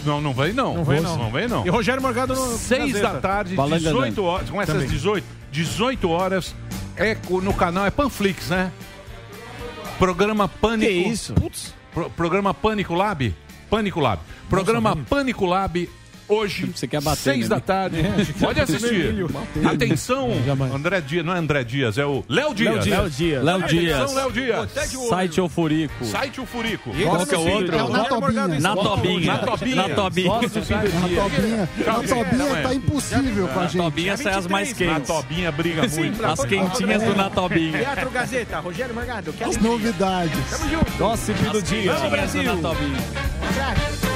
[0.04, 0.74] Não, não vem não.
[0.74, 1.16] Não vem, não.
[1.16, 1.66] Não vem não.
[1.66, 2.58] E Rogério Morgado no.
[2.58, 4.50] Seis da tarde, Balanga 18 horas.
[4.50, 4.90] Com essas Também.
[4.90, 6.54] 18, 18 horas
[6.96, 8.70] é no canal, é Panflix, né?
[9.98, 10.92] Programa Pânico.
[10.92, 11.32] Que isso?
[11.32, 11.74] Putz.
[11.94, 13.34] Pro- programa Pânico Lab.
[13.70, 14.20] Pânico Lab.
[14.50, 15.88] Programa Pânico Lab.
[16.30, 17.56] Hoje, Você quer bater, seis né?
[17.56, 17.98] da tarde.
[18.38, 19.14] Pode assistir.
[19.64, 20.30] Atenção,
[20.72, 22.86] André Dias, não é André Dias, é o Léo Dias.
[22.86, 23.44] Léo Dias.
[23.44, 24.14] Léo Atenção, Dias.
[24.14, 24.70] Léo Dias.
[25.08, 26.04] Site ou Furico.
[26.04, 26.90] Site o Furico.
[27.02, 27.76] Qual que é o outro?
[27.76, 28.48] É o Na Tobinha.
[28.60, 29.32] Na Tobinha.
[29.32, 29.76] Na Tobinha.
[29.76, 30.30] Na Tobinha.
[30.30, 30.44] Na
[31.18, 31.68] Tobinha.
[32.36, 33.82] Na tá impossível com a Na gente.
[33.82, 35.08] Tobinha sai as mais Na quentes.
[35.08, 36.24] Tobinha briga muito.
[36.24, 37.78] As quentinhas do Na Tobinha.
[37.78, 39.34] Teatro Gazeta, Rogério Morgado.
[39.40, 40.38] As novidades.
[40.96, 41.92] Gossip do dia.
[41.94, 42.42] Vamos, Brasil.
[42.44, 44.09] Na Tobinha.